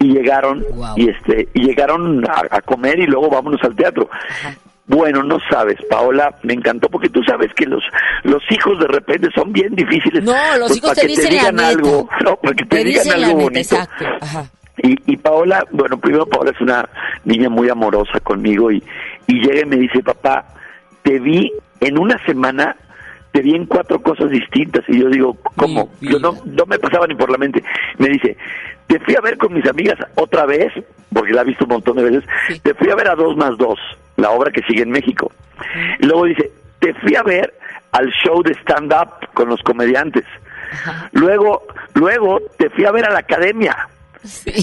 Y 0.00 0.12
llegaron, 0.12 0.64
y 0.96 1.08
este, 1.08 1.48
y 1.54 1.64
llegaron 1.64 2.24
a, 2.28 2.60
comer 2.60 2.98
y 2.98 3.06
luego 3.06 3.30
vámonos 3.30 3.62
al 3.62 3.74
teatro. 3.74 4.08
Bueno, 4.86 5.22
no 5.22 5.38
sabes, 5.50 5.76
Paola, 5.88 6.34
me 6.42 6.52
encantó 6.52 6.90
porque 6.90 7.08
tú 7.08 7.22
sabes 7.22 7.54
que 7.54 7.64
los 7.64 7.82
los 8.22 8.42
hijos 8.50 8.78
de 8.78 8.86
repente 8.86 9.28
son 9.34 9.50
bien 9.50 9.74
difíciles. 9.74 10.22
No, 10.22 10.34
los 10.58 10.68
pues, 10.68 10.76
hijos 10.76 10.90
para 10.90 10.94
te 10.94 11.00
que 11.02 11.06
dicen 11.08 11.24
te 11.24 11.30
digan 11.30 11.56
la 11.56 11.62
neta. 11.62 11.68
algo, 11.68 12.08
no, 12.24 12.36
para 12.36 12.54
que 12.54 12.64
te, 12.66 12.84
digan 12.84 13.10
algo 13.10 13.34
bonito. 13.40 13.58
exacto. 13.58 14.04
Ajá. 14.20 14.50
Y, 14.82 15.12
y 15.12 15.16
Paola, 15.16 15.64
bueno, 15.70 15.98
primero 15.98 16.26
Paola 16.26 16.50
es 16.50 16.60
una 16.60 16.86
niña 17.24 17.48
muy 17.48 17.70
amorosa 17.70 18.20
conmigo 18.20 18.70
y, 18.72 18.82
y 19.26 19.40
llega 19.40 19.62
y 19.62 19.66
me 19.66 19.76
dice, 19.76 20.02
papá, 20.02 20.44
te 21.02 21.18
vi 21.20 21.52
en 21.80 21.98
una 21.98 22.18
semana, 22.26 22.76
te 23.32 23.40
vi 23.40 23.54
en 23.54 23.66
cuatro 23.66 24.02
cosas 24.02 24.30
distintas. 24.30 24.84
Y 24.88 25.00
yo 25.00 25.08
digo, 25.08 25.36
¿cómo? 25.56 25.90
Yo 26.00 26.18
no, 26.18 26.36
no 26.44 26.66
me 26.66 26.78
pasaba 26.78 27.06
ni 27.06 27.14
por 27.14 27.30
la 27.30 27.38
mente. 27.38 27.62
Me 27.98 28.08
dice, 28.08 28.36
te 28.86 28.98
fui 29.00 29.14
a 29.16 29.20
ver 29.20 29.38
con 29.38 29.52
mis 29.52 29.66
amigas 29.66 29.98
otra 30.14 30.46
vez, 30.46 30.72
porque 31.12 31.32
la 31.32 31.42
he 31.42 31.46
visto 31.46 31.64
un 31.64 31.70
montón 31.70 31.96
de 31.96 32.04
veces, 32.04 32.24
te 32.62 32.74
fui 32.74 32.90
a 32.90 32.94
ver 32.94 33.08
a 33.08 33.14
dos 33.14 33.36
más 33.36 33.56
dos, 33.56 33.78
la 34.16 34.30
obra 34.30 34.50
que 34.50 34.62
sigue 34.62 34.82
en 34.82 34.90
México. 34.90 35.32
Y 36.00 36.06
luego 36.06 36.24
dice, 36.24 36.50
te 36.78 36.94
fui 36.94 37.14
a 37.16 37.22
ver 37.22 37.54
al 37.92 38.10
show 38.10 38.42
de 38.42 38.54
stand-up 38.54 39.28
con 39.34 39.48
los 39.48 39.62
comediantes. 39.62 40.24
Luego, 41.12 41.62
luego 41.94 42.40
te 42.58 42.68
fui 42.70 42.84
a 42.84 42.90
ver 42.90 43.06
a 43.06 43.12
la 43.12 43.20
academia. 43.20 43.88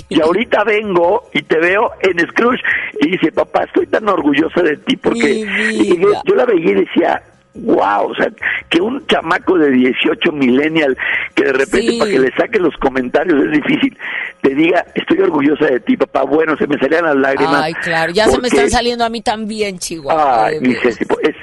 Y 0.09 0.19
ahorita 0.19 0.63
vengo 0.63 1.29
y 1.33 1.43
te 1.43 1.59
veo 1.59 1.91
en 2.01 2.19
Scrooge. 2.27 2.61
Y 2.99 3.11
dice, 3.11 3.31
papá, 3.31 3.63
estoy 3.63 3.87
tan 3.87 4.09
orgullosa 4.09 4.61
de 4.61 4.77
ti 4.77 4.97
porque 4.97 5.45
y 5.71 5.97
yo, 5.99 6.09
yo 6.25 6.35
la 6.35 6.45
veía 6.45 6.71
y 6.71 6.85
decía, 6.85 7.23
wow, 7.53 8.11
o 8.11 8.15
sea, 8.15 8.31
que 8.69 8.79
un 8.81 9.05
chamaco 9.07 9.57
de 9.57 9.71
18 9.71 10.31
millennial 10.31 10.97
que 11.35 11.43
de 11.45 11.53
repente 11.53 11.91
Sí. 11.91 11.99
para 11.99 12.11
que 12.11 12.19
le 12.19 12.31
saque 12.35 12.59
los 12.59 12.75
comentarios 12.77 13.43
es 13.45 13.51
difícil, 13.51 13.97
te 14.41 14.55
diga, 14.55 14.85
estoy 14.95 15.19
orgullosa 15.19 15.65
de 15.65 15.79
ti, 15.81 15.97
papá, 15.97 16.23
bueno, 16.23 16.55
se 16.57 16.67
me 16.67 16.77
salían 16.77 17.05
las 17.05 17.15
lágrimas. 17.15 17.61
Ay, 17.61 17.73
claro, 17.73 18.11
ya 18.13 18.27
se 18.27 18.39
me 18.39 18.47
están 18.47 18.69
saliendo 18.69 19.03
a 19.03 19.09
mí 19.09 19.21
también, 19.21 19.77
Chihuahua. 19.79 20.45
Ay, 20.45 20.59
mi 20.61 20.75
pues, 20.75 20.99
es, 21.01 21.35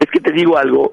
es 0.00 0.10
que 0.10 0.20
te 0.20 0.32
digo 0.32 0.58
algo. 0.58 0.92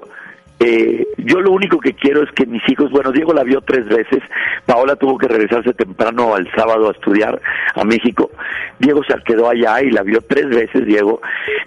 Eh, 0.63 1.07
yo 1.17 1.39
lo 1.41 1.51
único 1.51 1.79
que 1.79 1.93
quiero 1.93 2.21
es 2.21 2.31
que 2.33 2.45
mis 2.45 2.61
hijos, 2.69 2.91
bueno, 2.91 3.11
Diego 3.11 3.33
la 3.33 3.43
vio 3.43 3.61
tres 3.61 3.87
veces, 3.87 4.21
Paola 4.65 4.95
tuvo 4.95 5.17
que 5.17 5.27
regresarse 5.27 5.73
temprano 5.73 6.35
al 6.35 6.47
sábado 6.53 6.89
a 6.89 6.91
estudiar 6.91 7.41
a 7.73 7.83
México, 7.83 8.29
Diego 8.77 9.03
se 9.03 9.15
quedó 9.25 9.49
allá 9.49 9.81
y 9.81 9.89
la 9.89 10.03
vio 10.03 10.21
tres 10.21 10.47
veces, 10.49 10.85
Diego, 10.85 11.19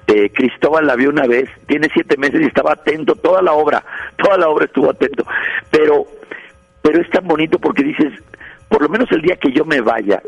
eh, 0.06 0.30
Cristóbal 0.32 0.86
la 0.86 0.94
vio 0.94 1.10
una 1.10 1.26
vez, 1.26 1.50
tiene 1.66 1.88
siete 1.92 2.16
meses 2.16 2.40
y 2.40 2.44
estaba 2.44 2.72
atento 2.72 3.16
toda 3.16 3.42
la 3.42 3.52
obra, 3.52 3.82
toda 4.16 4.38
la 4.38 4.48
obra 4.48 4.66
estuvo 4.66 4.90
atento, 4.90 5.26
pero, 5.70 6.04
pero 6.80 7.00
es 7.00 7.10
tan 7.10 7.26
bonito 7.26 7.58
porque 7.58 7.82
dices, 7.82 8.12
por 8.68 8.80
lo 8.82 8.88
menos 8.88 9.10
el 9.10 9.22
día 9.22 9.36
que 9.36 9.50
yo 9.50 9.64
me 9.64 9.80
vaya, 9.80 10.22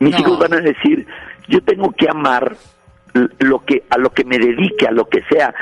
mis 0.00 0.12
No. 0.14 0.18
hijos 0.20 0.38
van 0.40 0.54
a 0.54 0.60
decir, 0.60 1.06
yo 1.46 1.60
tengo 1.62 1.92
que 1.92 2.08
amar 2.08 2.56
lo 3.38 3.64
que 3.64 3.82
a 3.90 3.98
lo 3.98 4.10
que 4.10 4.24
me 4.24 4.38
dedique, 4.38 4.86
a 4.86 4.90
lo 4.92 5.08
que 5.08 5.22
sea, 5.30 5.54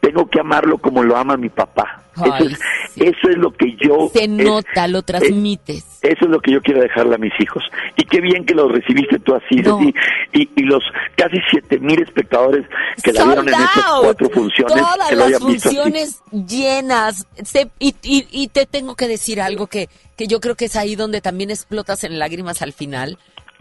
tengo 0.00 0.28
que 0.28 0.40
amarlo 0.40 0.78
como 0.78 1.02
lo 1.02 1.16
ama 1.16 1.36
mi 1.36 1.48
papá. 1.48 2.02
Ay, 2.18 2.30
eso, 2.30 2.44
es, 2.46 2.58
eso 2.96 3.28
es 3.28 3.36
lo 3.36 3.52
que 3.52 3.76
yo 3.76 4.08
Se 4.12 4.24
es- 4.24 4.28
nota, 4.30 4.88
lo 4.88 5.02
transmites. 5.02 5.84
eso 6.00 6.24
es 6.24 6.30
lo 6.30 6.40
que 6.40 6.52
yo 6.52 6.62
quiero 6.62 6.80
dejarle 6.80 7.14
a 7.16 7.18
mis 7.18 7.32
hijos. 7.40 7.62
Y 7.96 8.04
qué 8.04 8.20
bien 8.22 8.46
que 8.46 8.54
lo 8.54 8.68
recibiste 8.68 9.18
tú 9.18 9.34
así, 9.34 9.56
No. 9.56 9.78
Ceci. 9.78 9.94
y, 10.32 10.50
y 10.56 10.62
los 10.64 10.82
casi 11.16 11.36
siete 11.50 11.78
mil 11.78 12.00
espectadores 12.00 12.64
que 13.02 13.12
la 13.12 13.24
vieron 13.24 13.48
en 13.48 13.54
Sold 13.54 13.66
estas 13.68 13.84
cuatro 14.00 14.30
funciones, 14.30 14.74
Todas 14.76 15.08
que 15.10 15.16
lo 15.16 15.28
las 15.28 15.34
así. 15.34 15.44
funciones 15.44 16.20
llenas. 16.30 17.26
Se- 17.44 17.70
y, 17.78 17.94
y- 18.02 18.26
y 18.30 18.48
te 18.48 18.64
tengo 18.64 18.94
que 18.96 19.08
decir 19.08 19.40
algo 19.42 19.66
que, 19.66 19.88
que 20.16 20.26
yo 20.26 20.40
creo 20.40 20.54
que 20.54 20.66
es 20.66 20.76
ahí 20.76 20.96
donde 20.96 21.20
también 21.20 21.50
explotas 21.50 22.02
en 22.04 22.18
lágrimas 22.18 22.62
al 22.62 22.72
final. 22.72 23.18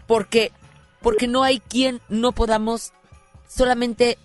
Porque, 0.07 0.51
porque 1.01 1.27
no 1.27 1.43
hay 1.43 1.59
quien 1.59 1.99
no 2.07 2.31
podamos 2.31 2.93
solamente 3.47 4.17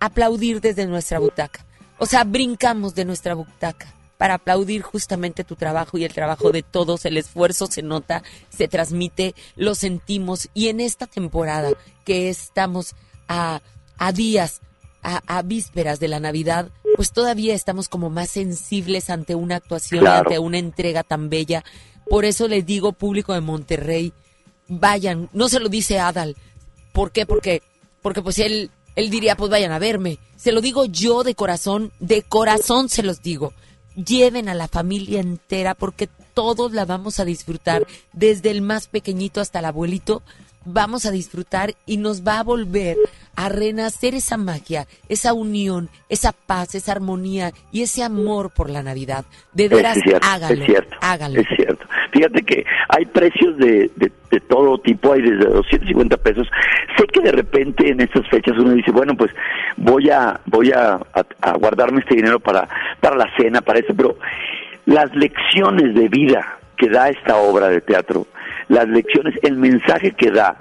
aplaudir 0.00 0.60
desde 0.60 0.86
nuestra 0.86 1.18
butaca. 1.18 1.64
O 1.98 2.06
sea, 2.06 2.24
brincamos 2.24 2.94
de 2.94 3.04
nuestra 3.04 3.34
butaca 3.34 3.86
para 4.18 4.34
aplaudir 4.34 4.82
justamente 4.82 5.44
tu 5.44 5.56
trabajo 5.56 5.98
y 5.98 6.04
el 6.04 6.12
trabajo 6.12 6.50
de 6.50 6.62
todos. 6.62 7.04
El 7.04 7.16
esfuerzo 7.16 7.66
se 7.66 7.82
nota, 7.82 8.22
se 8.50 8.68
transmite, 8.68 9.34
lo 9.56 9.74
sentimos. 9.74 10.48
Y 10.54 10.68
en 10.68 10.80
esta 10.80 11.06
temporada 11.06 11.70
que 12.04 12.28
estamos 12.28 12.94
a, 13.28 13.60
a 13.98 14.12
días, 14.12 14.60
a, 15.02 15.20
a 15.26 15.42
vísperas 15.42 16.00
de 16.00 16.08
la 16.08 16.20
Navidad, 16.20 16.70
pues 16.96 17.12
todavía 17.12 17.54
estamos 17.54 17.88
como 17.88 18.08
más 18.10 18.30
sensibles 18.30 19.10
ante 19.10 19.34
una 19.34 19.56
actuación, 19.56 20.00
Claro. 20.00 20.18
ante 20.28 20.38
una 20.38 20.58
entrega 20.58 21.02
tan 21.02 21.28
bella. 21.28 21.64
Por 22.08 22.24
eso 22.24 22.48
les 22.48 22.64
digo, 22.66 22.92
público 22.92 23.32
de 23.34 23.40
Monterrey, 23.40 24.12
vayan, 24.68 25.28
no 25.32 25.48
se 25.48 25.60
lo 25.60 25.68
dice 25.68 25.98
Adal. 25.98 26.36
¿Por 26.92 27.10
qué? 27.12 27.26
Porque, 27.26 27.62
porque 28.02 28.22
pues 28.22 28.38
él, 28.38 28.70
él 28.96 29.10
diría, 29.10 29.36
pues 29.36 29.50
vayan 29.50 29.72
a 29.72 29.78
verme. 29.78 30.18
Se 30.36 30.52
lo 30.52 30.60
digo 30.60 30.84
yo 30.84 31.22
de 31.22 31.34
corazón, 31.34 31.92
de 32.00 32.22
corazón 32.22 32.88
se 32.88 33.02
los 33.02 33.22
digo. 33.22 33.52
Lleven 33.94 34.48
a 34.48 34.54
la 34.54 34.68
familia 34.68 35.20
entera 35.20 35.74
porque 35.74 36.08
todos 36.34 36.72
la 36.72 36.84
vamos 36.84 37.20
a 37.20 37.24
disfrutar, 37.24 37.86
desde 38.12 38.50
el 38.50 38.60
más 38.60 38.88
pequeñito 38.88 39.40
hasta 39.40 39.60
el 39.60 39.66
abuelito. 39.66 40.22
Vamos 40.64 41.06
a 41.06 41.10
disfrutar 41.10 41.76
y 41.86 41.96
nos 41.98 42.22
va 42.22 42.40
a 42.40 42.44
volver 42.44 42.96
a 43.36 43.48
renacer 43.48 44.14
esa 44.14 44.36
magia, 44.36 44.86
esa 45.08 45.32
unión, 45.32 45.88
esa 46.08 46.32
paz, 46.32 46.74
esa 46.74 46.92
armonía 46.92 47.52
y 47.72 47.82
ese 47.82 48.02
amor 48.02 48.50
por 48.50 48.70
la 48.70 48.82
Navidad. 48.82 49.24
De 49.52 49.68
veras, 49.68 49.96
es 49.96 50.02
cierto, 50.04 50.26
háganlo, 50.28 50.60
es 50.62 50.66
cierto, 50.66 50.96
háganlo. 51.00 51.40
es 51.40 51.46
cierto. 51.56 51.86
Fíjate 52.12 52.42
que 52.42 52.64
hay 52.88 53.04
precios 53.06 53.56
de, 53.58 53.90
de, 53.96 54.12
de 54.30 54.40
todo 54.40 54.78
tipo, 54.78 55.12
hay 55.12 55.22
desde 55.22 55.46
250 55.46 56.16
pesos. 56.18 56.46
Sé 56.96 57.06
que 57.08 57.20
de 57.20 57.32
repente 57.32 57.88
en 57.90 58.00
estas 58.00 58.28
fechas 58.28 58.54
uno 58.58 58.70
dice, 58.72 58.90
bueno, 58.92 59.16
pues 59.16 59.30
voy 59.76 60.10
a 60.10 60.40
voy 60.46 60.70
a, 60.72 60.94
a- 60.94 61.26
a 61.42 61.52
guardarme 61.56 62.00
este 62.00 62.14
dinero 62.16 62.38
para 62.38 62.68
para 63.00 63.16
la 63.16 63.28
cena, 63.36 63.60
para 63.62 63.80
eso, 63.80 63.92
pero 63.96 64.16
las 64.86 65.14
lecciones 65.16 65.94
de 65.94 66.08
vida 66.08 66.58
que 66.76 66.88
da 66.88 67.08
esta 67.08 67.36
obra 67.36 67.68
de 67.68 67.80
teatro, 67.80 68.26
las 68.68 68.86
lecciones, 68.88 69.34
el 69.42 69.56
mensaje 69.56 70.12
que 70.12 70.30
da, 70.30 70.56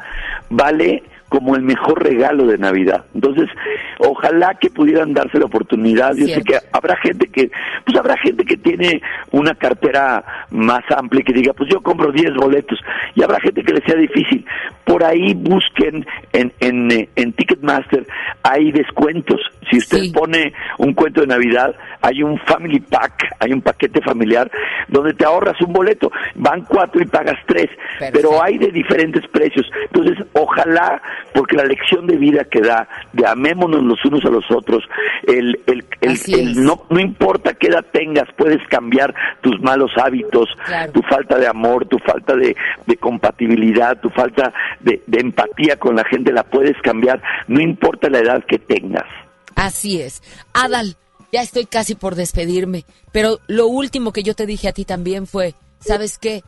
vale 0.50 1.04
como 1.34 1.56
el 1.56 1.64
mejor 1.64 2.04
regalo 2.04 2.46
de 2.46 2.60
Navidad. 2.60 3.06
Entonces, 3.16 3.50
ojalá 3.98 4.54
que 4.54 4.70
pudieran 4.70 5.16
darse 5.16 5.40
la 5.40 5.46
oportunidad. 5.46 6.14
Yo 6.16 6.28
sé 6.28 6.44
que 6.44 6.60
habrá 6.72 6.96
gente 6.98 7.26
que, 7.26 7.50
pues 7.84 7.98
habrá 7.98 8.16
gente 8.18 8.46
que 8.46 8.56
tiene 8.56 9.02
una 9.32 9.56
cartera 9.56 10.24
más 10.52 10.84
amplia 10.96 11.22
y 11.22 11.24
que 11.24 11.34
diga, 11.34 11.54
pues 11.54 11.72
yo 11.72 11.82
compro 11.82 12.12
10 12.12 12.36
boletos. 12.36 12.80
Y 13.16 13.24
habrá 13.24 13.40
gente 13.40 13.64
que 13.64 13.74
le 13.74 13.82
sea 13.82 13.96
difícil. 13.96 14.46
Por 14.84 15.04
ahí 15.04 15.34
busquen 15.34 16.06
en, 16.34 16.54
en, 16.60 16.92
eh, 16.92 17.10
en 17.16 17.34
Ticketmaster, 17.34 18.06
hay 18.44 18.72
descuentos. 18.72 19.42
Si 19.70 19.78
usted 19.78 20.12
pone 20.14 20.54
un 20.78 20.94
cuento 20.94 21.22
de 21.22 21.28
Navidad, 21.28 21.76
hay 22.02 22.22
un 22.24 22.38
family 22.40 22.80
pack, 22.80 23.36
hay 23.40 23.54
un 23.54 23.62
paquete 23.62 24.02
familiar 24.02 24.50
donde 24.88 25.14
te 25.14 25.26
ahorras 25.26 25.60
un 25.62 25.74
boleto. 25.74 26.12
Van 26.36 26.62
cuatro 26.62 27.02
y 27.02 27.06
pagas 27.06 27.38
tres, 27.48 27.70
pero 28.12 28.44
hay 28.44 28.58
de 28.58 28.72
diferentes 28.72 29.26
precios. 29.28 29.66
Entonces, 29.92 30.26
ojalá, 30.34 31.02
porque 31.34 31.56
la 31.56 31.64
lección 31.66 32.08
de 32.08 32.18
vida 32.18 32.44
que 32.46 32.62
da, 32.62 32.88
de 33.14 33.26
amémonos 33.28 33.84
los 33.84 34.04
unos 34.06 34.24
a 34.26 34.30
los 34.30 34.46
otros, 34.52 34.84
el, 35.28 35.60
el, 35.68 35.86
el- 36.02 36.18
el 36.34 36.64
no, 36.64 36.84
no 36.90 37.00
importa 37.00 37.54
qué 37.54 37.68
edad 37.68 37.86
tengas, 37.92 38.28
puedes 38.38 38.66
cambiar 38.68 39.14
tus 39.42 39.60
malos 39.62 39.92
hábitos, 39.98 40.50
Claro. 40.66 40.92
tu 40.92 41.02
falta 41.04 41.38
de 41.38 41.48
amor, 41.48 41.86
tu 41.86 41.98
falta 42.00 42.36
de, 42.36 42.56
de 42.86 42.98
compatibilidad, 42.98 44.00
tu 44.00 44.10
falta 44.10 44.54
de, 44.80 45.02
de 45.08 45.20
empatía 45.20 45.78
con 45.78 45.96
la 45.96 46.04
gente, 46.06 46.32
la 46.32 46.44
puedes 46.44 46.78
cambiar, 46.82 47.22
no 47.48 47.62
importa 47.62 48.10
la 48.10 48.20
edad 48.20 48.44
que 48.46 48.60
tengas. 48.60 49.06
Así 49.56 50.02
es. 50.02 50.22
Adal, 50.54 50.98
ya 51.32 51.42
estoy 51.42 51.66
casi 51.66 51.96
por 51.96 52.16
despedirme, 52.16 52.86
pero 53.12 53.40
lo 53.48 53.68
último 53.68 54.14
que 54.14 54.24
yo 54.24 54.36
te 54.36 54.46
dije 54.46 54.68
a 54.68 54.74
ti 54.74 54.86
también 54.86 55.28
fue, 55.28 55.56
¿sabes 55.80 56.18
qué? 56.18 56.44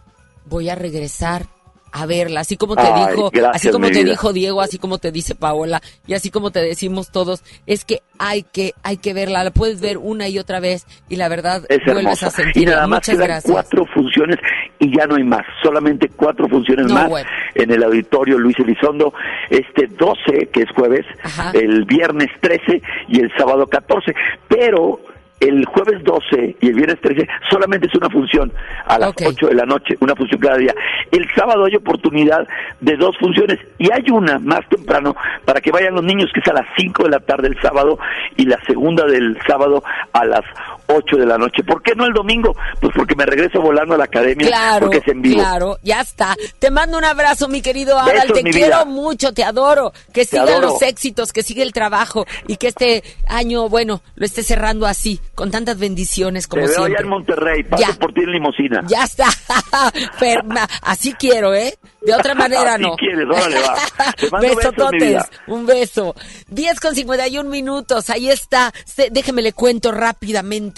Voy 0.46 0.70
a 0.70 0.76
regresar 0.76 1.48
a 1.98 2.06
verla, 2.06 2.42
así 2.42 2.58
como 2.58 2.76
te 2.76 2.82
Ay, 2.82 3.08
dijo, 3.10 3.30
gracias, 3.32 3.56
así 3.56 3.70
como 3.72 3.88
te 3.88 4.00
vida. 4.00 4.12
dijo 4.12 4.34
Diego, 4.34 4.62
así 4.62 4.78
como 4.78 4.98
te 4.98 5.12
dice 5.14 5.34
Paola 5.34 5.82
y 6.06 6.14
así 6.14 6.30
como 6.30 6.52
te 6.52 6.60
decimos 6.60 7.10
todos, 7.10 7.42
es 7.68 7.86
que 7.86 8.02
hay 8.20 8.44
que 8.44 8.74
hay 8.84 8.98
que 8.98 9.14
verla, 9.14 9.44
la 9.46 9.52
puedes 9.52 9.80
ver 9.80 9.98
una 9.98 10.28
y 10.28 10.38
otra 10.38 10.60
vez 10.60 10.86
y 11.08 11.16
la 11.16 11.30
verdad 11.30 11.64
Es 11.70 11.80
vuelves 11.86 12.04
hermosa. 12.22 12.28
a 12.28 12.32
sentir. 12.32 12.64
Y 12.64 12.66
nada 12.66 12.86
más 12.88 13.08
Muchas 13.08 13.18
gracias. 13.26 13.52
cuatro 13.54 13.86
funciones 13.94 14.38
y 14.80 14.96
ya 14.98 15.08
no 15.08 15.16
hay 15.16 15.24
más. 15.24 15.46
Solamente 15.64 16.10
cuatro 16.10 16.48
funciones 16.50 16.88
No, 16.88 16.94
más 16.96 17.10
bueno. 17.10 17.30
en 17.56 17.72
el 17.72 17.82
auditorio 17.84 18.38
Luis 18.38 18.60
Elizondo. 18.60 19.14
Este 19.50 19.88
12, 19.88 20.50
que 20.52 20.62
es 20.64 20.72
jueves, 20.76 21.06
Ajá. 21.24 21.52
el 21.54 21.86
viernes 21.86 22.28
13 22.42 22.82
y 23.08 23.22
el 23.22 23.32
sábado 23.38 23.68
14. 23.68 24.14
Pero 24.50 25.00
el 25.40 25.66
jueves 25.66 26.04
12 26.04 26.58
y 26.62 26.68
el 26.68 26.76
viernes 26.76 27.00
13 27.02 27.28
solamente 27.50 27.88
es 27.88 27.96
una 27.96 28.10
función 28.10 28.52
a 28.86 28.98
las 28.98 29.14
8 29.24 29.48
de 29.48 29.54
la 29.54 29.66
noche, 29.66 29.96
una 30.00 30.16
función 30.16 30.40
cada 30.40 30.58
día. 30.58 30.74
El 31.12 31.28
sábado 31.36 31.66
hay 31.66 31.76
oportunidad 31.76 32.48
de 32.80 32.96
dos 32.96 33.18
funciones 33.18 33.60
y 33.78 33.92
hay 33.92 34.10
una 34.12 34.40
más 34.40 34.68
temprano 34.70 35.16
para 35.44 35.62
que 35.62 35.72
vayan 35.72 35.96
los 35.96 36.04
niños 36.04 36.32
que 36.34 36.40
es 36.40 36.48
a 36.48 36.54
las 36.54 36.68
5 36.78 37.04
de 37.04 37.10
la 37.10 37.20
tarde 37.20 37.48
el 37.48 37.62
sábado 37.62 38.00
y 38.38 38.46
la 38.46 38.60
segunda 38.66 39.06
del 39.06 39.38
sábado 39.46 39.84
a 40.14 40.26
las 40.26 40.44
8 40.88 41.18
de 41.18 41.26
la 41.26 41.38
noche. 41.38 41.64
¿Por 41.64 41.82
qué 41.82 41.94
no 41.96 42.06
el 42.06 42.14
domingo? 42.14 42.56
Pues 42.80 42.94
porque 42.96 43.16
me 43.16 43.26
regreso 43.26 43.62
volando 43.62 43.96
a 43.96 43.98
la 43.98 44.06
academia 44.06 44.48
claro, 44.48 44.86
porque 44.86 44.98
es 44.98 45.08
en 45.08 45.22
vivo. 45.22 45.40
Claro, 45.40 45.78
ya 45.84 46.02
está. 46.02 46.36
Te 46.60 46.72
mando 46.72 46.98
un 46.98 47.06
abrazo, 47.06 47.48
mi 47.48 47.62
querido 47.62 47.98
Adal. 48.00 48.32
te 48.34 48.44
quiero 48.44 48.86
mucho, 48.86 49.34
te 49.34 49.44
adoro. 49.44 49.94
Que 50.14 50.26
sigan 50.26 50.62
los 50.62 50.82
éxitos, 50.82 51.34
que 51.34 51.44
siga 51.44 51.64
el 51.64 51.74
trabajo 51.74 52.26
y 52.48 52.58
que 52.58 52.68
este 52.68 53.04
año, 53.28 53.70
bueno, 53.70 54.02
lo 54.16 54.26
esté 54.26 54.44
cerrando 54.44 54.86
así, 54.86 55.20
con 55.34 55.52
tantas 55.52 55.78
bendiciones 55.78 56.48
como 56.48 56.66
te 56.66 56.70
veo 56.70 56.84
allá 56.86 56.98
en 57.00 57.08
Monterrey, 57.08 57.64
paso 57.64 58.00
por 58.00 58.14
ti 58.14 58.22
en 58.22 58.32
limosina. 58.32 58.84
Ya 58.88 59.04
está. 59.04 59.28
así 60.82 61.14
quiero, 61.14 61.54
¿eh? 61.54 61.78
De 62.02 62.14
otra 62.14 62.36
manera 62.36 62.78
no. 62.78 62.96
quieres, 62.96 63.26
órale, 63.26 63.60
va. 63.62 63.76
Te 64.18 64.30
mando 64.30 64.56
Besototes, 64.56 65.24
un 65.48 65.66
beso. 65.66 66.16
10 66.50 66.80
con 66.80 66.96
51 66.96 67.50
minutos, 67.50 68.10
ahí 68.10 68.30
está. 68.30 68.74
Déjeme 69.12 69.42
le 69.42 69.54
cuento 69.54 69.92
rápidamente 69.92 70.75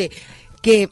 que 0.61 0.89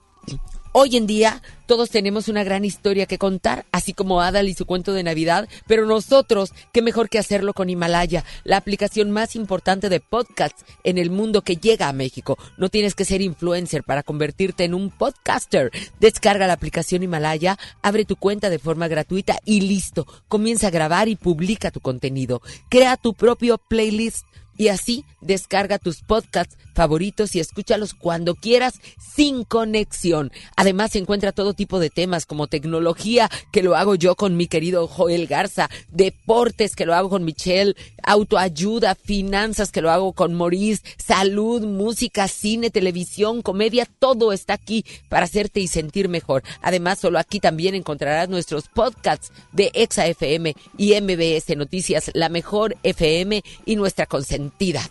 hoy 0.72 0.98
en 0.98 1.08
día 1.08 1.42
todos 1.68 1.90
tenemos 1.90 2.28
una 2.28 2.44
gran 2.44 2.66
historia 2.66 3.06
que 3.06 3.18
contar, 3.18 3.66
así 3.72 3.94
como 3.94 4.22
Adal 4.22 4.50
y 4.50 4.54
su 4.54 4.66
cuento 4.66 4.94
de 4.94 5.04
Navidad, 5.04 5.48
pero 5.68 5.86
nosotros, 5.86 6.52
qué 6.74 6.82
mejor 6.82 7.10
que 7.10 7.18
hacerlo 7.18 7.54
con 7.54 7.70
Himalaya, 7.70 8.24
la 8.44 8.58
aplicación 8.58 9.10
más 9.10 9.36
importante 9.36 9.90
de 9.90 10.00
podcasts 10.00 10.66
en 10.84 10.98
el 10.98 11.10
mundo 11.10 11.42
que 11.42 11.56
llega 11.56 11.88
a 11.88 11.94
México. 11.94 12.38
No 12.58 12.70
tienes 12.70 12.94
que 12.94 13.06
ser 13.06 13.22
influencer 13.22 13.84
para 13.84 14.04
convertirte 14.04 14.64
en 14.64 14.74
un 14.74 14.92
podcaster. 14.92 15.72
Descarga 16.00 16.46
la 16.46 16.54
aplicación 16.54 17.04
Himalaya, 17.04 17.58
abre 17.82 18.06
tu 18.06 18.16
cuenta 18.16 18.50
de 18.50 18.60
forma 18.60 18.88
gratuita 18.88 19.40
y 19.46 19.62
listo. 19.62 20.06
Comienza 20.28 20.68
a 20.68 20.72
grabar 20.72 21.08
y 21.08 21.16
publica 21.16 21.72
tu 21.72 21.80
contenido. 21.80 22.42
Crea 22.70 22.98
tu 22.98 23.14
propio 23.14 23.58
playlist 23.58 24.26
y 24.58 24.70
así 24.70 25.06
descarga 25.22 25.80
tus 25.80 26.02
podcasts 26.02 26.58
favoritos 26.76 27.36
y 27.36 27.40
escúchalos 27.40 27.94
cuando 27.94 28.36
quieras 28.36 28.76
sin 29.00 29.46
conexión. 29.46 30.32
Además 30.56 30.92
se 30.92 31.00
encuentra 31.00 31.32
todo 31.32 31.54
tipo 31.54 31.80
de 31.80 31.90
temas 31.90 32.26
como 32.26 32.48
tecnología, 32.48 33.30
que 33.52 33.64
lo 33.64 33.76
hago 33.76 33.96
yo 33.96 34.16
con 34.16 34.38
mi 34.38 34.48
querido 34.48 34.88
Joel 34.88 35.26
Garza, 35.26 35.70
deportes, 35.90 36.76
que 36.76 36.86
lo 36.86 36.94
hago 36.94 37.10
con 37.10 37.24
Michelle, 37.24 37.76
autoayuda, 38.04 38.96
finanzas, 38.96 39.72
que 39.72 39.82
lo 39.82 39.90
hago 39.90 40.14
con 40.14 40.34
Maurice, 40.34 40.84
salud, 40.98 41.66
música, 41.66 42.28
cine, 42.28 42.70
televisión, 42.70 43.42
comedia, 43.42 43.88
todo 44.00 44.34
está 44.34 44.54
aquí 44.54 44.86
para 45.10 45.26
hacerte 45.26 45.62
y 45.62 45.68
sentir 45.68 46.10
mejor. 46.10 46.44
Además, 46.62 47.00
solo 47.00 47.20
aquí 47.20 47.40
también 47.40 47.74
encontrarás 47.74 48.28
nuestros 48.28 48.68
podcasts 48.68 49.32
de 49.54 49.72
Exa 49.74 50.08
FM 50.08 50.56
y 50.78 51.00
MBS 51.00 51.56
Noticias, 51.56 52.12
la 52.14 52.28
mejor 52.28 52.76
FM 52.84 53.42
y 53.66 53.76
nuestra 53.78 54.06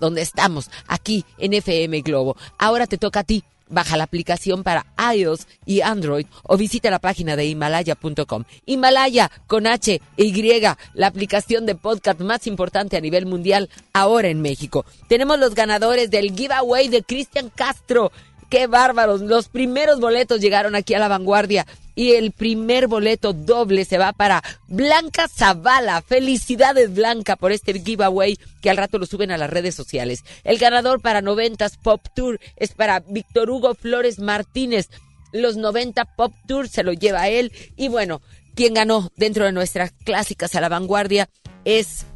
donde 0.00 0.22
estamos, 0.22 0.70
aquí 0.86 1.24
en 1.38 1.54
FM 1.54 2.00
Globo. 2.02 2.36
Ahora 2.58 2.86
te 2.86 2.98
toca 2.98 3.20
a 3.20 3.24
ti. 3.24 3.44
Baja 3.66 3.96
la 3.96 4.04
aplicación 4.04 4.62
para 4.62 4.84
iOS 5.14 5.46
y 5.64 5.80
Android 5.80 6.26
o 6.42 6.58
visita 6.58 6.90
la 6.90 6.98
página 6.98 7.34
de 7.34 7.46
himalaya.com. 7.46 8.44
Himalaya 8.66 9.30
con 9.46 9.66
H 9.66 10.02
Y, 10.18 10.62
la 10.92 11.06
aplicación 11.06 11.64
de 11.64 11.74
podcast 11.74 12.20
más 12.20 12.46
importante 12.46 12.98
a 12.98 13.00
nivel 13.00 13.24
mundial 13.24 13.70
ahora 13.94 14.28
en 14.28 14.42
México. 14.42 14.84
Tenemos 15.08 15.38
los 15.38 15.54
ganadores 15.54 16.10
del 16.10 16.36
giveaway 16.36 16.88
de 16.88 17.02
Cristian 17.02 17.50
Castro. 17.54 18.12
¡Qué 18.54 18.68
bárbaros! 18.68 19.20
Los 19.20 19.48
primeros 19.48 19.98
boletos 19.98 20.40
llegaron 20.40 20.76
aquí 20.76 20.94
a 20.94 21.00
la 21.00 21.08
vanguardia 21.08 21.66
y 21.96 22.12
el 22.12 22.30
primer 22.30 22.86
boleto 22.86 23.32
doble 23.32 23.84
se 23.84 23.98
va 23.98 24.12
para 24.12 24.44
Blanca 24.68 25.26
Zavala. 25.26 26.02
Felicidades 26.02 26.94
Blanca 26.94 27.34
por 27.34 27.50
este 27.50 27.72
giveaway 27.80 28.38
que 28.62 28.70
al 28.70 28.76
rato 28.76 28.98
lo 28.98 29.06
suben 29.06 29.32
a 29.32 29.38
las 29.38 29.50
redes 29.50 29.74
sociales. 29.74 30.22
El 30.44 30.58
ganador 30.58 31.00
para 31.00 31.20
noventas 31.20 31.78
Pop 31.78 32.00
Tour 32.14 32.38
es 32.54 32.74
para 32.74 33.00
Víctor 33.00 33.50
Hugo 33.50 33.74
Flores 33.74 34.20
Martínez. 34.20 34.88
Los 35.32 35.56
90 35.56 36.04
Pop 36.14 36.32
Tour 36.46 36.68
se 36.68 36.84
lo 36.84 36.92
lleva 36.92 37.28
él. 37.28 37.50
Y 37.74 37.88
bueno, 37.88 38.22
quien 38.54 38.74
ganó 38.74 39.10
dentro 39.16 39.46
de 39.46 39.50
nuestras 39.50 39.90
clásicas 40.04 40.54
a 40.54 40.60
la 40.60 40.68
vanguardia 40.68 41.28
es 41.64 42.06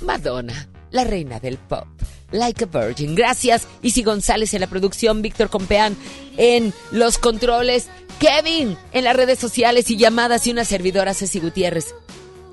Madonna, 0.00 0.70
la 0.90 1.04
reina 1.04 1.40
del 1.40 1.58
pop. 1.58 1.88
Like 2.32 2.64
a 2.64 2.66
Virgin. 2.66 3.14
Gracias. 3.14 3.66
Isi 3.82 4.02
González 4.02 4.52
en 4.54 4.60
la 4.60 4.66
producción, 4.66 5.22
Víctor 5.22 5.50
Compeán 5.50 5.96
en 6.36 6.72
los 6.90 7.18
controles. 7.18 7.88
Kevin 8.18 8.76
en 8.92 9.04
las 9.04 9.16
redes 9.16 9.38
sociales 9.38 9.90
y 9.90 9.96
llamadas 9.96 10.46
y 10.46 10.52
una 10.52 10.64
servidora 10.64 11.14
Ceci 11.14 11.40
Gutiérrez 11.40 11.94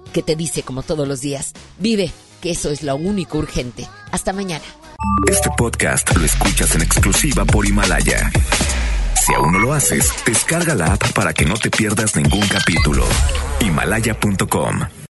que 0.10 0.24
te 0.24 0.36
dice 0.36 0.64
como 0.64 0.84
todos 0.84 1.08
los 1.08 1.22
días, 1.22 1.54
vive, 1.78 2.12
que 2.42 2.52
eso 2.52 2.72
es 2.72 2.84
lo 2.84 2.96
único 2.96 3.38
urgente. 3.38 3.88
Hasta 4.12 4.34
mañana. 4.34 4.66
Este 5.30 5.50
podcast 5.58 6.16
lo 6.16 6.26
escuchas 6.26 6.76
en 6.76 6.82
exclusiva 6.82 7.46
por 7.46 7.66
Himalaya. 7.66 8.32
Si 9.26 9.34
aún 9.34 9.54
no 9.54 9.60
lo 9.60 9.74
haces, 9.74 10.12
descarga 10.26 10.76
la 10.76 10.94
app 10.94 11.14
para 11.14 11.34
que 11.34 11.46
no 11.46 11.56
te 11.56 11.70
pierdas 11.70 12.16
ningún 12.16 12.48
capítulo. 12.48 13.06
Himalaya.com 13.62 15.00